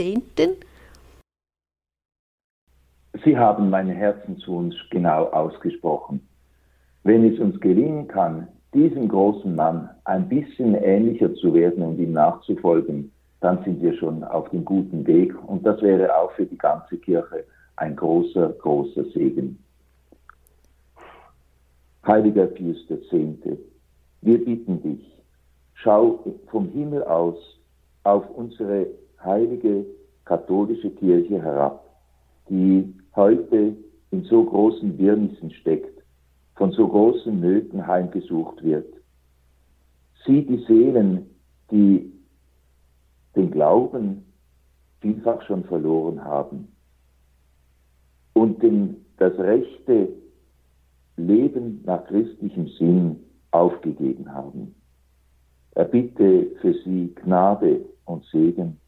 Sie 3.24 3.36
haben 3.36 3.68
meinen 3.68 3.94
Herzenswunsch 3.94 4.88
genau 4.90 5.26
ausgesprochen. 5.26 6.26
Wenn 7.04 7.30
es 7.30 7.38
uns 7.38 7.60
gelingen 7.60 8.08
kann, 8.08 8.48
diesem 8.72 9.08
großen 9.08 9.54
Mann 9.54 9.90
ein 10.04 10.28
bisschen 10.28 10.74
ähnlicher 10.74 11.34
zu 11.34 11.52
werden 11.52 11.82
und 11.82 11.98
ihm 11.98 12.12
nachzufolgen, 12.12 13.12
dann 13.40 13.62
sind 13.64 13.82
wir 13.82 13.94
schon 13.94 14.24
auf 14.24 14.48
dem 14.50 14.64
guten 14.64 15.06
Weg 15.06 15.34
und 15.46 15.66
das 15.66 15.82
wäre 15.82 16.16
auch 16.16 16.32
für 16.32 16.46
die 16.46 16.56
ganze 16.56 16.96
Kirche 16.96 17.44
ein 17.76 17.96
großer, 17.96 18.50
großer 18.50 19.04
Segen. 19.12 19.58
Heiliger 22.06 22.46
Pius 22.46 22.78
X., 22.88 23.58
wir 24.22 24.44
bitten 24.44 24.82
dich, 24.82 25.04
schau 25.74 26.24
vom 26.46 26.68
Himmel 26.70 27.02
aus 27.04 27.36
auf 28.04 28.24
unsere 28.30 28.86
heilige 29.22 29.84
katholische 30.24 30.90
Kirche 30.90 31.42
herab, 31.42 31.84
die 32.48 32.94
heute 33.14 33.76
in 34.10 34.24
so 34.24 34.44
großen 34.44 34.98
Wirrnissen 34.98 35.50
steckt, 35.50 36.02
von 36.54 36.72
so 36.72 36.86
großen 36.86 37.40
Nöten 37.40 37.86
heimgesucht 37.86 38.62
wird. 38.62 38.92
Sieh 40.24 40.44
die 40.44 40.64
Seelen, 40.66 41.30
die 41.70 42.12
den 43.34 43.50
Glauben 43.50 44.24
vielfach 45.00 45.42
schon 45.42 45.64
verloren 45.64 46.22
haben 46.22 46.68
und 48.34 48.62
den, 48.62 49.04
das 49.16 49.36
rechte 49.38 50.08
Leben 51.16 51.82
nach 51.84 52.04
christlichem 52.06 52.68
Sinn 52.78 53.16
aufgegeben 53.50 54.32
haben. 54.32 54.74
Erbitte 55.72 56.50
für 56.60 56.74
sie 56.84 57.14
Gnade 57.14 57.84
und 58.04 58.24
Segen, 58.26 58.78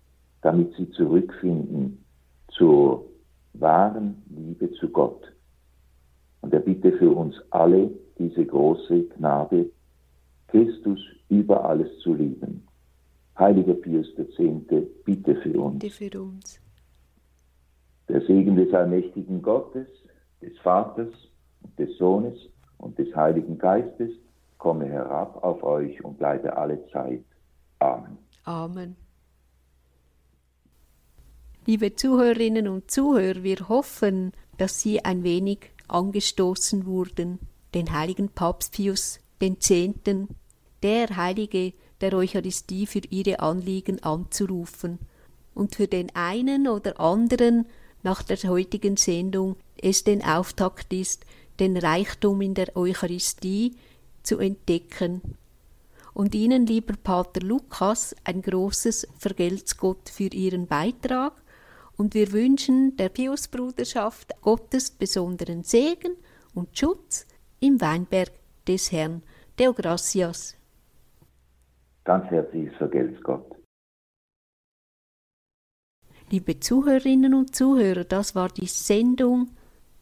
damit 0.42 0.74
sie 0.74 0.90
zurückfinden 0.90 2.04
zur 2.48 3.06
wahren 3.54 4.22
Liebe 4.28 4.70
zu 4.72 4.88
Gott. 4.88 5.32
Und 6.40 6.52
er 6.52 6.60
bitte 6.60 6.92
für 6.92 7.10
uns 7.10 7.36
alle 7.50 7.90
diese 8.18 8.44
große 8.44 9.04
Gnade, 9.16 9.70
Christus 10.48 11.00
über 11.28 11.64
alles 11.64 11.98
zu 12.00 12.14
lieben. 12.14 12.66
Heiliger 13.38 13.74
Pius 13.74 14.06
X., 14.16 14.36
bitte 15.04 15.36
für 15.36 15.60
uns. 15.60 15.78
Bitte 15.78 16.10
für 16.10 16.22
uns. 16.22 16.60
Der 18.08 18.20
Segen 18.20 18.56
des 18.56 18.72
allmächtigen 18.72 19.42
Gottes, 19.42 19.88
des 20.40 20.56
Vaters, 20.58 21.12
des 21.78 21.96
Sohnes 21.96 22.38
und 22.78 22.98
des 22.98 23.14
Heiligen 23.16 23.58
Geistes 23.58 24.10
komme 24.58 24.86
herab 24.86 25.42
auf 25.42 25.62
euch 25.62 26.04
und 26.04 26.18
bleibe 26.18 26.56
alle 26.56 26.86
Zeit. 26.90 27.24
Amen. 27.80 28.18
Amen. 28.44 29.03
Liebe 31.66 31.96
Zuhörerinnen 31.96 32.68
und 32.68 32.90
Zuhörer, 32.90 33.42
wir 33.42 33.70
hoffen, 33.70 34.32
dass 34.58 34.82
Sie 34.82 35.02
ein 35.02 35.22
wenig 35.22 35.70
angestoßen 35.88 36.84
wurden, 36.84 37.38
den 37.72 37.90
heiligen 37.90 38.28
Papst 38.28 38.72
Pius 38.72 39.18
X., 39.40 39.72
der 40.82 41.16
Heilige 41.16 41.72
der 42.02 42.12
Eucharistie 42.12 42.86
für 42.86 43.00
Ihre 43.08 43.40
Anliegen 43.40 44.02
anzurufen 44.02 44.98
und 45.54 45.74
für 45.74 45.88
den 45.88 46.14
einen 46.14 46.68
oder 46.68 47.00
anderen 47.00 47.64
nach 48.02 48.22
der 48.22 48.36
heutigen 48.42 48.98
Sendung 48.98 49.56
es 49.80 50.04
den 50.04 50.22
Auftakt 50.22 50.92
ist, 50.92 51.24
den 51.60 51.78
Reichtum 51.78 52.42
in 52.42 52.52
der 52.52 52.76
Eucharistie 52.76 53.74
zu 54.22 54.38
entdecken. 54.38 55.22
Und 56.12 56.34
Ihnen, 56.34 56.66
lieber 56.66 56.92
Pater 57.02 57.40
Lukas, 57.40 58.14
ein 58.22 58.42
großes 58.42 59.08
Vergelt's 59.18 59.78
Gott 59.78 60.10
für 60.10 60.28
Ihren 60.28 60.66
Beitrag 60.66 61.32
und 61.96 62.14
wir 62.14 62.32
wünschen 62.32 62.96
der 62.96 63.08
Piusbruderschaft 63.08 64.32
Gottes 64.40 64.90
besonderen 64.90 65.62
Segen 65.62 66.16
und 66.54 66.76
Schutz 66.78 67.26
im 67.60 67.80
Weinberg 67.80 68.32
des 68.66 68.92
Herrn. 68.92 69.22
Deo 69.58 69.72
gracias. 69.72 70.56
Ganz 72.04 72.30
herzliches 72.30 72.76
Vergelt's 72.76 73.22
Gott. 73.22 73.54
Liebe 76.30 76.58
Zuhörerinnen 76.58 77.34
und 77.34 77.54
Zuhörer, 77.54 78.04
das 78.04 78.34
war 78.34 78.48
die 78.48 78.66
Sendung 78.66 79.50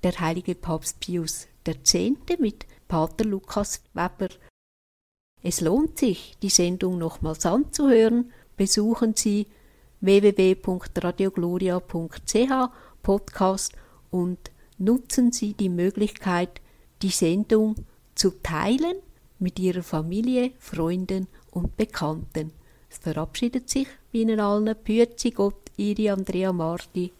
der 0.03 0.19
heilige 0.19 0.55
Papst 0.55 1.01
Pius 1.01 1.47
X. 1.67 1.95
mit 2.39 2.67
Pater 2.89 3.25
Lukas 3.25 3.85
Weber. 3.93 4.29
Es 5.43 5.61
lohnt 5.61 5.99
sich, 5.99 6.37
die 6.43 6.49
Sendung 6.49 6.99
nochmals 6.99 7.47
anzuhören. 7.47 8.33
Besuchen 8.57 9.15
Sie 9.15 9.47
www.radiogloria.ch 10.03 12.71
Podcast 13.03 13.73
und 14.11 14.39
nutzen 14.79 15.33
Sie 15.33 15.55
die 15.55 15.71
Möglichkeit, 15.71 16.61
die 17.01 17.09
Sendung 17.09 17.77
zu 18.15 18.31
teilen 18.43 18.97
mit 19.39 19.59
Ihrer 19.59 19.83
Familie, 19.83 20.53
Freunden 20.59 21.29
und 21.51 21.75
Bekannten. 21.77 22.53
Es 22.91 22.99
verabschiedet 22.99 23.71
sich 23.71 23.89
wie 24.11 24.21
Ihnen 24.23 24.39
allen 24.39 24.77
Pützi 24.77 25.31
Gott, 25.31 25.71
Ihre 25.77 26.13
Andrea 26.13 26.53
Marti. 26.53 27.13